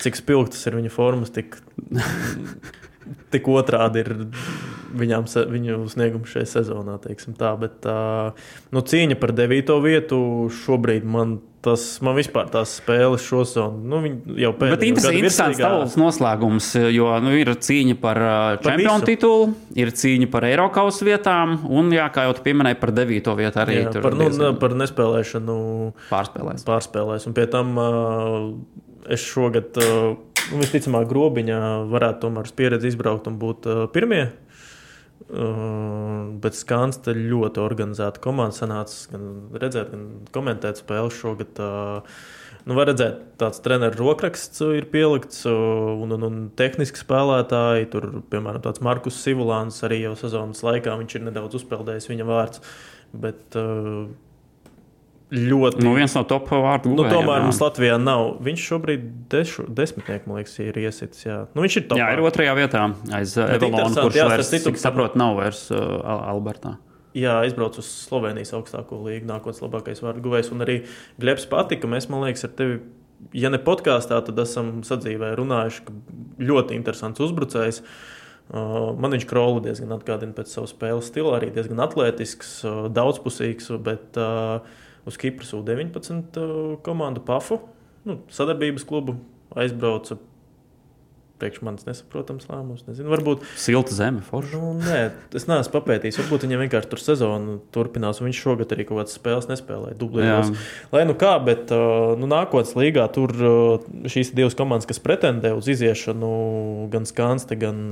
cik 0.00 0.18
spilgtas 0.18 0.64
ir 0.68 0.78
viņa 0.78 0.92
formas, 0.94 1.32
tik, 1.34 1.58
tik 3.32 3.48
otrādi 3.50 4.04
ir 4.04 4.12
viņām, 4.96 5.28
viņu 5.50 5.84
sniegums 5.90 6.32
šajā 6.32 6.48
sezonā. 6.56 6.96
Tā, 7.02 7.52
bet, 7.60 7.78
tā, 7.84 8.00
nu, 8.74 8.82
cīņa 8.82 9.18
par 9.20 9.34
devīto 9.36 9.78
vietu 9.84 10.18
šobrīd 10.62 11.06
man. 11.06 11.38
Tas 11.60 11.82
man 12.00 12.14
vispār 12.16 12.46
tās 12.48 12.70
spēles 12.78 13.20
šo 13.20 13.42
sezonu 13.44 13.82
nu, 13.84 13.98
jau 14.40 14.54
tam. 14.56 14.70
Bet 14.72 14.84
interesants 14.86 15.58
tavs 15.60 15.96
noslēgums, 16.00 16.70
jo 16.88 17.10
nu, 17.20 17.34
ir 17.36 17.50
cīņa 17.52 17.98
par, 18.00 18.20
par 18.62 18.78
čempionu 18.78 19.04
titulu, 19.04 19.50
ir 19.76 19.92
cīņa 19.92 20.30
par 20.32 20.46
Eiropas 20.48 21.02
vietām, 21.04 21.58
un, 21.68 21.92
jā, 21.92 22.06
kā 22.14 22.24
jau 22.24 22.38
tu 22.38 22.46
pieminēji, 22.48 22.80
par 22.80 22.94
devīto 22.96 23.36
vietu 23.36 23.60
arī. 23.60 23.76
Jā, 23.82 23.92
par, 24.00 24.16
nu, 24.16 24.54
par 24.62 24.78
nespēlēšanu 24.80 25.58
pārspēlēs. 26.08 26.64
pārspēlēs. 26.64 27.28
Un 27.28 27.36
pie 27.36 27.44
tam 27.52 27.76
uh, 27.76 28.48
es 29.12 29.28
šogad, 29.28 29.76
uh, 29.84 30.16
visticamāk, 30.50 31.08
grobiņā 31.10 31.60
varētu 31.90 32.24
tomēr 32.26 32.48
uz 32.48 32.54
pieredzi 32.56 32.90
izbraukt 32.92 33.28
un 33.30 33.38
būt 33.40 33.68
uh, 33.70 33.82
pirmie. 33.94 34.28
Uh, 35.30 36.30
bet 36.42 36.56
Skans 36.58 36.98
te 37.04 37.12
ļoti 37.14 37.60
organizēta 37.62 38.22
komanda 38.24 38.56
sanāca 38.56 39.12
gan 39.12 39.26
redzēt, 39.62 39.92
gan 39.92 40.06
komentēt 40.34 40.80
spēli 40.80 41.12
šogad. 41.14 41.60
Uh, 41.60 42.16
nu, 42.64 42.74
var 42.78 42.88
redzēt, 42.90 43.20
tāds 43.40 43.62
treneru 43.62 44.00
rokraksts 44.00 44.64
ir 44.74 44.88
pielikts, 44.90 45.44
un, 45.50 46.16
un, 46.16 46.26
un 46.26 46.40
tehniski 46.58 47.02
spēlētāji. 47.04 47.90
Tur, 47.92 48.08
piemēram, 48.32 48.64
tāds 48.64 48.82
Markus 48.84 49.20
Sivulāns 49.22 49.78
arī 49.86 50.02
jau 50.06 50.16
sezonas 50.18 50.64
laikā 50.66 50.96
viņš 51.02 51.18
ir 51.18 51.28
nedaudz 51.28 51.60
uzpeldējis 51.60 52.10
viņa 52.10 52.26
vārds. 52.32 52.64
Bet, 53.12 53.44
uh, 53.60 54.08
ļoti. 55.30 55.80
Nu, 55.84 55.94
viens 55.96 56.14
no 56.16 56.22
top 56.28 56.50
vārdu 56.50 56.90
guvējiem. 56.90 56.98
Nu, 56.98 57.08
tomēr 57.14 57.38
jā. 57.38 57.46
mums 57.46 57.60
Latvijā 57.62 57.96
nav. 58.02 58.26
Viņš 58.44 58.66
šobrīd 58.72 59.08
dešu, 59.32 59.64
desmitnieku, 59.78 60.30
man 60.30 60.40
liekas, 60.40 60.56
ir 60.62 60.78
iesits. 60.82 61.24
Jā, 61.26 61.40
nu, 61.54 61.64
viņš 61.64 61.78
ir 61.80 61.88
top. 61.90 62.00
Jā, 62.00 62.10
ir 62.14 62.22
otrajā 62.26 62.54
vietā 62.58 62.84
aiz 63.16 63.34
Evolona, 63.38 63.94
kurš 63.94 64.18
jā, 64.18 64.28
vairs, 64.30 64.50
citu, 64.52 64.70
cik 64.70 64.80
saprot, 64.82 65.18
nav 65.20 65.38
vairs 65.38 65.66
uh, 65.74 65.80
Albertā. 66.34 66.76
Jā, 67.16 67.40
aizbrauc 67.42 67.78
uz 67.80 67.88
Slovenijas 68.04 68.52
augstāko 68.54 69.00
līgu, 69.06 69.26
nākotnes 69.30 69.62
labākais 69.64 70.02
vārdu 70.02 70.22
guvējs. 70.28 70.52
Un 70.54 70.62
arī 70.66 70.76
Glebs 71.22 71.46
patika. 71.50 71.90
Mēs, 71.90 72.06
man 72.10 72.22
liekas, 72.26 72.46
ar 72.46 72.54
tevi, 72.58 72.78
ja 73.34 73.50
ne 73.50 73.58
podkāstā, 73.62 74.20
tad 74.26 74.38
esam 74.42 74.78
sadzīvē 74.86 75.32
runājuši, 75.38 75.86
ka 75.86 75.96
ļoti 76.50 76.78
interesants 76.78 77.22
uzbrucējs. 77.22 77.82
Uh, 78.50 78.90
man 78.98 79.14
viņš 79.14 79.26
krolu 79.30 79.62
diezgan 79.62 79.94
atgādina 79.94 80.34
pēc 80.34 80.50
savas 80.50 80.72
spēles 80.74 81.10
stila, 81.10 81.36
arī 81.38 81.52
diezgan 81.54 81.82
atletisks, 81.82 82.56
uh, 82.66 82.86
daudzpusīgs. 82.94 83.70
Bet, 83.82 84.18
uh, 84.18 84.88
uz 85.08 85.20
Kipras 85.20 85.52
U-19 85.56 86.40
uh, 86.40 86.74
komandu 86.84 87.22
PAFU, 87.24 87.60
nu, 88.08 88.20
sadarbības 88.32 88.84
klubu, 88.88 89.16
aizbrauca. 89.56 90.18
Priekš 91.40 91.62
manis 91.64 91.86
nesaprotams 91.86 92.44
lēmums. 92.50 92.82
Nezinu, 92.84 93.08
varbūt. 93.08 93.46
Silta 93.56 93.94
zeme, 93.96 94.20
forša. 94.20 94.58
Nu, 94.60 94.74
nē, 94.84 94.98
es 95.38 95.46
neesmu 95.48 95.72
papētījis. 95.72 96.18
Varbūt 96.20 96.44
viņam 96.44 96.60
vienkārši 96.66 96.90
tur 96.90 97.00
sezona 97.00 97.54
turpinās, 97.72 98.20
un 98.20 98.28
viņš 98.28 98.40
šogad 98.44 98.74
arī 98.76 98.84
kaut 98.84 99.00
kādas 99.00 99.16
spēles 99.16 99.48
nespēlēja. 99.48 99.96
Dublējos. 100.02 100.50
Lai 100.92 101.06
nu 101.08 101.16
kā, 101.16 101.32
bet 101.46 101.72
uh, 101.72 102.12
nu, 102.20 102.28
nākotnes 102.28 102.74
līgā 102.76 103.06
tur 103.16 103.32
uh, 103.40 103.88
šīs 104.04 104.34
divas 104.36 104.58
komandas, 104.58 104.88
kas 104.90 105.00
pretendē 105.00 105.54
uz 105.56 105.70
iziešanu, 105.72 106.34
gan 106.92 107.08
Skanste, 107.08 107.56
gan, 107.56 107.88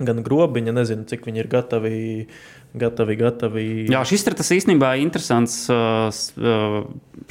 gan 0.00 0.24
Grobiņa, 0.24 0.72
nezinu, 0.72 1.04
cik 1.12 1.28
viņi 1.28 1.44
ir 1.44 1.52
gatavi 1.52 1.98
gatavi, 2.80 3.16
gatavi. 3.18 3.66
Jā, 3.92 4.04
šis 4.08 4.26
ir 4.28 4.36
tas 4.38 4.52
īstenībā 4.54 4.94
interesants. 5.02 5.60
Uh, 5.72 6.08
uh, 6.40 6.78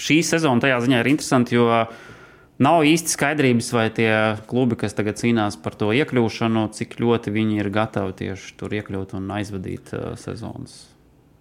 šī 0.02 0.20
sezona 0.26 0.64
tajā 0.64 0.82
ziņā 0.86 1.02
ir 1.02 1.10
interesanta, 1.14 1.56
jo 1.56 1.68
nav 2.64 2.86
īsti 2.90 3.14
skaidrības, 3.14 3.72
vai 3.76 3.88
tie 3.94 4.12
klubi, 4.50 4.78
kas 4.80 4.98
tagad 4.98 5.20
cīnās 5.22 5.60
par 5.64 5.78
to 5.80 5.94
iekļūšanu, 5.96 6.68
cik 6.78 7.00
ļoti 7.02 7.34
viņi 7.34 7.62
ir 7.62 7.72
gatavi 7.74 8.16
tieši 8.24 8.56
tur 8.60 8.76
iekļūt 8.80 9.18
un 9.18 9.34
aizvadīt 9.40 9.94
uh, 9.98 10.14
sezonas. 10.20 10.86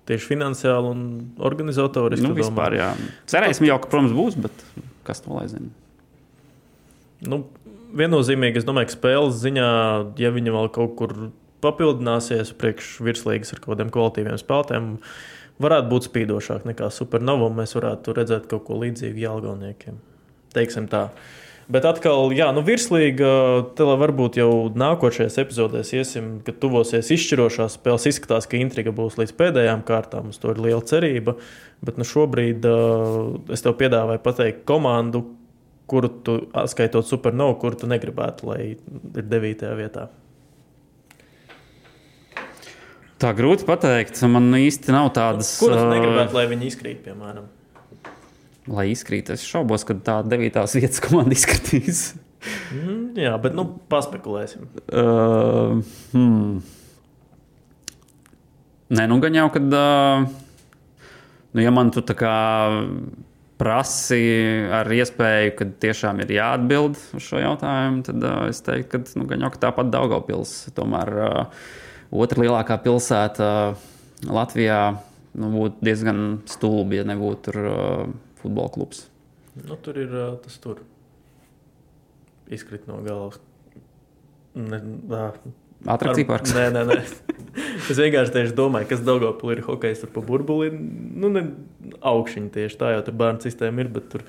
Tieši 0.07 0.31
finansiāli 0.37 0.93
un 0.93 1.07
organizatoriski. 1.43 2.29
Nu, 2.29 2.37
vispār, 2.37 2.77
jā. 2.79 2.93
Cerēsim 3.27 3.67
jau, 3.67 3.81
ka, 3.83 3.91
protams, 3.91 4.15
būs, 4.15 4.37
bet 4.39 4.67
kas 5.07 5.25
to 5.25 5.35
lai 5.35 5.49
zina? 5.51 5.73
Nu, 7.27 7.43
viennozīmīgi, 7.97 8.61
es 8.61 8.69
domāju, 8.69 8.91
ka 8.91 8.97
spēles 8.97 9.41
ziņā, 9.41 9.67
ja 10.21 10.31
viņi 10.35 10.55
vēl 10.55 10.71
kaut 10.75 10.95
kur 10.99 11.17
papildināsies 11.65 12.53
priekš 12.59 12.99
virslīgas 13.07 13.55
ar 13.55 13.63
kaut 13.63 13.75
kādiem 13.75 13.93
kvalitīviem 13.95 14.39
spēlētājiem. 14.41 14.93
Varētu 15.63 15.89
būt 15.89 16.11
spīdošāk 16.11 16.67
nekā 16.69 16.91
supernovam. 16.93 17.57
Mēs 17.57 17.73
varētu 17.79 18.13
redzēt 18.17 18.49
kaut 18.51 18.67
ko 18.67 18.77
līdzīgu 18.83 19.23
Jālgauniekiem. 19.23 19.99
Teiksim 20.57 20.89
tā. 20.93 21.09
Bet 21.67 21.83
atkal, 21.89 22.29
jā, 22.37 22.47
nu, 22.55 22.63
virslīga, 22.63 23.29
te 23.75 23.87
varbūt 23.89 24.37
jau 24.39 24.51
nākošajās 24.79 25.39
epizodēs 25.43 25.89
iesim, 25.97 26.29
kad 26.47 26.61
tuvosies 26.63 27.09
izšķirošās 27.17 27.75
spēles. 27.81 28.07
Izskatās, 28.13 28.47
ka 28.47 28.61
intriga 28.61 28.93
būs 28.95 29.17
līdz 29.19 29.33
pēdējām 29.41 29.83
kārtām. 29.89 30.29
Uz 30.31 30.39
to 30.43 30.53
ir 30.55 30.61
liela 30.63 30.85
cerība. 30.87 31.35
Bet 31.83 31.99
nu, 31.99 32.07
šobrīd 32.07 32.69
uh, 32.71 33.35
es 33.57 33.67
tev 33.67 33.75
piedāvāju 33.81 34.23
pateikt 34.23 34.63
komandu, 34.69 35.25
kuru 35.91 36.13
tu, 36.23 36.37
skaitot 36.71 37.09
supernovu, 37.09 37.59
kuru 37.65 37.83
tu 37.83 37.91
negribētu, 37.91 38.47
lai 38.53 38.61
ir 38.77 39.27
devītajā 39.35 39.75
vietā. 39.81 40.07
Tā 43.17 43.33
grūti 43.37 43.65
pateikt. 43.65 44.21
Man 44.29 44.51
īsti 44.59 44.93
nav 44.93 45.09
tādas. 45.17 45.55
Kuras 45.61 45.87
negribētu, 45.89 46.37
lai 46.37 46.45
viņi 46.51 46.69
izkrīt, 46.69 47.01
piemēram? 47.07 47.47
Lai 48.67 48.89
izkrīt, 48.91 49.31
es 49.33 49.45
šaubos, 49.47 49.87
ka 49.89 49.97
tā 50.05 50.17
devītās 50.27 50.75
vietas 50.77 51.01
komanda 51.05 51.37
izkritīs. 51.37 52.11
mm, 52.75 53.15
jā, 53.23 53.33
bet 53.41 53.55
nu, 53.57 53.65
paspekulēsim. 53.93 54.67
Uh, 54.91 55.81
hmm. 56.13 56.59
Nē, 58.97 59.07
nu 59.11 59.21
gan 59.23 59.39
jau, 59.39 59.47
kad. 59.55 59.71
Uh, 59.71 60.27
nu, 61.55 61.65
ja 61.65 61.73
man 61.73 61.95
tu 61.95 62.05
tā 62.05 62.19
kā 62.19 62.37
prasi 63.57 64.21
ar 64.77 64.93
iespēju, 64.93 65.57
ka 65.57 65.71
tiešām 65.87 66.21
ir 66.27 66.37
jāatbild 66.37 67.01
uz 67.17 67.25
šo 67.25 67.41
jautājumu, 67.41 68.05
tad 68.05 68.29
uh, 68.29 68.45
es 68.51 68.61
teiktu, 68.67 68.93
ka 68.93 69.17
nu, 69.17 69.25
gan 69.31 69.47
jau 69.47 69.53
ka 69.55 69.65
tāpat 69.71 69.95
Daugavpils 69.95 70.59
tomēr. 70.77 71.17
Uh, 71.31 71.85
otra 72.11 72.45
lielākā 72.45 72.79
pilsēta 72.85 73.49
Latvijā 74.27 74.81
nu, 75.37 75.51
būtu 75.53 75.85
diezgan 75.85 76.23
stulbi, 76.49 77.01
ja 77.01 77.07
nebūtu 77.09 77.43
tur 77.49 77.61
uh, 77.63 78.15
futbola 78.41 78.73
klubs. 78.73 79.07
Nu, 79.57 79.77
tur 79.81 79.99
ir 80.01 80.13
uh, 80.13 80.33
tas 80.43 80.57
tur. 80.63 80.83
Izkrit 82.53 82.87
no 82.89 83.01
galvas. 83.05 83.41
Ne, 84.57 84.81
Atrakcija 85.85 86.27
parks. 86.29 86.55
Nē, 86.57 86.69
nē, 86.73 86.85
nē. 86.89 86.99
es 87.91 87.99
vienkārši 88.01 88.55
domāju, 88.57 88.89
kas 88.91 89.03
Dārgopulī 89.07 89.59
ir 89.59 89.65
hokejs 89.67 90.05
ar 90.07 90.13
burbuli. 90.17 90.71
Nu, 90.73 91.31
ne 91.33 91.45
augšņi 92.01 92.49
tieši 92.55 92.81
tā, 92.81 92.93
jau 92.97 93.03
tur 93.07 93.19
bērnu 93.21 93.45
sistēma 93.45 93.85
ir, 93.85 93.91
bet 93.93 94.09
tur 94.15 94.25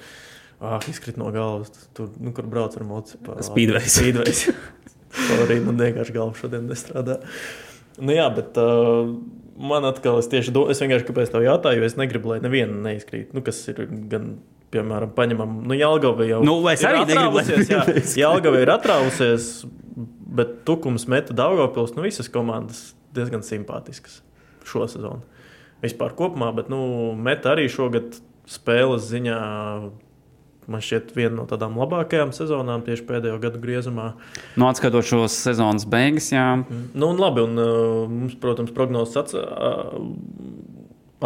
ah, 0.59 0.81
izkrit 0.91 1.19
no 1.19 1.31
galvas. 1.35 1.71
Tur, 1.97 2.11
nu, 2.19 2.33
kur 2.35 2.49
brauc 2.51 2.75
ar 2.77 2.85
motociklu. 2.87 3.37
Speedways. 3.47 3.95
Speedways. 3.95 4.43
Sorry, 5.29 5.61
man 5.63 5.79
vienkārši 5.79 6.17
galva 6.17 6.35
šodien 6.37 6.67
nestrādā. 6.69 7.21
Nu, 7.97 8.13
jā, 8.13 8.27
bet 8.33 8.57
uh, 8.61 9.09
man 9.57 9.87
atkal, 9.89 10.19
es 10.21 10.29
tieši 10.31 10.53
domāju, 10.53 10.75
es 10.75 10.83
vienkārši 10.83 11.07
kāpēc 11.07 11.31
tev 11.33 11.45
jautāju, 11.45 11.81
jo 11.81 11.89
es 11.89 11.97
negribu, 11.99 12.33
lai 12.33 12.41
neviena 12.43 12.77
neizkrīt. 12.89 13.33
Nu, 13.35 13.41
kas 13.45 13.63
ir 13.71 13.81
gan, 14.11 14.35
piemēram, 14.73 15.13
paņemam, 15.17 15.57
nu, 15.67 15.77
Jālgava 15.77 16.27
jau 16.27 16.43
nu, 16.45 16.59
es 16.71 16.85
arī 16.85 17.05
negribu, 17.09 17.41
lai 17.41 18.03
Jālgava 18.21 18.61
ir 18.61 18.73
atrausies, 18.73 19.49
bet 20.37 20.59
tukums 20.67 21.07
meta 21.09 21.35
Daugavpils, 21.37 21.95
nu, 21.97 22.05
visas 22.05 22.29
komandas 22.31 22.91
diezgan 23.17 23.45
simpātiskas 23.45 24.21
šo 24.67 24.85
sezonu. 24.91 25.23
Vispār 25.81 26.13
kopumā, 26.17 26.51
bet, 26.57 26.69
nu, 26.73 27.13
meta 27.17 27.53
arī 27.53 27.67
šogad 27.71 28.17
spēles 28.49 29.09
ziņā 29.09 29.39
man 30.71 30.83
šķiet, 30.83 31.13
viena 31.17 31.33
no 31.39 31.45
tādām 31.49 31.77
labākajām 31.79 32.33
sezonām 32.35 32.83
tieši 32.85 33.05
pēdējo 33.07 33.39
gadu 33.43 33.61
griezumā. 33.63 34.11
Nu, 34.59 34.67
atskatot 34.69 35.07
šos 35.07 35.37
sezonas 35.47 35.87
beigas, 35.89 36.29
jā. 36.33 36.45
Mm. 36.59 36.83
Nu, 36.93 37.11
un 37.13 37.21
labi, 37.21 37.45
un 37.47 37.63
uh, 37.63 38.03
mums, 38.11 38.35
protams, 38.41 38.73
prognozes 38.75 39.17
ats, 39.23 39.37
uh, 39.37 39.97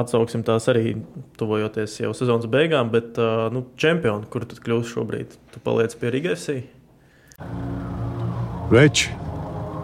atsauksim 0.01 0.45
tās 0.47 0.69
arī 0.71 0.95
tuvojoties 1.41 1.99
jau 2.03 2.13
sezonas 2.17 2.47
beigām, 2.51 2.93
bet 2.93 3.19
uh, 3.21 3.49
nu, 3.53 3.65
čempioni, 3.81 4.29
kur 4.31 4.47
tad 4.47 4.63
kļūs 4.63 4.95
šobrīd? 4.95 5.37
Tu 5.53 5.65
paliec 5.65 5.97
pie 5.99 6.15
Rigasī? 6.15 6.57
Veči, 8.71 9.11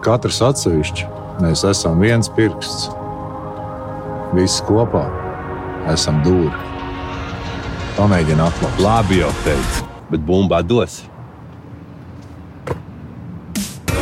katrs 0.06 0.40
atsevišķi, 0.46 1.18
Mēs 1.38 1.60
esam 1.62 2.00
viens 2.02 2.26
pirksts. 2.34 2.88
Visi 4.34 4.64
kopā 4.66 5.04
esam 5.92 6.18
dūri. 6.24 6.67
Pamēģini 7.98 8.38
atklāt. 8.38 8.76
Labi, 8.78 9.16
jau 9.18 9.28
teicu, 9.42 9.86
bet 10.06 10.22
bumbā 10.22 10.60
dos. 10.62 11.00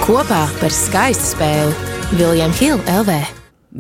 Kopā 0.05 0.42
par 0.59 0.74
skaistu 0.74 1.30
spēli 1.30 2.18
Viljams 2.18 2.61
Hilde 2.61 2.92
LV. 2.92 3.14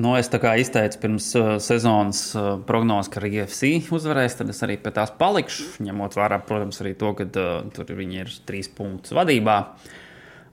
Nu, 0.00 0.14
es 0.16 0.32
tā 0.32 0.40
kā 0.40 0.54
izteicu 0.56 1.02
pirms 1.02 1.26
uh, 1.36 1.50
sezonas 1.60 2.22
uh, 2.32 2.48
prognozes, 2.64 3.10
ka 3.12 3.20
RFC 3.20 3.92
uzvarēs, 3.92 4.38
tad 4.40 4.54
es 4.54 4.64
arī 4.64 4.78
pie 4.80 4.94
tās 4.96 5.12
palikšu. 5.20 5.84
Ņemot 5.84 6.16
vērā, 6.16 6.40
protams, 6.48 6.80
arī 6.80 6.94
to, 6.96 7.12
ka 7.20 7.28
uh, 7.28 7.68
tur 7.76 7.92
viņi 8.00 8.22
ir 8.24 8.32
trīs 8.48 8.72
punktus 8.72 9.12
vadībā. 9.20 9.58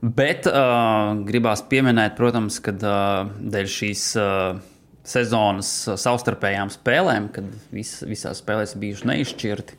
Bet 0.03 0.51
uh, 0.51 1.15
gribās 1.23 1.63
pieminēt, 1.71 2.19
protams, 2.19 2.59
ka 2.59 2.75
uh, 2.75 3.31
dēļ 3.39 3.73
šīs 3.79 4.05
uh, 4.19 4.59
sezonas 5.03 5.69
savstarpējām 5.99 6.71
spēlēm, 6.73 7.29
kad 7.35 7.47
vis, 7.75 7.97
visās 8.07 8.39
spēlēs 8.43 8.75
bijuši 8.79 9.09
neizšķirti, 9.09 9.77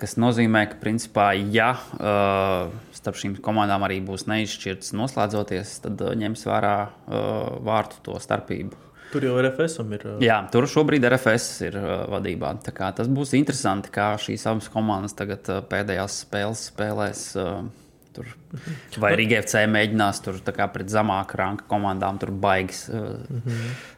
kas 0.00 0.16
nozīmē, 0.20 0.66
ka, 0.70 0.80
principā, 0.80 1.30
ja 1.52 1.70
uh, 1.76 2.72
starp 2.96 3.20
šīm 3.20 3.38
komandām 3.44 3.84
arī 3.86 4.00
būs 4.04 4.26
neizšķirts 4.28 4.94
noslēdzoties, 4.96 5.76
tad 5.84 6.02
uh, 6.04 6.16
ņems 6.16 6.44
vērā 6.48 6.74
uh, 6.82 7.22
vārtu 7.64 8.02
to 8.08 8.18
starpību. 8.20 8.82
Tur 9.12 9.22
jau 9.22 9.36
RFS 9.38 9.78
ir. 9.84 10.02
uh, 10.02 10.20
Jā, 10.24 10.40
tur 10.52 10.66
šobrīd 10.68 11.04
RFS 11.08 11.48
ir 11.68 11.78
uh, 11.80 12.04
vadībā. 12.16 12.56
Tas 12.66 13.08
būs 13.08 13.36
interesanti, 13.38 13.92
kā 13.94 14.14
šīs 14.20 14.48
abas 14.50 14.68
komandas 14.72 15.16
tagad 15.16 15.48
uh, 15.52 15.62
pēdējās 15.68 16.22
spēles 16.26 16.68
spēlēs. 16.72 17.26
Uh, 17.40 17.85
tur. 18.16 18.30
Vai 19.02 19.12
Riga 19.20 19.38
FC 19.42 19.62
mēģinās 19.70 20.22
tur 20.24 20.38
pret 20.72 20.88
zemāku 20.92 21.36
rangu 21.40 21.66
komandām, 21.70 22.18
tur 22.22 22.32
baigs 22.32 22.86
uh, 22.88 23.18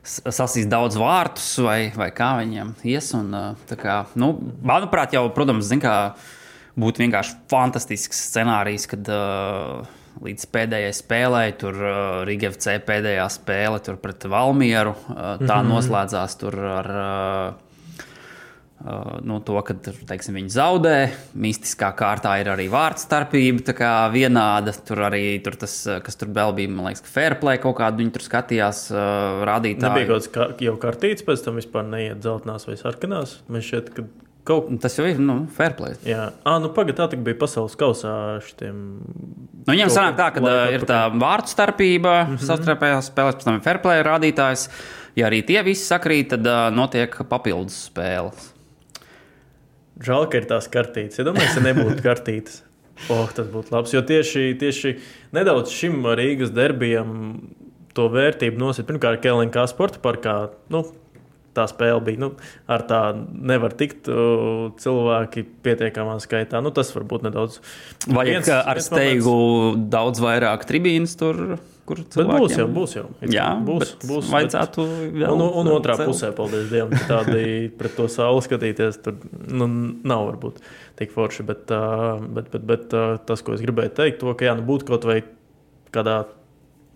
s- 0.03 0.21
sasīs 0.35 0.67
daudz 0.71 0.99
vārtus, 1.01 1.47
vai, 1.65 1.79
vai 1.97 2.11
kā 2.15 2.33
viņiem 2.41 2.75
ies. 2.91 3.13
Un, 3.19 3.31
uh, 3.35 3.77
kā, 3.79 4.01
nu, 4.19 4.33
manuprāt, 4.67 5.15
jau, 5.17 5.25
protams, 5.37 5.69
zin, 5.71 5.81
kā, 5.85 5.95
būtu 6.79 7.05
vienkārši 7.07 7.39
fantastisks 7.51 8.21
scenārijs, 8.33 8.89
kad 8.91 9.09
uh, 9.15 9.87
līdz 10.27 10.49
pēdējai 10.55 10.93
spēlei, 10.99 11.47
tur 11.59 11.79
uh, 11.79 11.97
Riga 12.27 12.51
FC 12.51 12.77
pēdējā 12.87 13.25
spēle 13.31 13.79
pret 14.03 14.27
Valmieru, 14.31 14.97
uh, 15.15 15.37
tā 15.47 15.61
noslēdzās 15.67 16.39
tur 16.43 16.59
ar. 16.75 16.93
Uh, 17.07 17.65
nu, 19.27 19.41
to, 19.43 19.57
ka 19.67 19.75
teiksim, 19.83 20.37
viņi 20.39 20.53
zaudē. 20.55 20.95
Mistiskā 21.39 21.91
kārtā 21.99 22.37
ir 22.39 22.53
arī 22.53 22.69
vārdu 22.71 23.03
starpība, 23.03 23.65
tā 23.67 23.75
kā 23.75 23.91
vienāda. 24.15 24.75
Tur 24.87 25.03
arī 25.09 25.23
tur 25.43 25.59
tas, 25.59 25.75
uh, 25.89 25.99
kas 26.05 26.19
tur 26.21 26.31
vēl 26.35 26.55
bija, 26.55 26.71
man 26.71 26.87
liekas, 26.87 27.03
ka 27.03 27.11
fair 27.11 27.39
play 27.41 27.59
kaut 27.63 27.81
kādu 27.81 28.05
viņi 28.05 28.15
tur 28.15 28.25
skatījās, 28.27 28.85
uh, 28.95 29.43
rādītāji. 29.49 29.83
Nebija 29.83 30.11
kaut 30.13 30.21
kāds 30.21 30.31
kā, 30.35 30.47
jau 30.69 30.77
kartīts, 30.79 31.27
pēc 31.27 31.43
tam 31.47 31.59
vispār 31.59 31.89
neiet 31.91 32.23
dzeltenās 32.23 32.69
vai 32.69 32.79
sarkanās. 32.79 33.41
Man 33.51 33.65
šķiet, 33.67 33.91
ka 33.97 34.07
kaut 34.49 34.69
Tas 34.81 34.95
jau 34.97 35.05
ir 35.09 35.19
nu, 35.21 35.41
fair 35.53 35.75
play. 35.77 35.97
Jā, 36.09 36.31
ah, 36.47 36.61
nu 36.63 36.71
pagaidi, 36.73 36.97
tā 36.97 37.19
bija 37.19 37.37
pasaules 37.41 37.75
kausā 37.79 38.13
šitiem. 38.47 38.77
Nu, 39.65 39.73
viņam 39.73 39.91
sanāk 39.93 40.21
tā, 40.21 40.29
ka 40.37 40.45
uh, 40.45 40.61
ir 40.73 40.87
tā 40.89 41.01
vārdu 41.13 41.53
starpība, 41.53 42.15
mm 42.23 42.37
-hmm. 42.37 42.47
savstarpējās 42.47 43.11
spēlēs, 43.11 43.41
pēc 43.41 43.49
tam 43.49 43.59
ir 43.59 43.67
fair 43.67 43.83
play 43.85 44.07
rādītājs. 44.07 44.69
Ja 45.19 45.27
arī 45.27 45.43
tie 45.43 45.61
visi 45.67 45.83
sakrīt, 45.83 46.31
tad 46.31 46.47
uh, 46.47 46.71
notiek 46.71 47.19
papildus 47.29 47.91
spēles. 47.91 48.55
Žēl, 50.05 50.29
ka 50.31 50.39
ir 50.41 50.47
tās 50.51 50.69
kartītes. 50.71 51.19
Ja 51.19 51.27
domāju, 51.27 51.51
ja 51.57 51.65
nebūtu 51.69 52.05
kartītes, 52.09 52.61
oh, 53.11 53.27
tas 53.35 53.49
būtu 53.51 53.75
labs. 53.75 53.95
Jo 53.97 54.05
tieši, 54.07 54.53
tieši 54.61 54.95
nedaudz 55.35 55.75
šim 55.75 56.07
Rīgas 56.19 56.55
derbijam 56.55 57.17
to 57.99 58.07
vērtību 58.15 58.61
nosīt. 58.63 58.87
Pirmkārt, 58.89 59.23
Kelinkā 59.25 59.67
sporta 59.71 60.03
parkā. 60.05 60.39
Nu, 60.71 60.85
Tā 61.57 61.65
spēle 61.67 61.99
bija. 62.05 62.21
Nu, 62.23 62.27
ar 62.71 62.85
tā 62.87 62.99
nevar 63.19 63.73
tikt 63.75 64.07
uh, 64.13 64.69
cilvēki 64.79 65.43
pietiekamā 65.65 66.19
skaitā. 66.23 66.61
Nu, 66.63 66.71
tas 66.77 66.93
varbūt 66.95 67.25
nedaudz. 67.27 67.57
Vajag 68.07 68.29
Viens- 68.37 68.51
ar 68.55 68.79
viens 68.79 68.87
steigu 68.87 69.35
daudz 69.91 70.21
vairāk 70.23 70.69
tribīnas 70.69 71.17
tur, 71.19 71.57
kur 71.89 72.01
Bet 72.05 72.13
būs 72.13 72.19
cilvēkiem- 72.19 72.59
jau, 72.61 72.69
būs 72.77 72.95
jau. 72.99 73.05
Jā, 73.33 73.47
būs. 73.65 73.95
būs 74.05 74.29
vajadzētu 74.33 74.85
vēl 75.17 75.35
un, 75.35 75.43
un 75.63 75.71
otrā 75.73 75.97
celt. 75.97 76.11
pusē, 76.13 76.31
paldies 76.37 76.69
Dievam, 76.71 76.93
ka 76.93 77.07
tādi 77.25 77.71
pret 77.81 77.97
to 77.97 78.07
sauli 78.13 78.45
skatīties. 78.45 79.01
Tur 79.05 79.17
nu, 79.49 79.69
nav 80.05 80.27
varbūt 80.31 80.61
tik 81.01 81.13
forši. 81.15 81.47
Bet, 81.49 81.67
bet, 82.37 82.51
bet, 82.53 82.65
bet 82.69 82.89
tas, 83.27 83.43
ko 83.43 83.57
es 83.57 83.65
gribēju 83.65 83.95
teikt, 83.97 84.21
to, 84.21 84.35
ka 84.39 84.45
jā, 84.51 84.55
nu, 84.59 84.67
būtu 84.69 84.89
kaut 84.93 85.09
vai 85.09 85.23
kādā 85.95 86.27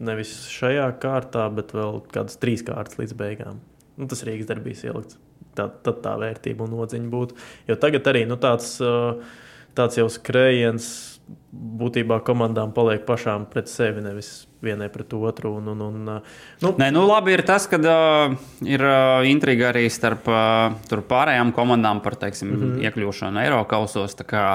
nevis 0.03 0.33
šajā 0.51 0.89
kārtā, 1.01 1.47
bet 1.55 1.73
vēl 1.77 2.01
kādas 2.13 2.37
trīs 2.43 2.65
kārtas 2.67 2.99
līdz 2.99 3.15
beigām. 3.17 3.61
Nu, 3.97 4.09
tas 4.11 4.25
Rīgas 4.27 4.49
darbīs 4.49 4.85
ielikts. 4.85 5.19
Tā, 5.55 5.67
tad 5.85 5.99
tā 6.05 6.15
vērtība 6.17 6.65
un 6.65 6.73
nodziņa 6.73 7.11
būtu. 7.13 7.37
Jo 7.69 7.77
tagad 7.77 8.07
arī 8.09 8.23
nu, 8.27 8.39
tāds, 8.41 8.79
tāds 9.77 9.99
jau 10.01 10.07
skrējiens 10.09 11.12
būtībā 11.53 12.21
komandām 12.27 12.73
paliek 12.75 13.05
pašām 13.07 13.45
pret 13.51 13.69
sevi, 13.71 14.03
nevis 14.05 14.31
vienai 14.65 14.89
pret 14.93 15.13
otru. 15.15 15.57
Un, 15.59 15.73
un, 15.75 15.83
un, 15.87 16.09
uh, 16.09 16.39
nu, 16.63 16.73
Nē, 16.81 16.91
nu 16.95 17.05
labi 17.09 17.35
ir 17.37 17.45
tas, 17.47 17.67
ka 17.71 17.79
uh, 17.79 18.37
ir 18.67 18.85
uh, 18.87 19.25
intriga 19.29 19.71
arī 19.73 19.85
starp 19.93 20.29
uh, 20.31 21.03
pārējām 21.11 21.53
komandām 21.57 22.03
par 22.05 22.17
teiksim, 22.21 22.53
mm. 22.53 22.63
-hmm. 22.63 22.87
iekļūšanu 22.89 23.43
Eiropausos. 23.45 24.17
Tā 24.19 24.29
kā 24.29 24.47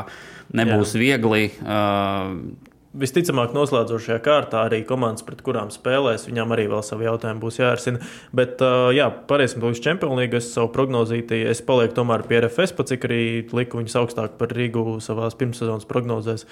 nebūs 0.54 0.96
Jā. 0.96 1.04
viegli. 1.04 1.52
Uh, 1.62 2.67
Visticamāk, 2.98 3.52
noslēdzošajā 3.54 4.22
kārtā 4.24 4.62
arī 4.66 4.80
komandas, 4.88 5.22
pret 5.28 5.42
kurām 5.46 5.68
spēlēs, 5.70 6.24
viņām 6.30 6.54
arī 6.56 6.68
vēl 6.72 6.82
savi 6.88 7.06
jautājumi 7.06 7.42
būs 7.44 7.60
jārisina. 7.60 8.00
Bet, 8.34 8.62
jā, 8.96 9.10
pāriesim 9.28 9.62
līdz 9.62 9.82
League. 10.18 10.34
Es 10.40 10.54
savu 10.54 10.70
prognozīti, 10.74 11.44
es 11.52 11.62
palieku 11.62 11.94
tomēr 12.00 12.24
pie 12.26 12.40
RFS, 12.42 12.74
pat 12.78 12.88
cik 12.88 13.04
arī 13.10 13.20
liku 13.54 13.78
viņus 13.82 13.98
augstāk 14.02 14.38
par 14.40 14.48
Rīgu 14.56 14.98
savā 15.04 15.28
pirmssezonas 15.38 15.86
prognozēs. 15.86 16.46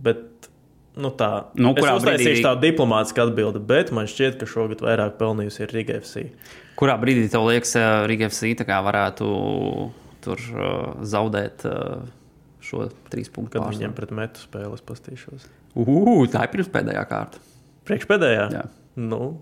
Bet, 0.00 0.48
nu 0.96 1.10
tā, 1.14 1.44
Nu, 1.54 1.74
es 1.76 1.84
kurā 1.84 1.94
uztaisīšu 2.00 2.40
brīdī- 2.40 2.46
tādu 2.48 2.64
diplomātisku 2.64 3.22
atbildi, 3.28 3.60
bet 3.66 3.92
man 3.92 4.06
šķiet, 4.10 4.38
ka 4.40 4.46
šogad 4.46 4.80
vairāk 4.82 5.18
pelnījusi 5.20 5.60
ir 5.66 5.68
Riga 5.76 6.00
FC. 6.00 6.30
kurā 6.80 6.96
brīdī 6.98 7.28
tev 7.30 7.44
liekas, 7.46 7.72
ka 7.76 8.06
Riga 8.10 8.26
FC 8.32 8.54
varētu 8.82 9.92
tur 10.24 10.38
zaudēt 11.04 11.62
šo 12.64 12.88
trīs 13.12 13.28
punktu 13.30 13.52
Kad 13.58 13.62
pārsvaru? 13.62 13.78
viņiem 13.78 13.94
pret 13.94 14.10
metu 14.10 14.40
spēles 14.40 14.80
pastīšos. 14.82 15.44
Uh, 15.74 16.22
tā 16.30 16.44
ir 16.46 16.52
pirmspēdējā 16.54 17.02
kārta. 17.10 17.42
Priekšpēdējā? 17.88 18.46
Jā. 18.54 18.62
Nu, 19.02 19.34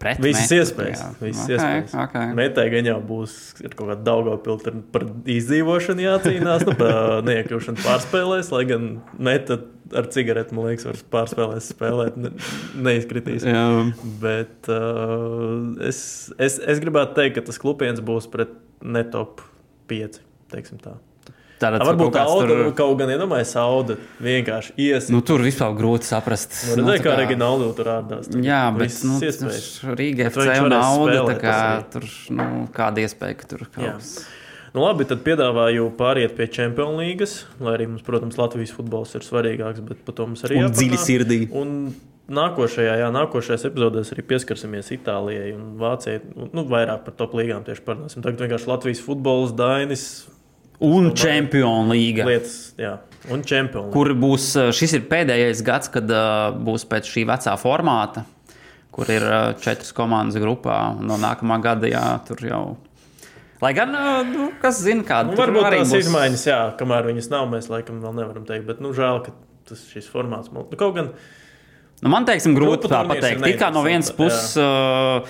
Pret 0.00 0.16
Visas 0.24 0.46
Metu, 0.48 0.56
iespējas. 0.62 1.00
jā. 1.02 1.08
Visas 1.20 1.42
Ok, 1.44 1.50
iespējas. 1.52 1.94
ok. 2.06 2.14
Metai 2.38 2.62
gan 2.72 2.86
jau 2.88 3.00
būs 3.04 3.34
kaut 3.60 3.82
kādu 3.90 4.04
Daugavpilu 4.06 4.62
tur 4.64 4.78
par 4.94 5.04
izdzīvošanu 5.28 6.06
jācīnās, 6.06 6.64
nu, 6.64 6.72
par 6.78 7.20
neiekļūšanu 7.26 7.82
pārspēlēs, 7.84 8.48
lai 8.54 8.62
gan 8.70 8.86
meta 9.20 9.58
ar 10.00 10.08
cigareti, 10.14 10.56
man 10.56 10.70
liekas, 10.70 10.86
var 10.88 11.02
pārspēlēs 11.16 11.68
spēlēt, 11.74 12.16
ne, 12.16 12.32
neizkritīs. 12.88 13.44
Jā. 13.44 13.66
Bet 14.22 14.70
uh, 14.72 15.68
es, 15.84 16.00
es, 16.40 16.56
es 16.64 16.80
gribētu 16.80 17.18
teikt, 17.20 17.36
ka 17.36 17.44
tas 17.50 17.60
klupiens 17.60 18.00
būs 18.00 18.30
pret 18.32 18.56
netop 18.80 19.44
5, 19.92 20.20
teiksim 20.54 20.80
tā. 20.80 20.96
Tātad 21.60 21.82
Varbūt 21.84 22.08
kaut 22.08 22.14
tā 22.16 22.22
auda, 22.24 22.46
tur- 22.48 22.72
kaut 22.78 22.94
gan 23.02 23.10
iedomājas, 23.12 23.50
auda 23.60 23.98
vienkārši 24.24 24.72
ies. 24.80 25.10
Nu, 25.12 25.20
tur 25.20 25.42
vispār 25.44 25.74
grūti 25.76 26.08
saprast. 26.08 26.54
Nu, 26.70 26.86
redzēju, 26.86 27.02
tā 27.02 27.04
kā 27.04 27.16
Reginaldo 27.20 27.66
tur 27.76 27.90
ārdās. 27.92 28.30
Tur 28.32 28.40
Jā, 28.46 28.62
bet 28.72 28.96
nu, 29.04 29.18
vai 29.20 29.58
FC 30.30 30.46
un 30.64 30.72
nauda. 30.72 31.20
tā 31.28 31.36
Kā, 31.40 31.56
tur 31.92 32.06
nu, 32.32 32.46
kāda 32.72 33.04
iespēja, 33.04 33.36
ka 33.42 33.50
tur 33.52 33.66
kaut 33.68 33.84
kas. 33.84 34.14
Nu, 34.72 34.84
labi, 34.86 35.04
tad 35.04 35.20
piedāvāju 35.26 35.88
pāriet 35.98 36.36
pie 36.38 36.46
Champions 36.46 36.96
League. 36.96 37.26
Lai 37.60 37.76
arī 37.76 37.88
mums, 37.90 38.04
protams, 38.06 38.38
Latvijas 38.38 38.72
futbols 38.72 39.12
ir 39.18 39.26
svarīgāks, 39.26 39.82
bet 39.84 40.04
par 40.06 40.14
to 40.14 40.28
mums 40.30 40.44
arī 40.46 40.62
Un 40.62 40.70
dziļi 40.72 41.00
sirdī. 41.02 41.40
Un 41.52 41.92
nākošajā, 42.30 42.96
jā, 43.02 43.08
nākošajās 43.12 43.66
epizodēs 43.66 44.12
arī 44.14 44.22
pieskarsimies 44.30 44.92
Itālijai 44.94 45.52
un 45.56 45.72
Vācijai. 45.80 46.20
Nu, 46.54 46.64
vairāk 46.70 47.02
par 47.04 47.16
top 47.18 47.34
līgām 47.34 47.66
tieši 47.66 47.82
parunāsim. 47.84 48.22
Tagad 48.22 48.44
vienkārši 48.46 48.70
Latvijas 48.70 49.02
futbols, 49.02 49.52
Dainis, 49.58 50.04
Un 50.80 51.10
Champions 51.12 51.90
League. 51.92 52.24
lietas, 52.24 52.58
jā, 52.80 52.94
un 53.28 53.42
Champions 53.44 53.88
League. 53.88 53.94
Kur 53.94 54.12
būs 54.16 54.50
uh, 54.56 54.70
šis 54.72 54.96
ir 54.96 55.08
pēdējais 55.10 55.64
gads, 55.66 55.90
kad 55.92 56.08
uh, 56.08 56.50
būs 56.56 56.86
pēc 56.88 57.10
šī 57.10 57.26
vecā 57.28 57.56
formāta, 57.60 58.24
kur 58.94 59.10
ir 59.12 59.26
uh, 59.26 59.50
četras 59.60 59.92
komandas 59.96 60.40
grupā. 60.40 60.78
No 61.04 61.20
nākamā 61.20 61.60
gada 61.64 61.90
jā, 61.90 62.06
tur 62.28 62.40
jau. 62.46 62.62
Lai 63.60 63.74
gan, 63.76 63.92
nu, 64.30 64.48
kas 64.62 64.80
zina, 64.80 65.04
kāda 65.04 65.34
Nu, 65.34 65.36
varbūt 65.36 65.66
tās 65.68 65.92
būs. 65.92 66.06
izmaiņas, 66.06 66.46
jā, 66.48 66.60
kamēr 66.80 67.10
viņas 67.10 67.28
nav, 67.28 67.44
mēs 67.52 67.68
laikam 67.68 68.00
vēl 68.00 68.16
nevaram 68.16 68.48
teikt. 68.48 68.64
Bet, 68.70 68.80
nu, 68.80 68.94
žēl, 68.96 69.20
ka 69.26 69.36
tas 69.68 69.84
šis 69.92 70.08
formāts 70.08 70.48
nu, 70.54 70.64
kaut 70.80 70.96
gan. 70.96 71.12
Nu, 72.00 72.08
man 72.08 72.24
teiksim, 72.24 72.56
grūti 72.56 72.88
tā 72.88 73.02
pateikt. 73.04 73.44
Tikā 73.44 73.68
no 73.74 73.84
vienas 73.84 74.08
puses 74.16 74.54
uh, 74.56 75.28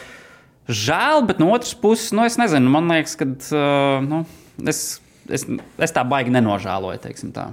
žēl, 0.70 1.24
bet 1.26 1.42
no 1.42 1.50
otras 1.56 1.74
puses, 1.74 2.12
nu, 2.14 2.22
es 2.28 2.38
nezinu, 2.38 2.70
man 2.70 2.86
liekas, 2.94 3.16
ka 3.18 3.26
uh, 3.26 3.98
nu, 4.06 4.22
es, 4.70 5.00
es, 5.28 5.46
es 5.78 5.96
tā 5.96 6.04
baigi 6.08 6.32
nenožēloju. 6.34 7.02
teiksim 7.04 7.34
Tā. 7.36 7.50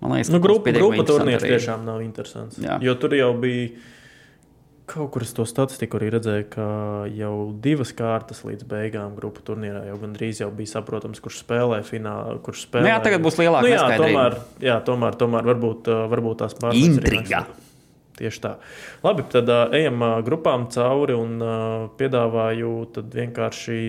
Man 0.00 0.14
liekas, 0.14 0.30
Nu, 0.30 0.40
grupa, 0.42 0.72
grupa 0.74 1.04
turnīrs 1.06 1.46
tiešām 1.46 1.86
nav 1.86 2.02
interesants. 2.04 2.58
Jā. 2.62 2.78
Jo 2.82 2.94
tur 3.00 3.16
jau 3.18 3.32
bija. 3.38 3.70
Kaut 4.88 5.10
kur 5.12 5.20
es 5.20 5.34
to 5.36 5.44
statistiku 5.44 5.98
arī 5.98 6.06
redzēju, 6.14 6.44
ka 6.48 6.66
jau 7.12 7.32
divas 7.60 7.90
kārtas 7.92 8.38
līdz 8.46 8.64
beigām 8.70 9.18
grupu 9.18 9.42
turnīrā 9.44 9.82
jau 9.90 9.98
gandrīz 10.00 10.40
jau 10.40 10.48
bija 10.48 10.70
saprotams, 10.70 11.20
kurš 11.20 11.42
spēlē 11.42 11.82
finālā. 11.84 12.38
Kurš 12.40 12.62
spēlē. 12.64 12.86
Nu 12.86 12.92
jā, 12.94 13.02
tagad 13.04 13.20
būs 13.26 13.36
lielāka 13.36 13.66
nu, 13.66 13.74
jā, 13.74 13.84
tomēr, 14.00 14.38
jā, 14.64 14.78
tomēr, 14.86 15.18
tomēr 15.20 15.50
varbūt, 15.50 15.90
uh, 15.92 16.06
varbūt 16.08 16.40
tās 16.40 16.56
pārbaudas. 16.56 16.88
Intriga. 16.88 17.42
Tieši 18.16 18.42
tā. 18.46 18.54
Labi, 19.04 19.28
tad 19.30 19.52
uh, 19.52 19.76
ejam 19.76 20.00
uh, 20.00 20.16
grupām 20.24 20.64
cauri 20.72 21.18
un 21.20 21.36
uh, 21.36 21.84
piedāvāju 22.00 22.72
tad 22.96 23.12
vienkārši 23.12 23.82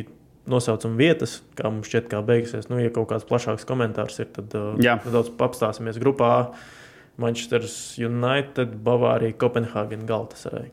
nosaucam 0.52 0.98
vietas, 1.00 1.40
kā 1.58 1.70
mums 1.72 1.90
šķiet, 1.90 2.10
kā 2.12 2.22
beigsies. 2.26 2.70
Nu, 2.72 2.80
ja 2.82 2.92
kaut 2.94 3.10
kāds 3.12 3.28
plašāks 3.30 3.68
komentārs 3.70 4.20
ir, 4.24 4.30
tad 4.36 4.56
uh, 4.58 4.76
nedaudz 4.80 5.32
apstāsimies 5.38 6.02
grupā. 6.02 6.34
Manchester 7.20 7.66
United, 8.00 8.78
Bavārija, 8.86 9.36
Kopenhāgena, 9.40 10.08
Galtasarai. 10.08 10.70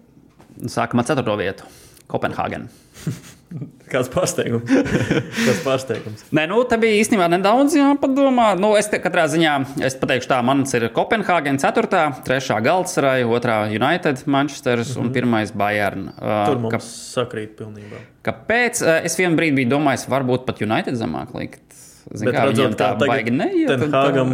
Sākam 0.71 1.03
ar 1.03 1.09
ceturto 1.09 1.35
vietu. 1.41 1.67
Kopenhāgena. 2.11 2.71
Kāds 3.87 4.09
pārsteigums? 4.11 4.67
Kāds 5.47 5.61
pārsteigums? 5.63 6.25
Nē, 6.35 6.49
nu, 6.51 6.59
tā 6.67 6.79
bija 6.83 6.99
īstenībā 6.99 7.29
nedaudz 7.31 7.77
jāpadomā. 7.79 8.49
Nu, 8.59 8.73
es 8.79 8.91
te 8.91 8.99
katrā 9.03 9.29
ziņā 9.31 9.53
es 9.87 9.95
pateikšu, 10.01 10.29
tā 10.33 10.41
mans 10.47 10.75
ir 10.75 10.89
Kopenhāgena 10.95 11.63
4, 11.63 12.03
3. 12.27 12.59
Galatasaray, 12.67 13.23
2. 13.31 13.59
United, 13.79 14.25
Manchester 14.27 14.83
mm 14.83 14.91
-hmm. 14.91 15.23
un 15.23 15.39
1. 15.47 15.55
Bayern. 15.55 16.09
Uh, 16.09 16.43
Tur 16.49 16.59
mums 16.59 16.75
ka, 16.75 16.83
sakrīt 16.83 17.55
pilnībā. 17.61 18.03
kāpēc? 18.27 18.83
Es 19.05 19.19
vienu 19.19 19.39
brīdi 19.39 19.63
biju 19.63 19.71
domājis, 19.79 20.09
varbūt 20.11 20.47
pat 20.47 20.61
United 20.61 20.95
zemāk 20.95 21.35
likt. 21.35 21.63
Zin, 22.15 22.29
kā, 22.31 22.45
viņiem 22.47 22.75
tā 22.79 22.93
neiet. 23.35 23.67
tad, 23.67 23.81
Tenhāgam 23.83 24.29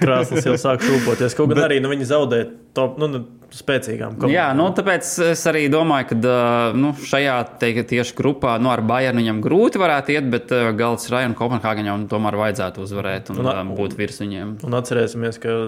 krāslas 0.00 0.46
jau 0.48 0.54
sāk 0.56 0.80
šūpoties. 0.80 1.34
Kaut 1.36 1.50
gan 1.52 1.66
arī 1.66 1.76
nu, 1.84 1.90
viņi 1.92 2.06
zaudē 2.08 2.38
top, 2.76 2.96
nu, 3.00 3.10
nu, 3.12 3.20
spēcīgām 3.52 4.16
komandām. 4.16 4.32
Jā, 4.32 4.46
nu, 4.56 4.70
tāpēc 4.76 5.10
es 5.26 5.42
arī 5.50 5.66
domāju, 5.72 6.08
ka 6.08 6.18
uh, 6.22 6.78
nu, 6.78 6.94
šajā 6.96 7.36
te, 7.60 7.70
tieši 7.92 8.16
grupā 8.16 8.56
nu, 8.62 8.72
ar 8.72 8.80
Bayernu 8.88 9.20
viņam 9.20 9.42
grūti 9.44 9.82
varētu 9.82 10.16
iet, 10.16 10.32
bet 10.32 10.56
uh, 10.56 10.70
Galatasaray 10.78 11.28
un 11.28 11.36
Kopenhāgena 11.36 11.92
jau 11.92 11.98
tomēr 12.16 12.38
vajadzētu 12.40 12.84
uzvarēt 12.86 13.32
un 13.34 13.44
Un, 13.44 13.52
uh, 13.52 13.62
būt 13.76 13.98
virs 14.00 14.20
viņiem. 14.24 14.56
Un 14.64 14.80
atcerēsimies, 14.80 15.40
ka 15.44 15.58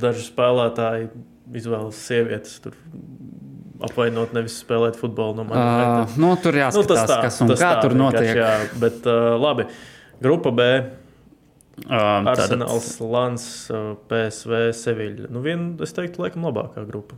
daži 0.00 0.26
spēlētāji 0.30 1.10
izvēlas 1.60 2.00
sievietes. 2.08 2.56
Tur. 2.64 2.76
Apvainot, 3.80 4.34
nevis 4.36 4.58
spēlēt 4.60 4.98
futbolu. 5.00 5.40
No 5.40 5.48
Uh, 5.50 6.18
nu, 6.20 6.34
tur 6.40 6.56
jāskatās, 6.56 7.08
nu, 7.08 7.22
kas 7.24 7.40
un 7.40 7.52
tas 7.52 7.62
kā 7.62 7.70
tā 7.76 7.86
tur 7.86 7.96
notiek. 7.96 8.34
Jā, 8.36 8.52
bet 8.80 9.08
uh, 9.08 9.34
labi. 9.40 9.68
Grupa 10.20 10.50
B. 10.52 10.66
Uh, 11.88 11.96
Arsenāls, 12.28 12.98
Lans, 13.00 13.44
uh, 13.72 13.94
PSV, 14.10 14.66
Seviļa. 14.76 15.30
Nu, 15.32 15.40
vien, 15.44 15.70
es 15.80 15.94
teiktu, 15.96 16.20
laikam, 16.26 16.44
labākā 16.44 16.84
grupa. 16.88 17.16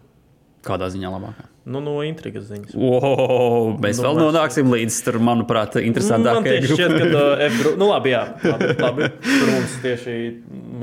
Kādā 0.62 0.86
ziņā 0.94 1.10
labākā? 1.10 1.48
Nu, 1.66 1.80
no 1.82 1.96
intrigas 2.06 2.44
ziņas. 2.46 2.74
Wow, 2.78 3.72
mēs 3.82 3.98
Nu, 3.98 4.04
vēl 4.06 4.14
mēs- 4.14 4.22
nonāksim 4.28 4.70
līdz 4.70 4.98
tur, 5.06 5.18
manuprāt, 5.18 5.74
Man 5.74 5.88
interesantākajai 5.88 6.60
tieši 6.62 6.76
šķiet, 6.76 6.94
grupai. 6.94 7.10
ka 7.10 7.24
uh, 7.24 7.42
F 7.48 7.58
grupa. 7.62 7.78
Nu, 7.82 7.88
labi, 7.90 8.12
jā. 8.14 8.22
Labi, 8.46 8.68
labi. 8.78 9.08
Tur 9.26 9.50
mums 9.50 9.74
tieši 9.82 10.16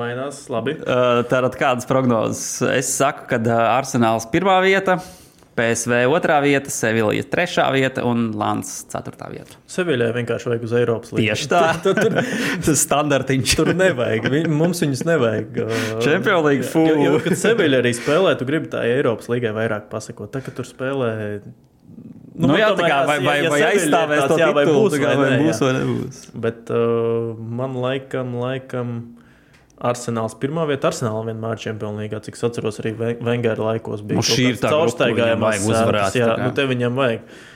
mainās. 0.02 0.42
Labi. 0.52 0.76
Uh, 0.84 1.24
Tātad 1.32 1.56
kādas 1.60 1.88
prognozes? 1.88 2.44
Es 2.76 2.92
saku, 3.00 3.28
ka 3.32 3.40
Arsenāls 3.80 4.28
pirmā 4.32 4.60
vieta, 4.68 5.00
PSV 5.60 6.00
otrā 6.16 6.40
vieta, 6.46 6.72
Sevilija 6.72 7.28
trešā 7.28 7.68
vieta 7.76 8.06
un 8.08 8.30
Lans 8.40 8.72
ceturtā 8.90 9.28
vieta. 9.34 9.60
Seviļai 9.70 10.10
vienkārši 10.16 10.50
vajag 10.54 10.66
uz 10.70 10.76
Eiropas 10.80 11.12
līniju. 11.14 11.36
Tieši 11.36 11.50
tā. 11.52 11.64
Tur, 11.84 12.00
tur, 12.00 12.16
Tas 12.66 12.84
standartiņš. 12.88 13.56
tur 13.60 13.74
nevajag. 13.76 14.30
Vi- 14.32 14.46
Mums 14.50 14.80
viņus 14.86 15.04
nevajag. 15.12 15.60
Champions 16.00 16.46
League, 16.48 16.64
jā, 16.64 16.72
fu. 16.72 16.86
Jo, 16.88 16.96
jo, 17.10 17.20
kad 17.28 17.36
Seviļa 17.44 17.84
arī 17.84 17.92
spēlē, 18.00 18.38
tu 18.40 18.48
gribi 18.48 18.72
tā 18.72 18.86
Eiropas 18.88 19.28
līgai 19.32 19.52
vairāk 19.60 19.90
pasakot. 19.92 20.32
Tā, 20.34 20.42
ka 20.46 20.56
tur 20.56 20.68
spēlē. 20.68 21.12
Nu, 22.40 22.48
man 22.48 22.56
jā, 22.62 22.70
tā 22.80 22.88
kā 22.88 22.98
vai, 23.04 23.18
vai, 23.20 23.34
ja 23.44 23.50
vai 23.52 23.58
aizstāvēs 23.74 24.28
to 24.32 24.36
jā, 24.40 24.46
vai 24.56 24.62
titulu, 24.64 24.86
būs 24.88 24.94
vai 25.04 25.16
vai 25.20 25.30
nē, 25.34 25.40
būs 25.44 25.58
vai 25.66 25.72
nebūs. 25.76 26.20
Bet 26.40 26.70
uh, 26.72 27.34
man 27.60 27.74
laikam, 27.84 28.30
laikam 28.40 28.94
Arsenāls 29.80 30.36
pirmā 30.40 30.66
vieta. 30.68 30.90
Arsenāla 30.92 31.24
vienmēr 31.30 31.56
ir 31.56 31.64
Champions 31.64 32.02
League. 32.02 32.20
Cik 32.26 32.36
es 32.36 32.44
atceros, 32.44 32.80
arī 32.84 32.92
Vengera 33.24 33.70
laikos 33.72 34.02
bija 34.04 34.20
Nu, 34.20 34.26
šī 34.26 34.50
ir 34.54 34.60
tā 34.60 34.74
vajag 34.76 35.70
uzvarēt, 35.70 36.18
Jā, 36.20 36.34
nu 36.44 36.52
te 36.56 36.66
viņam 36.68 37.00
vajag. 37.00 37.24
Uh, 37.24 37.48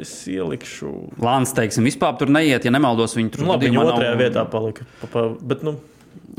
Es 0.00 0.12
ielikšu. 0.30 0.88
Lāns, 1.20 1.50
teiksim, 1.56 1.84
vispār 1.84 2.14
tur 2.20 2.30
neiet, 2.32 2.64
ja 2.64 2.70
nemaldos, 2.72 3.16
viņi 3.18 3.32
tur 3.34 3.42
Nu, 3.44 3.50
labi, 3.52 3.68
viņa 3.68 3.80
nav- 3.82 3.90
otrajā 3.92 4.14
vietā 4.20 4.44
palika. 4.48 4.86
Pa, 5.02 5.10
pa, 5.12 5.24
bet, 5.42 5.64
nu, 5.66 5.74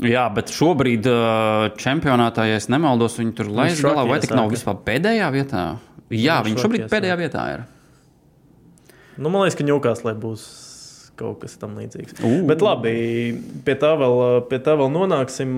Jā, 0.02 0.24
bet 0.34 0.50
šobrīd 0.50 1.06
uh, 1.06 1.68
čempionātā, 1.78 2.48
ja 2.48 2.56
es 2.58 2.66
nemaldos, 2.72 3.18
viņi 3.20 3.34
tur 3.36 3.52
laiž 3.52 3.76
šokī 3.78 3.92
galā, 3.92 4.08
vai 4.08 4.18
tik 4.24 4.32
nav 4.34 4.48
vispār 4.50 4.80
pēdējā 4.88 5.28
vietā? 5.36 5.62
Jā, 6.10 6.40
Viņš 6.40 6.48
viņi 6.48 6.56
šokī 6.58 6.64
šobrīd 6.64 6.88
pēdējā 6.90 7.16
vietā 7.20 7.44
ir. 7.52 7.62
nu, 9.18 9.28
man 9.28 9.44
liekas, 9.44 9.58
ka 9.60 9.64
ņūkās, 9.68 10.02
lai 10.08 10.14
būs 10.18 10.42
kaut 11.22 11.42
kas 11.44 11.54
tam 11.60 11.78
līdzīgs. 11.80 12.18
Ū. 12.20 12.32
Bet 12.48 12.64
labi, 12.64 12.94
pie 13.66 13.76
tā 13.80 13.94
vēl, 14.00 14.18
pie 14.50 14.58
tā 14.64 14.74
vēl 14.80 14.90
nonāksim. 14.92 15.54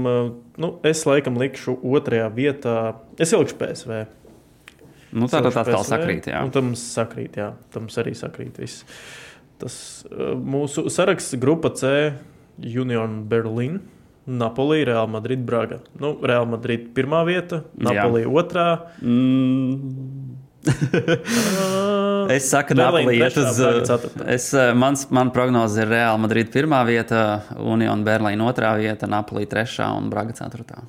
Nu, 0.60 0.70
es 0.86 1.04
laikam 1.08 1.40
likšu 1.40 1.78
otrajā 1.96 2.28
vietā. 2.36 2.76
Es 3.18 3.34
ielikšu 3.34 3.58
PSV. 3.60 4.04
Nu, 5.14 5.28
tā 5.30 5.40
tad 5.40 5.52
atkal 5.52 5.80
PSV. 5.80 5.90
sakrīt, 5.90 6.28
jā. 6.32 6.42
Nu, 6.42 6.52
tam 6.54 6.72
sakrīt, 6.78 7.38
jā. 7.38 7.52
Tam 7.74 7.86
arī 8.02 8.14
sakrīt 8.18 8.58
viss. 8.62 8.84
Tas 9.62 9.76
uh, 10.10 10.34
mūsu 10.34 10.88
saraksts 10.90 11.38
grupa 11.40 11.70
C, 11.78 12.12
Union 12.58 13.22
Berlin. 13.30 13.82
Napoli, 14.24 14.84
Real 14.88 15.06
Madrid, 15.06 15.42
Braga. 15.44 15.82
Nu, 16.00 16.14
Real 16.24 16.46
Madrid 16.48 16.88
pirmā 16.96 17.20
vieta, 17.28 17.60
Napoli 17.76 18.24
otrā. 18.24 18.68
Mm. 19.04 20.23
Uh, 20.66 22.30
Es 22.34 22.48
saku, 22.50 22.74
Napoli 22.78 23.18
iet 23.18 23.36
uz. 23.36 23.58
Uh, 23.60 23.80
ceturtā. 23.84 24.26
Es, 24.32 24.48
uh, 24.56 24.72
mans, 24.78 25.06
man 25.14 25.32
prognoze 25.34 25.82
ir 25.84 25.90
Real 25.92 26.18
Madrid 26.20 26.50
pirmā 26.54 26.80
vieta, 26.88 27.44
Union 27.60 28.04
Berlīna 28.06 28.48
otrā 28.48 28.74
vieta, 28.80 29.08
Napoli 29.10 29.48
trešā 29.50 29.90
un 29.98 30.08
Braga 30.12 30.36
ceturtā. 30.36 30.84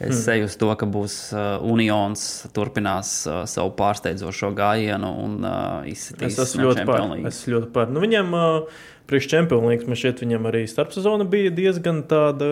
Es 0.00 0.24
hmm. 0.24 0.32
eju 0.32 0.46
uz 0.48 0.54
to, 0.56 0.68
ka 0.80 0.86
būs 0.88 1.14
uh, 1.36 1.40
Unions, 1.60 2.22
turpinās 2.56 3.12
uh, 3.28 3.42
savu 3.50 3.74
pārsteidzošo 3.76 4.48
gājienu 4.56 5.10
un 5.26 5.34
uh, 5.44 5.82
izsitīs 5.88 6.38
Es 6.38 6.54
esmu 6.54 6.70
ļoti 6.70 6.86
par. 6.88 7.04
Es 7.28 7.42
ļoti 7.44 7.68
par. 7.74 7.92
Nu, 7.92 8.00
viņam 8.00 8.32
uh, 8.32 8.80
priekš 9.10 9.28
Champions 9.28 9.68
League, 9.68 9.84
man 9.90 10.00
šķiet, 10.00 10.24
viņam 10.24 10.48
arī 10.48 10.64
starpsezona 10.72 11.28
bija 11.28 11.52
diezgan 11.52 12.00
tāda, 12.08 12.48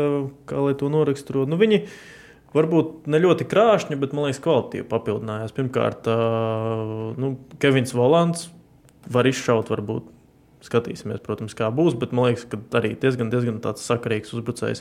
kā 0.51 0.61
lai 0.61 0.77
to 0.77 0.93
noraksturo. 0.93 1.47
Nu, 1.49 1.57
viņi 1.61 1.87
varbūt 2.57 3.07
ne 3.13 3.19
ļoti 3.21 3.47
krāšņi, 3.51 3.99
bet 4.01 4.13
man 4.17 4.29
liekas, 4.29 4.41
kvalitīvi 4.45 4.87
papildinājās. 4.89 5.53
Pirmkārt, 5.57 6.07
nu, 7.21 7.33
Kevins 7.61 7.93
Volants 7.97 8.49
var 9.09 9.29
izšaut, 9.31 9.69
varbūt. 9.73 10.15
Skatīsimies, 10.59 11.21
protams, 11.23 11.53
kā 11.55 11.69
būs, 11.71 11.95
bet 11.95 12.11
man 12.11 12.33
liekas, 12.33 12.43
ka 12.51 12.59
arī 12.81 12.97
diezgan, 12.99 13.29
diezgan 13.31 13.61
tāds 13.63 13.85
sakarīgs 13.87 14.33
uzbrucējs. 14.35 14.81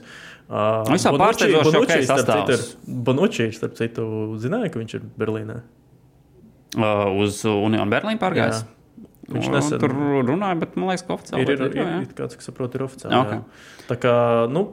Uh, 0.49 0.82
Visā 0.89 1.11
pārsteidzoši 1.13 1.78
okei 1.84 1.99
starp 2.01 2.24
citu, 2.26 2.55
sastāvs. 2.57 2.63
ir- 2.88 2.95
Bonucci, 3.05 3.45
starp 3.53 3.76
citu, 3.78 4.07
zināja, 4.41 4.72
ka 4.74 4.80
viņš 4.82 4.95
ir 4.97 5.03
Berlīnē. 5.22 5.59
Uh, 6.78 7.05
uz 7.22 7.43
Union 7.45 7.89
Berlīnu 7.93 8.18
pārgājis. 8.20 8.63
Jā. 8.63 9.03
Viņš 9.38 9.47
nesen 9.53 9.80
tur 9.84 9.93
runāja, 10.26 10.57
bet 10.59 10.76
man 10.80 10.89
liekas, 10.89 11.05
ka 11.07 11.13
oficiāli 11.20 11.45
Ir, 11.45 11.49
ir, 11.53 11.61
ir, 11.68 11.78
jā, 11.78 11.86
jā. 11.93 12.01
ir 12.07 12.11
kāds, 12.15 12.36
kas 12.39 12.47
saprot, 12.49 12.74
ir 12.80 12.84
oficiāli. 12.88 13.11
Jā, 13.13 13.22
Okay. 13.22 13.38
ok. 13.38 13.88
Tā 13.91 13.97
kā, 14.01 14.13
nu, 14.49 14.65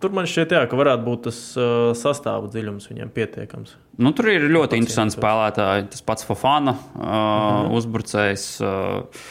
tur 0.00 0.12
man 0.16 0.26
šķiet, 0.28 0.54
jā, 0.56 0.62
ka 0.70 0.76
varētu 0.80 1.04
būt 1.06 1.22
tas 1.28 1.38
uh, 1.60 1.90
sastāvu 1.96 2.48
dziļums 2.52 2.88
viņiem 2.90 3.10
pietiekams. 3.14 3.74
Nu, 4.00 4.12
tur 4.16 4.30
ir 4.32 4.46
ļoti 4.48 4.78
interesanti 4.80 5.14
interesants. 5.14 5.18
spēlētāji. 5.20 5.88
Tas 5.94 6.02
pats 6.08 6.24
Fofana, 6.28 6.74
uh, 6.74 7.04
Mhm. 7.04 7.74
uzbrucējs. 7.78 8.46
Uh, 8.64 9.22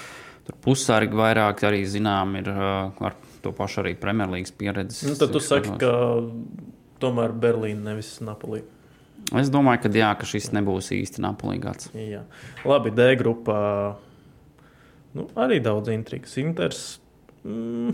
pusārgi 0.66 1.14
vairāk 1.14 1.62
arī 1.68 1.84
zinām, 1.86 2.32
ir 2.40 2.48
uh, 2.50 2.90
ar 3.06 3.14
to 3.44 3.52
pašu 3.54 3.84
arī 3.84 3.96
Premjerlīgas 3.96 4.52
pieredzi. 4.58 5.06
Nu, 5.08 5.16
tad 5.16 5.32
tu 5.32 5.40
saki, 5.40 5.76
ka 5.78 5.92
tomēr 7.00 7.32
Berlīna 7.40 7.92
nevis 7.94 8.16
Napoli. 8.26 8.64
Es 9.38 9.50
domāju, 9.54 9.84
ka, 9.84 9.90
jā, 9.94 10.10
ka 10.18 10.26
šis 10.26 10.50
nebūs 10.56 10.90
īsti 10.96 11.22
Napoli 11.22 11.60
gads. 11.62 11.92
Jā. 11.94 12.24
Labi, 12.66 12.90
D 12.96 13.12
grupā. 13.20 13.60
Nu, 15.14 15.28
arī 15.38 15.60
daudz 15.62 15.90
intrigas. 15.94 16.34
Inters 16.42 16.82
mm, 17.46 17.94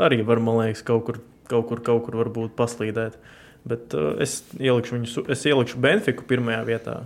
arī 0.00 0.22
var, 0.24 0.40
man 0.44 0.62
liekas, 0.62 0.82
kaut 0.86 1.04
kur, 1.08 1.20
kaut 1.50 1.68
kur, 1.70 1.82
kaut 1.84 2.06
kur 2.06 2.20
varbūt 2.22 2.56
paslīdēt. 2.58 3.18
Bet 3.64 3.94
uh, 3.96 4.14
es 4.20 4.42
ielikšu 4.58 4.98
viņu, 4.98 5.26
es 5.32 5.44
ielikšu 5.48 5.80
Benfiku 5.82 6.26
pirmajā 6.28 6.64
vietā. 6.68 6.98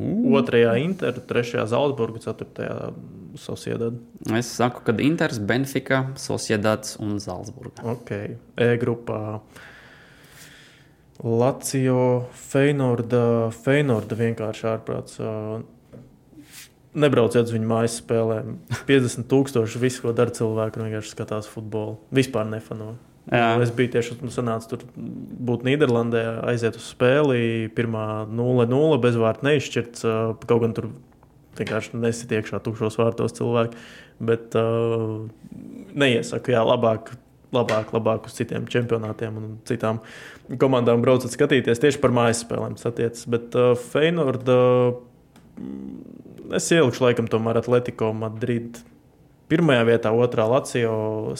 Otrajā 0.00 0.76
Inter, 0.80 1.16
trešajā 1.18 1.64
Zaldzburgā, 1.68 2.22
ceturtajā 2.22 2.92
Sociedad. 3.40 3.98
Es 4.38 4.48
saku, 4.54 4.84
ka 4.86 4.94
Inters, 5.02 5.40
Benfica, 5.42 6.04
Sociedāds 6.18 6.96
un 7.02 7.18
Zaldzburga. 7.22 7.84
Ok, 7.90 8.14
E 8.56 8.70
grupā. 8.80 9.40
Latvijas, 11.20 12.30
Feinorda, 12.32 13.50
Feinorda 13.52 14.16
vienkārši 14.16 14.66
ārprāts. 14.70 15.20
ā, 15.20 15.60
Nebrauciet 16.90 17.46
uz 17.46 17.52
viņu 17.54 17.68
mājas 17.70 18.00
spēlēm. 18.00 18.56
50,000 18.88 19.78
visu, 19.78 20.02
ko 20.02 20.14
dara 20.16 20.32
cilvēki, 20.34 20.80
vienkārši 20.80 21.12
skatās 21.12 21.50
futbolu. 21.50 22.00
Vispār 22.10 22.48
nefano. 22.50 22.96
Jā. 23.30 23.50
Es 23.62 23.70
biju 23.74 23.92
tieši 23.94 24.16
nu, 24.24 24.32
sanācis 24.34 24.70
tur 24.72 24.82
būt 24.96 25.62
Nīderlandē, 25.66 26.22
aiziet 26.50 26.78
uz 26.80 26.88
spēli. 26.90 27.70
Pirmā 27.76 28.24
0-0 28.26 28.98
bezvārds 29.02 29.44
neizšķirts. 29.46 30.06
Kaut 30.50 30.64
gan 30.64 30.74
tur 30.74 30.90
vienkārši 31.60 32.00
nesit 32.00 32.32
iekšā 32.34 32.60
tukšos 32.64 32.98
vārtos 32.98 33.36
cilvēki. 33.38 33.78
Bet 34.30 34.56
uh, 34.58 35.28
neiesaku, 35.94 36.56
jā, 36.56 36.64
labāk. 36.66 37.14
Labāk, 37.50 37.88
labāk 37.90 38.28
uz 38.28 38.36
citiem 38.36 38.62
čempionātiem 38.70 39.34
un 39.34 39.46
citām 39.66 39.96
komandām 40.62 41.00
braucat 41.02 41.32
skatīties 41.32 41.82
tieši 41.82 41.98
par 41.98 42.14
mājas 42.14 42.44
spēlēm. 42.44 42.76
Satiecas. 42.78 43.24
Bet 43.30 43.56
uh, 43.58 43.72
Feinord, 43.90 44.46
uh, 44.46 44.94
es 46.54 46.70
ielikšu 46.70 47.08
laikam 47.08 47.26
tomēr 47.30 47.58
Atletico 47.58 48.12
Madrid 48.14 48.78
pirmajā 49.50 49.84
vietā, 49.88 50.12
otrā 50.14 50.46
Latvijā, 50.50 50.90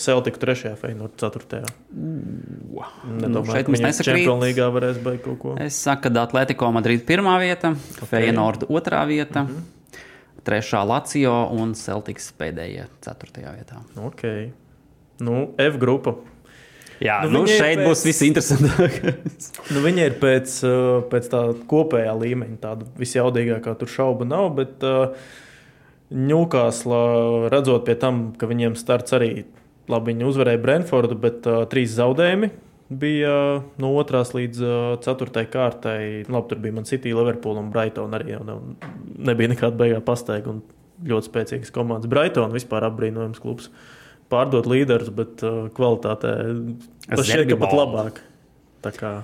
Celtic 0.01 0.39
trešajā, 0.43 0.77
Feinord 0.81 1.15
ceturtajā. 1.21 1.71
Nu, 1.95 2.85
Nedomāju, 3.21 3.55
šeit 3.55 3.69
ka 3.69 3.73
mums 3.73 3.81
viņi 3.81 3.87
nesakrīt. 3.87 4.25
Čempionā 4.25 4.49
līgā 4.49 4.71
varēs 4.75 4.99
beigt 5.05 5.23
kaut 5.27 5.39
ko. 5.43 5.55
Es 5.63 5.79
saku, 5.79 6.09
ka 6.09 6.25
Atletico 6.25 6.71
Madrid 6.75 7.05
pirmā 7.09 7.37
vieta, 7.43 7.75
okay. 7.99 8.11
Feyenoord 8.15 8.67
otrā 8.69 9.05
vieta, 9.09 9.45
mm 9.45 9.55
-hmm. 9.55 10.43
trešā 10.49 10.83
Lazio 10.87 11.37
un 11.55 11.75
Celtics 11.75 12.33
pēdējā 12.39 12.89
ceturtajā 13.01 13.55
vietā. 13.57 13.81
Okay. 14.11 14.51
Nu, 15.21 15.55
F 15.59 15.79
grupa. 15.79 16.17
Jā, 17.01 17.23
Nu, 17.25 17.31
nu, 17.31 17.39
nu 17.41 17.47
šeit 17.49 17.79
pēc- 17.79 17.89
būs 17.89 18.05
viss 18.05 18.23
interesantākais. 18.23 19.47
Nu, 19.73 19.81
viņa 19.81 20.07
ir 20.11 20.17
pēc, 20.21 20.57
uh, 20.69 21.03
pēc 21.09 21.31
tā 21.33 21.41
kopējā 21.71 22.13
līmeņa, 22.13 22.57
tāda 22.61 22.89
visjaudīgākā, 23.01 23.73
tur 23.81 23.89
šaubu 23.89 24.27
nav. 24.29 24.51
Bet 24.59 24.85
uh, 24.85 25.17
Ņūkāslā 26.11 27.01
redzot 27.53 27.85
pie 27.87 27.95
tam, 28.03 28.33
ka 28.39 28.49
viņiem 28.51 28.75
starts 28.79 29.15
arī 29.15 29.45
labi, 29.91 30.11
viņi 30.13 30.27
uzvarēja 30.27 30.61
Brentfordu, 30.63 31.15
bet 31.23 31.47
uh, 31.47 31.61
trīs 31.71 31.93
zaudējumi 31.95 32.49
bija 32.91 33.31
uh, 33.31 33.63
no 33.79 33.93
otrās 34.01 34.33
līdz 34.35 34.63
uh, 34.67 34.75
ceturtajai 35.05 35.51
kārtai. 35.53 36.01
Labi, 36.27 36.49
tur 36.51 36.59
bija 36.65 36.75
man 36.81 36.89
City, 36.89 37.13
Liverpool 37.15 37.61
un 37.63 37.69
Brighton 37.71 38.17
arī. 38.19 38.33
jau 38.35 38.43
nav- 38.47 38.91
Nebija 39.31 39.53
nekāda 39.53 39.79
beigā 39.79 40.01
pastaiga 40.03 40.51
un 40.51 40.61
ļoti 41.07 41.31
spēcīgas 41.31 41.71
komandas. 41.75 42.11
Brighton 42.11 42.51
vispār 42.55 42.89
apbrīnojams 42.91 43.39
klubs. 43.43 43.71
Pārdot 44.31 44.67
līderus, 44.71 45.11
bet 45.15 45.43
uh, 45.47 45.69
kvalitātē 45.75 46.35
tas 47.07 47.27
šķiet, 47.27 47.49
ka 47.55 47.61
pat 47.63 47.75
labāk. 47.79 48.21
Tā 48.83 48.93
kā, 48.99 49.15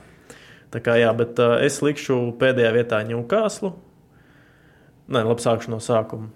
tā 0.74 0.80
kā 0.86 0.96
jā, 1.02 1.10
bet 1.18 1.38
uh, 1.42 1.58
es 1.66 1.78
likšu 1.82 2.16
pēdējā 2.38 2.72
vietā 2.78 3.02
Ņūkāslu. 3.10 3.70
Nē, 5.14 5.22
labi, 5.26 5.42
sākšu 5.46 5.70
no 5.74 5.78
sākuma. 5.82 6.30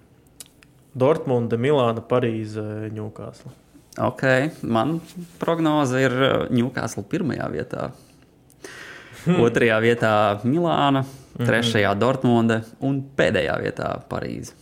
Dortmunde, 0.95 1.59
Milāna, 1.61 2.03
Parīze, 2.03 2.63
Ņūkāsla. 2.95 3.53
Ok, 4.07 4.25
man 4.63 4.99
prognoze 5.43 6.03
ir 6.03 6.15
Ņūkāsla 6.55 7.05
pirmajā 7.11 7.49
vietā. 7.53 7.91
Hmm. 9.25 9.43
Otrajā 9.45 9.77
vietā 9.85 10.15
Milāna, 10.47 11.05
trešajā 11.39 11.93
Dortmunde 12.01 12.63
un 12.87 13.03
pēdējā 13.17 13.57
vietā 13.63 13.93
Parīze. 14.11 14.57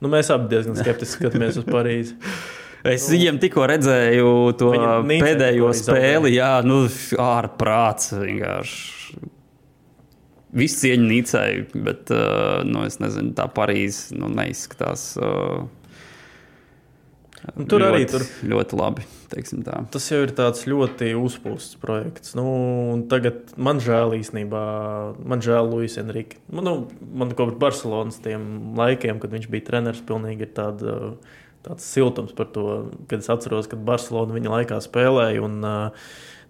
Nu, 0.00 0.10
mēs 0.12 0.28
abi 0.32 0.50
diezgan 0.52 0.76
skeptiski 0.76 1.22
skatāmies 1.22 1.58
uz 1.60 1.68
Parīzi. 1.68 2.16
Es 2.86 3.08
viņiem 3.10 3.40
tikko 3.42 3.64
redzēju 3.66 4.28
to 4.60 4.68
pēdējo 5.08 5.72
spēli, 5.74 6.36
jā, 6.36 6.52
nu, 6.62 6.84
ārprāts 7.18 8.12
vienkārši. 8.14 8.95
Viss 10.56 10.80
cieņa 10.80 11.04
Nīcai, 11.04 11.48
bet 11.86 12.12
uh, 12.14 12.62
nu, 12.64 12.86
es 12.88 13.00
nezinu, 13.02 13.34
tā 13.36 13.44
Parīze 13.52 14.16
nu, 14.16 14.30
neizskatās. 14.32 15.10
Uh, 15.20 15.66
Un 17.54 17.68
tur 17.70 17.82
ļoti, 17.84 17.92
arī 17.94 18.06
tur. 18.10 18.24
ļoti 18.50 18.78
labi. 18.78 19.04
Tas 19.94 20.06
jau 20.10 20.18
ir 20.24 20.32
tāds 20.34 20.64
ļoti 20.66 21.12
uzpūsts 21.18 21.78
projekts. 21.82 22.34
Nu, 22.38 22.46
tagad 23.10 23.52
man 23.60 23.78
žēl 23.82 24.16
īstenībā, 24.18 24.62
man 25.22 25.44
žēl 25.44 25.70
Luisa 25.70 26.02
Enrique. 26.02 26.40
Man, 26.50 26.66
nu, 26.66 26.74
man 27.14 27.34
kopš 27.38 27.58
Barcelonas 27.62 28.18
tiem 28.24 28.74
laikiem, 28.78 29.20
kad 29.22 29.34
viņš 29.34 29.50
bija 29.52 29.68
treneris, 29.68 30.02
pilnīgi 30.08 30.48
ir 30.48 30.54
tāda, 30.56 30.96
tāds 31.66 31.86
siltums 31.86 32.34
par 32.36 32.50
to, 32.54 32.66
kad 33.10 33.22
es 33.22 33.30
atceros, 33.30 33.70
kad 33.70 33.84
Barcelona 33.86 34.34
viņa 34.34 34.56
laikā 34.56 34.80
spēlēja. 34.82 35.44
Un, 35.46 35.60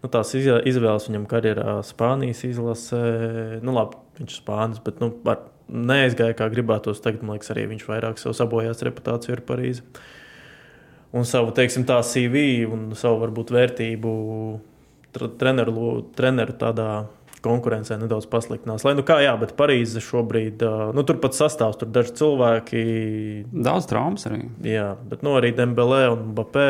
nu, 0.07 0.13
tās 0.15 0.31
izvēles 0.39 1.11
viņam 1.11 1.27
karjerā 1.35 1.77
Spānijas 1.91 2.45
izlasē, 2.47 3.03
nu 3.67 3.75
labi, 3.75 3.99
viņš 4.21 4.31
ir 4.31 4.39
Spānis, 4.39 4.79
bet 4.87 5.03
nu, 5.03 5.11
ar- 5.27 5.43
neaizgāja 5.67 6.37
kā 6.39 6.47
gribētos. 6.53 7.03
Tagad, 7.03 7.25
man 7.27 7.35
liekas, 7.41 7.51
arī 7.51 7.65
viņš 7.73 7.89
vairāk 7.91 8.21
savu 8.23 8.37
sabojās 8.39 8.85
reputāciju 8.87 9.35
ar 9.35 9.43
Parīzi 9.49 9.83
un 11.17 11.25
savu, 11.27 11.51
teiksim, 11.57 11.83
tā 11.89 11.97
CV 12.07 12.67
un 12.71 12.91
savu 12.99 13.19
varbūt 13.25 13.51
vērtību 13.55 14.13
treneru, 15.41 15.87
treneru 16.17 16.55
tādā 16.61 16.89
konkurencē 17.47 17.97
nedaudz 18.01 18.27
pasliktinās. 18.31 18.83
Lai 18.87 18.95
nu 18.99 19.05
kā, 19.07 19.19
jā, 19.25 19.33
bet 19.41 19.55
Parīze 19.59 20.01
šobrīd, 20.03 20.63
nu 20.97 21.05
tur 21.07 21.19
pat 21.23 21.37
sastāvs, 21.39 21.79
tur 21.81 21.91
daži 21.95 22.15
cilvēki, 22.19 22.83
Daudz 23.55 23.87
traumas 23.91 24.27
arī. 24.29 24.45
jā, 24.67 24.89
bet 25.09 25.23
nu 25.27 25.37
arī 25.39 25.53
Dembelē 25.57 26.05
un 26.13 26.33
Bapē. 26.37 26.69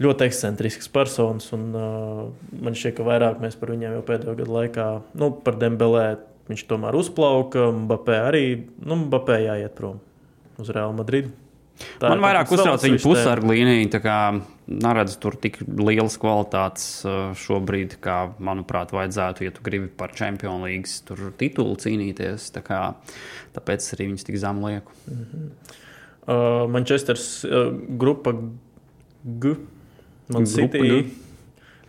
Ļoti 0.00 0.24
ekscentrisks 0.24 0.88
personis, 0.92 1.50
un 1.52 1.66
uh, 1.76 2.22
man 2.64 2.76
šķiet, 2.78 2.96
ka 2.96 3.04
vairāk 3.06 3.42
mēs 3.42 3.58
par 3.60 3.74
viņiem 3.74 3.98
jau 3.98 4.04
pēdējo 4.08 4.36
gadu 4.38 4.54
laikā, 4.56 4.86
nu, 5.20 5.28
par 5.44 5.58
Dembelē 5.60 6.06
viņš 6.48 6.64
tomēr 6.70 6.96
uzplauka, 6.96 7.68
Bapē 7.90 8.22
arī, 8.30 8.46
nu, 8.80 8.98
Bapē 9.12 9.42
jāiet 9.44 9.76
prom 9.76 10.00
uz 10.62 10.72
Real 10.72 10.94
Madrid. 10.96 11.30
Tā 12.00 12.10
Man 12.10 12.20
ir 12.20 12.24
vairāk 12.26 12.50
uztrauc 12.52 12.82
viņa 12.84 13.00
pusargu 13.02 13.52
līniju. 13.52 14.02
Neredzu 14.72 15.16
tur 15.20 15.34
tik 15.42 15.58
lielas 15.66 16.14
kvalitātes 16.20 16.84
uh, 17.04 17.32
šobrīd, 17.36 17.96
kā, 18.00 18.18
manuprāt, 18.40 18.92
vajadzētu, 18.94 19.44
ja 19.44 19.52
tu 19.52 19.64
gribi 19.66 19.90
par 19.90 20.14
Champions 20.16 20.62
League 20.64 21.32
titulu 21.40 21.74
cīnīties. 21.82 22.46
Tā 22.54 22.62
kā, 22.64 22.80
tāpēc 23.56 23.88
arī 23.96 24.08
viņus 24.12 24.28
tik 24.28 24.38
zem 24.40 24.62
lieku. 24.64 24.94
Uh, 26.22 26.70
Manchesteras 26.70 27.26
uh, 27.48 27.72
grupa 27.98 28.36
G. 29.42 29.56
Man 30.30 30.46
City. 30.46 30.78
G. 30.78 31.02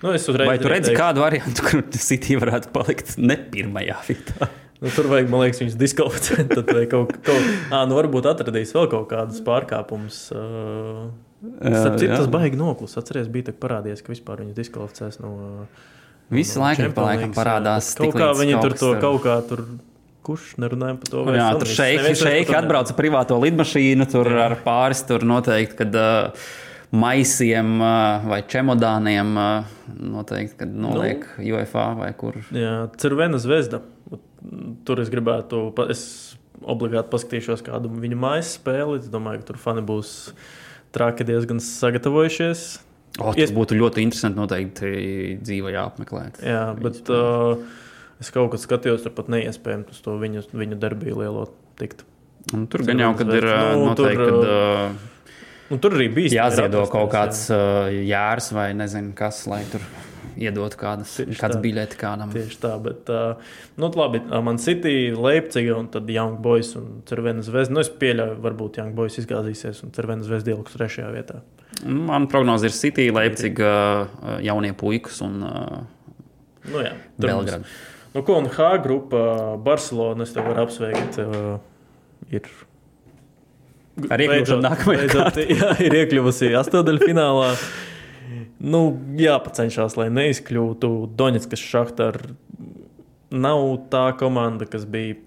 Nu, 0.03 0.11
es 0.11 0.25
uzreiz 0.27 0.49
Vai 0.49 0.57
tu 0.59 0.67
redzi 0.67 0.91
teikšu- 0.91 0.99
kādu 0.99 1.23
variantu, 1.23 1.63
kur 1.63 1.83
City 1.95 2.35
varētu 2.35 2.73
palikt 2.75 3.15
ne 3.17 3.37
pirmajā 3.37 4.01
vietā? 4.09 4.49
Nu, 4.83 4.91
tur 4.91 5.07
vajag, 5.07 5.29
man 5.31 5.45
liekas, 5.45 5.61
viņus 5.61 5.77
diskvalificēt. 5.79 6.49
Tad 6.51 6.71
vai 6.75 6.83
kaut, 6.91 7.13
kaut, 7.23 7.45
à, 7.71 7.85
nu, 7.87 7.95
varbūt 7.95 8.27
atradīs 8.27 8.73
vēl 8.75 8.89
kaut 8.91 9.07
kādus 9.13 9.39
pārkāpumus. 9.45 10.17
Uh, 10.35 11.05
jā. 12.03 12.17
tas 12.17 12.27
baigi 12.31 12.59
noklus. 12.59 12.97
Atceries, 12.99 13.29
bija 13.31 13.53
parādījies, 13.55 14.03
ka 14.03 14.11
vispār 14.11 14.43
viņu 14.43 14.57
diskvalificēs 14.57 15.21
no. 15.23 15.31
Visu 16.33 16.59
no 16.59 16.65
laiku 16.65 16.89
pa 16.97 17.07
laikam 17.07 17.31
parādās. 17.35 17.93
Kaut 17.95 18.17
kā 18.17 18.29
viņi 18.35 18.59
tur 18.63 18.77
to 18.79 18.93
kaut 19.03 19.23
kā 19.23 19.39
tur. 19.47 19.65
Kurš 20.23 20.53
nerunājam 20.63 20.99
par 21.01 21.09
to? 21.11 21.21
vairs 21.27 21.35
Jā, 21.35 21.47
tur 21.51 21.67
par 21.67 21.71
to 21.75 22.53
atbrauca 22.55 22.93
privāto 22.95 23.35
lidmašīnu, 23.43 24.05
tur 24.07 24.29
Jā. 24.31 24.45
ar 24.45 24.53
pāris 24.63 25.01
tur 25.03 25.25
noteikti, 25.27 25.75
kad 25.81 25.97
uh, 25.99 26.45
maisiem 26.93 27.77
vai 28.29 28.41
čemodāniem 28.49 29.33
noteikti, 29.97 30.59
kad 30.61 30.73
noliek 30.73 31.25
nu. 31.39 31.49
UFA 31.57 31.87
vai 31.97 32.11
kur. 32.17 32.37
Jā, 32.53 32.75
Cervena 33.01 33.39
zvezda. 33.41 33.81
Tur 34.83 34.99
es 35.01 35.09
gribētu, 35.09 35.65
es 35.89 36.03
obligāti 36.63 37.11
paskatīšos 37.11 37.63
kādu 37.65 37.91
viņu 37.91 38.17
mājas 38.19 38.53
spēli. 38.57 38.99
Es 39.01 39.09
domāju, 39.11 39.41
ka 39.41 39.51
tur 39.51 39.61
fani 39.61 39.83
būs 39.87 40.11
traki 40.95 41.25
diezgan 41.27 41.61
sagatavojušies. 41.63 42.65
O, 43.21 43.29
tas 43.29 43.37
Ies- 43.43 43.53
būtu 43.53 43.77
ļoti 43.77 44.01
interesanti 44.01 44.39
noteikti 44.41 44.91
dzīvē 45.41 45.73
apmeklēt. 45.83 46.39
Jā, 46.45 46.71
bet 46.79 47.09
uh, 47.13 47.61
es 48.21 48.31
kaut 48.33 48.53
kad 48.55 48.63
skatījos, 48.63 49.03
tur 49.05 49.13
pat 49.13 49.29
neiespējami 49.33 49.93
uz 49.93 50.01
to 50.01 50.15
viņu, 50.21 50.47
viņu 50.53 50.79
darbību 50.81 51.21
lielo 51.21 51.45
tikt. 51.79 52.05
Un 52.53 52.65
tur 52.67 52.83
gan 52.87 52.99
jau, 52.99 53.11
kad 53.19 53.29
ir 53.37 53.45
Nu, 53.47 53.93
tur, 53.93 54.09
noteikti, 54.09 54.25
kad, 54.25 54.49
uh, 54.49 55.12
Un 55.73 55.81
tur 55.81 55.97
arī 55.97 56.09
bija 56.13 56.43
jāziedo 56.43 56.85
kaut 56.91 57.11
kāds 57.13 57.47
uh, 57.53 57.89
jērs 57.89 58.51
vai 58.53 58.71
nezinu 58.77 59.13
kas, 59.17 59.43
lai 59.49 59.63
tur 59.71 59.81
iedotu 60.39 60.77
kādas, 60.79 61.15
Tieši 61.19 61.39
kāds 61.39 61.57
biļeti 61.63 61.97
kādam. 61.99 62.31
Tieši 62.33 62.59
tā, 62.61 62.73
bet, 62.81 63.09
uh, 63.13 63.57
nu, 63.81 63.89
labi, 63.97 64.21
man 64.45 64.59
City, 64.61 65.13
Leipziga 65.17 65.75
un 65.79 65.89
tad 65.93 66.09
Young 66.09 66.39
Boys 66.43 66.73
un 66.79 67.01
Cervena 67.09 67.45
zvezda. 67.45 67.75
Nu, 67.75 67.83
es 67.85 67.91
pieļauju, 68.01 68.37
varbūt 68.43 68.79
Young 68.81 68.97
Boys 68.97 69.17
izgāzīsies 69.21 69.83
un 69.85 69.93
Cervena 69.95 70.25
zvezda 70.25 70.53
ieliks 70.53 70.77
trešajā 70.77 71.09
vietā. 71.13 71.41
Man 71.83 72.29
prognoze 72.31 72.69
ir 72.69 72.75
City, 72.75 73.09
Leipzig, 73.13 73.59
uh, 73.61 74.37
jaunie 74.45 74.73
puikas 74.77 75.21
un 75.25 75.41
uh, 75.47 75.81
Nu, 76.69 76.79
jā, 76.79 76.93
Belgrada. 77.19 77.63
Nu, 78.13 78.21
ko, 78.23 78.37
un 78.39 78.47
H 78.47 78.77
grupa, 78.83 79.23
Barcelona, 79.63 80.23
es 80.23 80.35
tev 80.35 80.47
varu 80.47 80.63
apsveikt. 80.67 81.17
Uh, 81.19 81.57
ir 82.31 82.47
Ar 83.93 84.23
iekļūšanu 84.25 84.63
nākamajā 84.65 85.01
beidzot, 85.03 85.41
jā, 85.59 85.73
ir 85.85 85.97
iekļuvusi 86.01 86.53
astotdaļfinālā. 86.57 87.49
Nu, 88.63 88.85
jāpacenšas, 89.19 89.97
lai 89.99 90.07
neizkļūtu. 90.13 90.89
Doņets, 91.19 91.49
kas 91.51 91.61
Šahtar 91.61 92.17
nav 93.33 93.65
tā 93.91 94.07
komanda, 94.17 94.65
kas 94.69 94.87
bija 94.89 95.19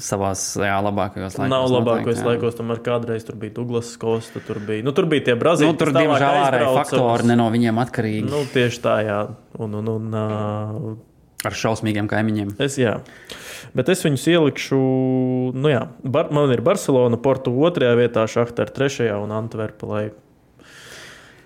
savās 0.00 0.42
jā, 0.60 0.74
labākajos 0.84 1.36
laikos. 1.38 1.50
Nav 1.50 1.66
labākajos 1.72 2.22
laikos, 2.26 2.56
tomēr 2.58 2.80
kādreiz 2.84 3.24
tur 3.26 3.38
bija 3.40 3.54
Douglas 3.56 3.92
Kosta, 4.00 4.42
tur 4.44 4.60
bija, 4.64 4.84
nu, 4.86 4.94
tur 4.96 5.08
bija 5.10 5.30
tie 5.30 5.36
brazīļi. 5.40 5.70
Nu, 5.70 5.78
tur, 5.80 5.92
diemžēl, 5.96 6.40
ārēji 6.46 6.74
faktori 6.76 7.30
ne 7.30 7.38
no 7.40 7.46
viņiem 7.52 7.80
atkarīgi. 7.84 8.26
Nu, 8.28 8.42
tieši 8.54 8.82
tā, 8.84 8.96
jā. 9.06 9.20
Un, 9.60 9.78
un, 9.80 9.92
un, 9.94 10.10
uh, 10.14 10.90
Ar 11.46 11.56
šausmīgiem 11.56 12.08
kaimiņiem. 12.10 12.54
es, 12.60 12.76
jā. 12.80 12.98
Bet 13.76 13.88
es 13.92 14.04
viņus 14.04 14.26
ielikšu, 14.32 14.80
nu 15.56 15.72
jā, 15.72 15.86
bar, 16.04 16.28
man 16.34 16.52
ir 16.52 16.60
Barcelona, 16.64 17.16
Portu 17.20 17.54
otrajā 17.64 17.94
vietā, 17.96 18.26
Šahtar 18.28 18.72
trešajā 18.76 19.16
un 19.22 19.32
Antverpa, 19.32 19.88
lai, 19.88 20.04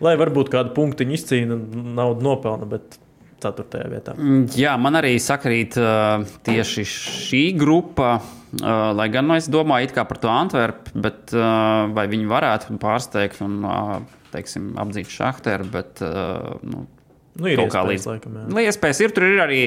lai 0.03 0.17
varbūt 0.19 0.51
kādu 0.55 0.75
punktiņu 0.75 1.19
izcīna, 1.19 1.59
naudu 2.01 2.27
nopelna, 2.27 2.67
bet 2.71 2.99
ceturtajā 3.45 3.91
vietā. 3.93 4.15
Mm, 4.17 4.49
Jā, 4.59 4.75
man 4.81 4.99
arī 5.01 5.15
sakrīt 5.23 5.79
uh, 5.81 6.25
tieši 6.47 6.87
šī 6.89 7.45
grupa. 7.61 8.17
Uh, 8.55 8.95
lai 8.95 9.09
gan 9.11 9.27
nu, 9.27 9.35
es 9.39 9.49
domāju 9.51 9.91
par 10.07 10.21
to 10.23 10.31
Antverpu, 10.31 10.95
bet 11.05 11.35
uh, 11.35 11.91
vai 11.95 12.07
viņi 12.11 12.29
varētu 12.31 12.77
pārsteigt 12.83 13.41
un 13.45 13.65
uh, 13.67 13.97
teiksim, 14.35 14.73
apdzīt 14.81 15.11
Šahteru. 15.11 15.67
Bet, 15.75 16.03
uh, 16.05 16.55
nu, 16.63 16.87
Nu, 17.35 17.49
ir 17.51 17.59
Kaut 17.59 17.73
kā 17.75 17.83
līdz- 17.83 18.07
laikam, 18.07 18.37
jā. 18.39 18.45
Nu, 18.47 18.61
Iespējas 18.63 19.01
ir, 19.03 19.13
tur 19.15 19.25
ir 19.27 19.41
arī 19.43 19.61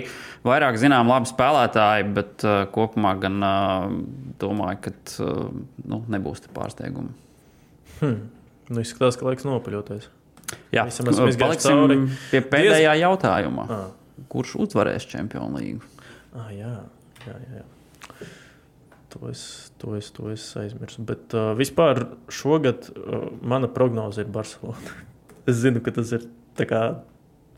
vairāk 0.48 0.78
zinām 0.80 1.10
labi 1.12 1.28
spēlētāji, 1.28 2.06
bet 2.16 2.46
uh, 2.48 2.62
kopumā 2.72 3.12
gan 3.20 3.44
uh, 3.44 3.90
domāju, 4.40 4.80
ka 4.86 4.94
uh, 5.26 5.50
nu, 5.84 6.00
nebūs 6.08 6.46
te 6.46 6.52
pārsteigumi. 6.56 7.12
Nu, 8.02 8.80
izskatās, 8.84 9.18
ka 9.20 9.28
laiks 9.28 9.44
nopaļoties. 9.48 10.08
Jā, 10.72 10.86
Visam 10.88 11.10
esam 11.12 11.28
izgājuši 11.28 11.64
cauri. 11.66 11.98
pie 12.32 12.42
pēdējā 12.54 12.94
jautājuma. 13.02 13.66
Ah. 13.68 13.88
Kurš 14.32 14.56
uzvarēs 14.64 15.08
Čempionu 15.12 15.60
līgu? 15.60 15.84
Ah, 16.36 16.48
jā, 16.56 16.72
jā, 17.26 17.36
jā. 17.36 17.62
jā. 17.64 18.30
To 19.16 19.30
es, 19.32 19.44
to 19.80 19.96
es, 19.98 20.10
to 20.16 20.32
es 20.32 20.46
aizmirsu. 20.60 21.04
Bet 21.08 21.36
uh, 21.36 21.52
vispār 21.58 22.06
šogad 22.32 22.90
uh, 22.92 23.28
mana 23.42 23.68
prognoze 23.72 24.24
ir 24.24 24.32
Barcelona. 24.32 24.96
es 25.50 25.60
zinu, 25.64 25.84
ka 25.84 25.92
tas 25.96 26.12
ir 26.16 26.28
tā 26.60 26.68
kā 26.70 26.82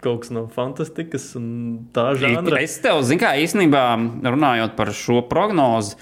kaut 0.03 0.23
kas 0.23 0.31
no 0.35 0.45
fantastikas 0.53 1.31
un 1.39 1.49
tā 1.95 2.11
žanra. 2.19 2.61
Es 2.63 2.77
tev, 2.83 3.01
zinu, 3.07 3.21
kā 3.23 3.35
īstenībā 3.41 3.83
runājot 4.25 4.77
par 4.79 4.93
šo 4.95 5.21
prognozi. 5.29 5.97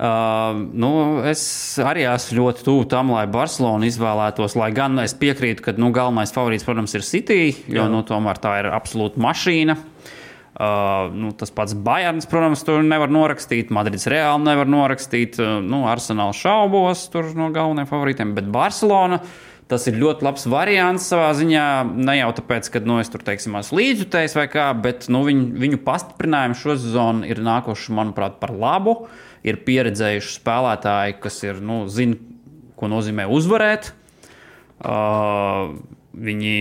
Uh, 0.00 0.56
nu, 0.80 0.90
es 1.28 1.42
arī 1.84 2.06
esmu 2.08 2.38
ļoti 2.38 2.64
tuvu 2.64 2.86
tam, 2.88 3.10
lai 3.12 3.26
Barcelona 3.28 3.84
izvēlētos. 3.84 4.54
Lai 4.56 4.70
gan 4.72 4.96
es 5.02 5.12
piekrītu, 5.12 5.66
ka 5.66 5.74
nu, 5.76 5.90
galvenais 5.92 6.32
favorīts, 6.32 6.64
protams, 6.64 6.94
ir 6.96 7.04
City, 7.04 7.40
jo 7.68 7.82
Jā. 7.82 7.90
nu, 7.92 8.00
tomēr 8.08 8.40
tā 8.40 8.54
ir 8.62 8.70
absolūta 8.72 9.20
mašīna. 9.20 9.76
Uh, 10.60 11.12
nu, 11.16 11.34
tas 11.36 11.52
pats 11.52 11.76
Bayerns, 11.76 12.26
protams, 12.28 12.64
tur 12.64 12.80
nevar 12.84 13.12
norakstīt. 13.12 13.68
Madrids 13.72 14.08
reāli 14.10 14.44
nevar 14.48 14.68
norakstīt. 14.72 15.36
Uh, 15.40 15.60
nu, 15.64 15.84
Arsenāls 15.88 16.40
šaubos 16.40 17.04
tur 17.12 17.28
no 17.36 17.50
galvenajiem 17.52 17.92
favorītiem, 17.92 18.34
bet 18.36 18.48
Barcelona. 18.52 19.20
Tas 19.70 19.86
ir 19.86 20.00
ļoti 20.00 20.26
labs 20.26 20.48
variants 20.50 21.04
savā 21.12 21.28
ziņā. 21.38 21.66
Ne 21.94 22.16
jau 22.18 22.30
tāpēc, 22.40 22.72
ka 22.74 22.82
nu, 22.82 22.98
es 23.02 23.12
tur 23.12 23.22
teiksim, 23.26 23.54
esmu 23.60 23.78
līdzjutējis 23.78 24.34
vai 24.38 24.46
kā, 24.50 24.66
bet 24.82 25.06
nu, 25.12 25.22
viņu, 25.28 25.46
viņu 25.62 25.78
pastiprinājumi 25.86 26.58
šo 26.58 26.74
sezonu 26.80 27.28
ir 27.30 27.42
nākuši, 27.46 27.94
manuprāt, 27.94 28.40
par 28.42 28.50
labu. 28.50 28.96
Ir 29.46 29.60
pieredzējuši 29.64 30.34
spēlētāji, 30.40 31.20
kas 31.22 31.38
ir, 31.46 31.62
nu, 31.64 31.84
zina, 31.92 32.18
ko 32.80 32.90
nozīmē 32.90 33.28
uzvarēt. 33.30 33.92
Uh, 34.80 35.76
viņi 36.16 36.58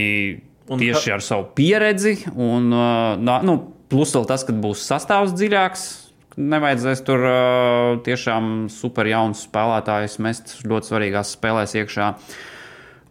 Un 0.70 0.78
tieši 0.78 1.16
ar 1.16 1.24
savu 1.26 1.48
pieredzi, 1.58 2.14
un 2.38 2.70
uh, 2.70 3.42
nu, 3.42 3.56
plus 3.90 4.14
vēl 4.14 4.28
tas, 4.30 4.46
ka 4.46 4.54
būs 4.54 4.86
sastāvs 4.86 5.34
dziļāks. 5.34 5.88
Nevajadzēs 6.40 7.02
tur 7.08 7.26
uh, 7.26 7.98
tiešām 8.06 8.68
super 8.72 9.10
jaunus 9.10 9.42
spēlētājus 9.48 10.20
mest 10.24 10.54
ļoti 10.70 10.92
svarīgās 10.92 11.34
spēlēs 11.36 11.74
iekšā, 11.82 12.12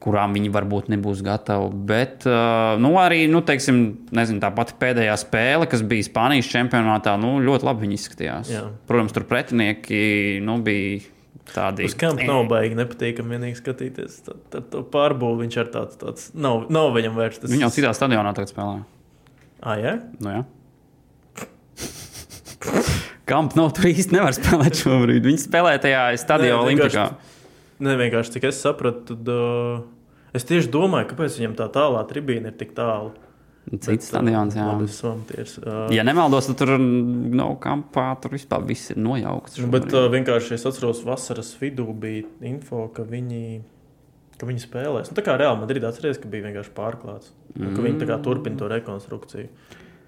kurām 0.02 0.34
viņi 0.36 0.50
varbūt 0.54 0.88
nebūs 0.92 1.20
gatavi. 1.26 1.68
Bet 1.88 2.26
uh, 2.28 2.78
nu, 2.82 2.94
arī 3.02 3.24
nu, 3.30 3.42
teiksim, 3.46 3.82
nezinu, 4.14 4.40
tā 4.42 4.50
pati 4.54 4.76
pēdējā 4.78 5.16
spēle, 5.20 5.68
kas 5.70 5.82
bija 5.86 6.06
Spānijas 6.06 6.50
čempionātā, 6.52 7.16
nu, 7.20 7.36
ļoti 7.44 7.68
labi 7.68 7.92
izskatījās. 7.96 8.52
Jā. 8.52 8.64
Protams, 8.90 9.14
tur 9.16 9.26
pretinieki 9.28 10.02
nu, 10.46 10.58
bija 10.64 11.00
tādi. 11.54 11.88
Uz 11.88 11.96
kampa 11.98 12.26
nav 12.28 12.44
baigi 12.50 12.78
nepatīkami 12.78 13.36
vienīgi 13.36 13.58
skatīties. 13.60 14.20
Tad, 14.26 14.44
tad 14.52 14.68
to 14.74 14.84
pārbūvi 14.92 15.46
viņš 15.46 15.58
ir 15.62 15.72
tāds, 15.74 15.98
tāds 16.00 16.30
nav, 16.36 16.68
nav 16.72 16.92
viņam 16.96 17.18
vairs. 17.18 17.40
Tas... 17.42 17.50
Viņi 17.52 17.66
jau 17.66 17.72
citā 17.74 17.94
stadionā 17.96 18.34
tagad 18.36 18.52
spēlē. 18.52 18.78
Ah, 19.58 19.80
jā? 19.80 19.96
Nu, 20.22 20.38
jā. 20.38 20.46
Kamp 23.28 23.54
nav 23.58 23.72
tur 23.76 23.90
īsti 23.90 24.14
nevar 24.14 24.34
spēlēt 24.36 24.78
šobrīd. 24.78 25.26
Viņi 25.26 25.42
spēlē 25.42 25.74
tajā 25.82 26.04
stadionā 26.20 26.62
Nē, 26.62 26.68
Olimpikā. 26.68 27.08
Ne 27.84 27.94
vienkārši 27.98 28.36
cik 28.36 28.48
es 28.50 28.58
sapratu, 28.64 29.14
tad 29.14 29.30
uh, 29.32 29.80
es 30.36 30.46
tieši 30.48 30.70
domāju, 30.74 31.12
kāpēc 31.12 31.38
viņam 31.38 31.56
tā 31.60 31.68
tālā 31.74 32.02
tribīna 32.10 32.52
ir 32.52 32.58
tik 32.58 32.74
tālu. 32.76 33.14
Cits 33.68 34.08
stadions, 34.08 34.54
jā. 34.56 34.64
Labi, 34.64 34.88
svamties, 34.88 35.58
uh, 35.60 35.86
Ja 35.92 36.04
nemaldos, 36.06 36.48
tad 36.48 36.60
tur 36.62 36.74
nav 36.80 37.58
kampā, 37.62 38.10
tur 38.22 38.32
vispār 38.34 38.64
viss 38.66 38.94
ir 38.94 39.00
nojaukts. 39.04 39.58
Nu, 39.60 39.68
bet 39.72 39.86
šobrīd. 39.86 39.98
uh, 39.98 40.12
vienkārši 40.14 40.56
es 40.56 40.64
atceros, 40.68 41.02
vasaras 41.06 41.52
vidū 41.60 41.86
bija 41.92 42.24
info, 42.48 42.86
ka 42.94 43.04
viņi, 43.08 43.60
ka 44.40 44.48
viņi 44.48 44.64
spēlēs. 44.64 45.12
Nu, 45.12 45.18
tā 45.18 45.26
kā 45.26 45.36
Real 45.38 45.58
Madrid 45.60 45.84
atceries, 45.84 46.20
ka 46.22 46.30
bija 46.32 46.48
vienkārši 46.48 46.72
pārklāts. 46.76 47.34
Mm. 47.54 47.76
Ka 47.76 47.84
viņi 47.84 48.18
turpina 48.24 48.58
to 48.58 48.72
rekonstrukciju. 48.72 49.52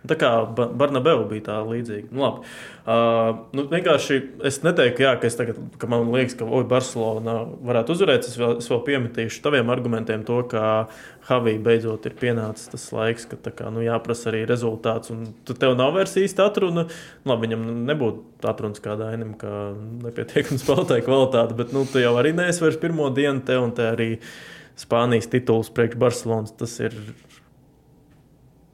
Tā 0.09 0.16
kā 0.16 0.28
Ba- 0.57 0.70
Barnabeu 0.80 1.26
bija 1.28 1.44
tā 1.51 1.57
līdzīga. 1.68 2.09
Nu, 2.14 2.22
labi. 2.24 2.46
uh, 2.88 3.40
nu, 3.53 3.66
vienkārši 3.68 4.16
es 4.48 4.61
neteiktu, 4.64 5.05
jā, 5.05 5.12
ka, 5.20 5.28
es 5.28 5.36
tagad, 5.36 5.59
ka 5.76 5.88
man 5.92 6.09
liekas, 6.14 6.38
ka 6.40 6.48
oi, 6.48 6.62
Barcelona 6.68 7.34
varētu 7.68 7.92
uzvarēt. 7.92 8.24
Es 8.30 8.38
vēl, 8.40 8.57
es 8.62 8.70
vēl 8.72 8.80
piemetīšu 8.86 9.42
taviem 9.44 9.72
argumentiem 9.72 10.24
to, 10.24 10.38
ka 10.48 10.64
Havī 11.28 11.59
beidzot 11.62 12.09
ir 12.09 12.16
pienācis 12.18 12.72
tas 12.72 12.86
laiks, 12.96 13.28
ka 13.28 13.53
kā, 13.53 13.68
nu, 13.74 13.84
jāprasa 13.84 14.30
arī 14.32 14.46
rezultāts. 14.48 15.12
Un 15.12 15.28
tev 15.53 15.76
nav 15.78 15.92
vairs 15.98 16.16
īsti 16.16 16.46
atruna. 16.46 16.86
Nu, 16.88 17.34
Labi, 17.34 17.51
viņam 17.51 17.66
nebūtu 17.90 18.48
atrunas 18.48 18.80
kā 18.82 18.96
dainam, 18.98 19.34
ka 19.38 19.74
nepietiekams 20.07 20.64
spēlētāja 20.64 21.05
kvalitāte, 21.09 21.59
bet 21.61 21.76
nu, 21.76 21.84
tu 21.84 22.01
jau 22.01 22.16
arī 22.18 22.32
neesi 22.40 22.64
vairs 22.64 22.80
pirmo 22.80 23.12
dienu 23.14 23.44
te 23.44 23.61
un 23.61 23.76
te 23.76 23.92
arī 23.92 24.14
Spānijas 24.80 25.28
tituls 25.28 25.68
priekš 25.76 26.01
Barcelonas. 26.01 26.57
Tas 26.57 26.78
ir 26.80 26.96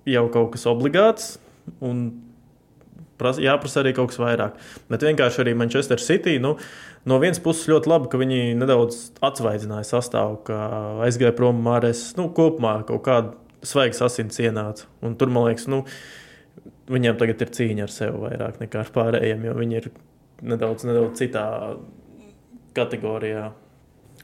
jau 0.07 0.27
kaut 0.33 0.55
kas 0.55 0.67
obligāts. 0.71 1.37
Un 1.85 2.07
pras, 3.21 3.41
jāprasa 3.43 3.83
arī 3.83 3.95
kaut 3.97 4.13
kas 4.13 4.21
vairāk. 4.23 4.61
Bet 4.93 5.07
vienkārši 5.07 5.43
arī 5.45 5.57
Manchester 5.59 6.03
City. 6.03 6.37
Nu, 6.43 6.55
no 7.09 7.19
vienas 7.23 7.41
puses 7.43 7.69
ļoti 7.71 7.91
labi, 7.91 8.11
ka 8.13 8.21
viņi 8.21 8.55
nedaudz 8.61 9.01
atsvaidzināja 9.27 9.89
sastāvu, 9.89 10.41
ka 10.49 10.61
aizgāja 11.07 11.35
prom 11.37 11.61
Māres. 11.65 12.09
Nu, 12.19 12.29
kopumā 12.37 12.79
kaut 12.89 13.05
kāda 13.09 13.35
svaigas 13.67 14.05
asins 14.07 14.39
ienāca. 14.43 14.87
Un 15.05 15.19
tur 15.19 15.33
man 15.33 15.49
liekas, 15.49 15.67
nu, 15.73 15.83
viņiem 16.93 17.19
tagad 17.21 17.43
ir 17.43 17.55
cīņa 17.59 17.87
ar 17.87 17.93
sevi 17.93 18.25
vairāk 18.29 18.61
nekā 18.63 18.85
ar 18.85 18.93
pārējiem, 18.95 19.47
jo 19.49 19.55
viņi 19.59 19.81
ir 19.81 19.93
nedaudz, 20.47 20.87
nedaudz 20.87 21.19
citā 21.19 21.47
kategorijā. 22.77 23.49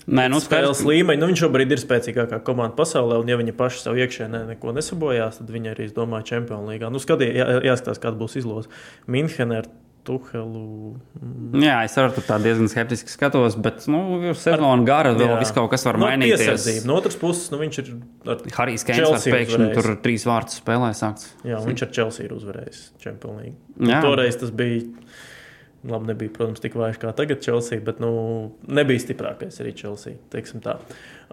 Nē, 0.07 0.27
nu, 0.33 0.41
spēles 0.43 0.81
skaidrs, 0.81 0.89
līmeņi. 0.89 1.21
Nu, 1.23 1.29
viņš 1.31 1.45
šobrīd 1.45 1.75
ir 1.77 1.83
spēcīgākā 1.83 2.41
komanda 2.47 2.75
pasaulē, 2.79 3.21
un 3.23 3.31
ja 3.31 3.37
viņi 3.39 3.55
paši 3.59 3.85
sev 3.85 4.01
iekšēnē 4.03 4.43
neko 4.49 4.75
nesabojās, 4.75 5.39
tad 5.39 5.53
viņi 5.55 5.71
arī, 5.75 5.87
es 5.91 5.95
domāju, 5.95 6.27
čempionu 6.33 6.73
līgā. 6.73 6.91
Nu, 6.91 7.03
skatī, 7.03 7.31
jā, 7.39 7.47
jāskatās, 7.69 8.03
kāda 8.03 8.19
būs 8.19 8.35
izloze. 8.43 8.73
Minhenē 9.07 9.63
ar 9.63 9.71
Tuhelu. 10.03 10.97
jā, 11.63 11.77
es 11.87 11.93
arī 12.01 12.11
tur 12.17 12.25
tā 12.27 12.39
diezgan 12.43 12.67
skeptiski 12.71 13.13
skatos, 13.13 13.55
bet 13.63 13.85
nu, 13.87 14.33
sezona 14.35 14.83
gara, 14.87 15.13
vēl 15.15 15.37
viss 15.39 15.55
kaut 15.55 15.71
kas 15.71 15.87
var 15.87 16.01
Nu, 16.01 16.09
mainīties. 16.09 16.83
No 16.89 16.97
otras 16.99 17.15
puses, 17.21 17.53
nu, 17.55 17.61
viņš 17.63 17.79
ir 17.85 17.93
ar, 18.27 18.43
Harijs 18.57 18.87
Chelsea 18.89 19.35
pēkšņi 19.37 19.69
tur 19.77 19.93
trīs 20.03 20.27
vārtus 20.27 20.59
spēlē 20.59 20.91
sākts. 20.99 21.31
jā, 21.47 21.61
viņš 21.63 21.87
ar 21.87 21.93
Chelsea 21.95 22.27
ir 22.27 22.35
uzvarējis 22.35 22.81
līgu. 23.07 23.55
Jā. 23.79 24.03
Toreiz 24.03 24.41
tas 24.43 24.51
bija. 24.51 24.89
Labi, 25.83 26.13
nebija, 26.13 26.31
protams, 26.37 26.61
tik 26.63 26.77
vājš 26.79 27.01
kā 27.03 27.11
tagad 27.19 27.41
Chelsea, 27.43 27.81
bet 27.83 27.99
nu, 28.03 28.13
nebija 28.71 29.03
stiprākais 29.03 29.57
arī 29.65 29.73
Chelsea. 29.75 30.15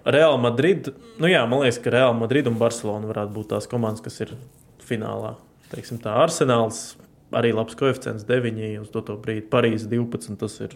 Real 0.10 0.40
Madrid, 0.42 0.90
nu 1.22 1.30
jā, 1.30 1.44
man 1.50 1.62
liekas, 1.62 1.78
ka 1.84 1.94
Real 1.94 2.16
Madrid 2.18 2.50
un 2.50 2.58
Barcelona 2.58 3.12
varētu 3.12 3.36
būt 3.36 3.52
tās 3.52 3.70
komandas, 3.70 4.02
kas 4.02 4.18
ir 4.26 4.34
finālā. 4.82 5.36
Teiksim 5.70 6.02
tā, 6.02 6.16
Arsenāls 6.24 6.96
arī 7.36 7.52
labs 7.54 7.78
koeficients 7.78 8.26
9 8.26 8.80
uz 8.82 8.90
to 8.94 9.04
brīdi. 9.22 9.46
Parīzes 9.52 9.90
12. 9.92 10.40
Tas 10.42 10.58
ir. 10.66 10.74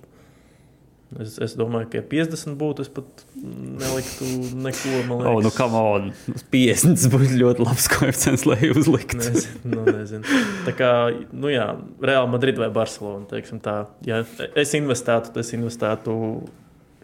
Es, 1.21 1.35
es 1.43 1.53
domāju, 1.59 1.89
ka 1.91 1.99
ja 1.99 2.05
50 2.09 2.55
būtu, 2.57 2.85
es 2.85 2.89
pat 2.93 3.23
neliktu 3.37 4.29
neko. 4.63 4.93
man 5.09 5.19
O, 5.21 5.35
liekas. 5.35 5.45
nu, 5.45 5.51
kam 5.53 5.75
on, 5.77 6.09
50 6.53 7.13
būs 7.13 7.35
ļoti 7.37 7.65
labs 7.65 7.87
koeficients, 7.93 8.45
lai 8.49 8.71
uzliktu. 8.71 9.19
Nezinu, 9.21 9.75
nu, 9.75 9.85
nezinu. 9.89 10.41
Tā 10.65 10.73
kā, 10.77 10.89
nu 11.35 11.51
jā, 11.53 11.67
Real 12.01 12.29
Madrid 12.31 12.57
vai 12.61 12.71
Barcelona, 12.73 13.27
teiksim 13.29 13.61
tā. 13.63 13.77
Ja 14.07 14.23
es 14.55 14.73
investētu, 14.79 15.33
tad 15.33 15.43
es 15.43 15.53
investētu 15.57 16.17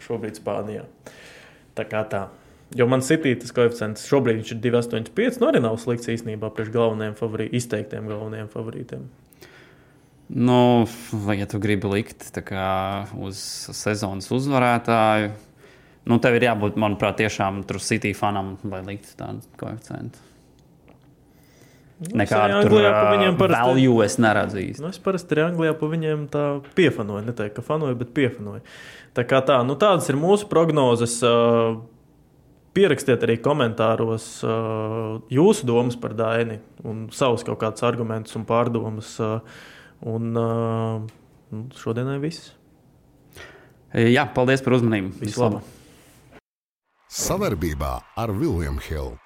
šobrīd 0.02 0.40
Spānijā. 0.40 0.84
Tā 1.78 1.86
kā 1.86 2.02
tā. 2.10 2.26
Jo 2.78 2.86
man 2.86 3.02
City 3.02 3.32
tas 3.38 3.50
koeficients 3.54 4.06
šobrīd 4.06 4.44
ir 4.44 4.60
2,85. 4.62 5.40
Nu, 5.42 5.48
arī 5.50 5.62
nav 5.62 5.78
slikts 5.82 6.10
īstenībā 6.12 6.52
priekš 6.54 6.70
galvenajiem 6.74 7.16
favorītiem, 7.18 7.56
izteiktiem 7.58 8.06
galvenajiem 8.10 8.50
favorītiem. 8.52 9.08
Nu, 10.30 10.86
vai 11.26 11.40
ja 11.40 11.46
tu 11.50 11.58
gribi 11.58 11.90
likt 11.90 12.28
kā, 12.46 12.70
uz 13.18 13.38
sezonas 13.74 14.30
uzvarētāju, 14.30 15.32
nu, 16.06 16.18
tev 16.22 16.38
ir 16.38 16.46
jābūt, 16.46 16.78
manuprāt, 16.78 17.18
tiešām 17.18 17.64
tur 17.66 17.80
City 17.82 18.12
fanam, 18.14 18.54
lai 18.70 18.84
liktu 18.86 19.16
tādu 19.18 19.42
koeficientu. 19.58 20.22
Nekādu 22.00 22.62
tur 22.64 23.50
value 23.52 24.04
es 24.06 24.16
neredzu. 24.22 24.62
Nu, 24.80 24.88
es 24.88 25.00
parasti 25.02 25.36
arī 25.36 25.42
Anglijā 25.50 25.74
pa 25.76 25.88
viņiem 25.90 26.22
tā 26.32 26.44
piefanoju. 26.78 27.26
Ne 27.26 27.48
ka 27.52 27.64
fanoju, 27.64 27.98
bet 28.00 28.14
piefanoju. 28.16 28.62
Tā 29.16 29.24
kā 29.28 29.42
tā, 29.44 29.58
nu 29.66 29.76
tādas 29.76 30.08
ir 30.08 30.16
mūsu 30.16 30.48
prognozes. 30.48 31.18
Pierakstiet 32.70 33.26
arī 33.26 33.36
komentāros 33.42 34.30
jūsu 35.34 35.66
domas 35.68 35.98
par 36.00 36.14
Daini 36.16 36.60
un 36.86 37.08
savus 37.12 37.44
kaut 37.44 37.58
kādus 37.60 37.84
argumentus 37.84 38.38
un 38.38 38.46
pārdomas. 38.48 39.18
Un 40.08 40.32
nu, 40.32 41.60
šodienai 41.76 42.16
viss. 42.22 42.54
Jā, 43.92 44.24
paldies 44.32 44.62
par 44.64 44.78
uzmanību. 44.78 45.12
Vislabāk! 45.20 45.76
Savarbībā 47.10 47.96
ar 48.22 48.30
Vilniņu 48.32 48.86
Hildu. 48.86 49.19